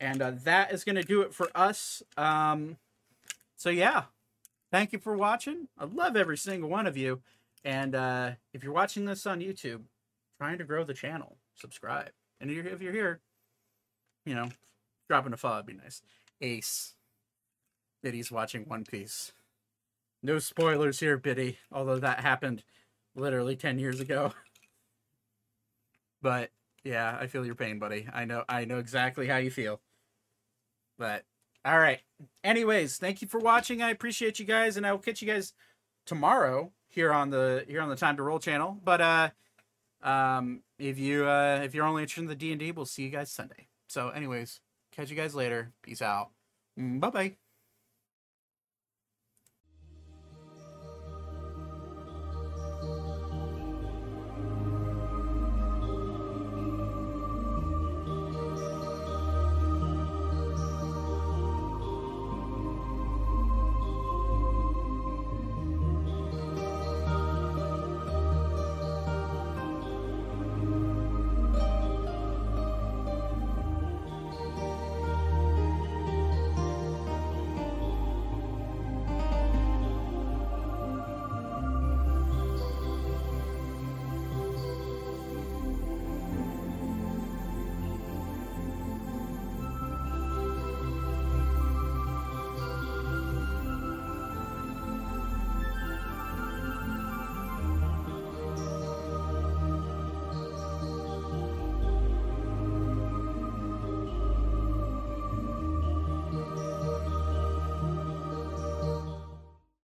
[0.00, 2.02] And that is gonna do it for us.
[2.16, 2.78] Um,
[3.56, 4.04] so yeah,
[4.72, 5.68] thank you for watching.
[5.78, 7.20] I love every single one of you.
[7.64, 9.82] And uh, if you're watching this on YouTube,
[10.42, 12.10] trying to grow the channel, subscribe.
[12.40, 13.20] And if you're, if you're here,
[14.26, 14.48] you know,
[15.08, 16.02] dropping a follow would be nice.
[16.40, 16.94] Ace.
[18.02, 19.32] Biddy's watching One Piece.
[20.20, 22.64] No spoilers here, Biddy, although that happened
[23.14, 24.32] literally 10 years ago.
[26.20, 26.50] But
[26.84, 28.06] yeah, I feel your pain, buddy.
[28.14, 29.80] I know I know exactly how you feel.
[30.96, 31.24] But
[31.64, 31.98] all right.
[32.44, 33.82] Anyways, thank you for watching.
[33.82, 35.52] I appreciate you guys and I will catch you guys
[36.06, 38.78] tomorrow here on the here on the Time to Role channel.
[38.84, 39.30] But uh
[40.02, 43.30] um if you uh if you're only interested in the D&D, we'll see you guys
[43.30, 43.68] Sunday.
[43.88, 44.60] So anyways,
[44.92, 45.72] catch you guys later.
[45.82, 46.30] Peace out.
[46.76, 47.41] Bye bye.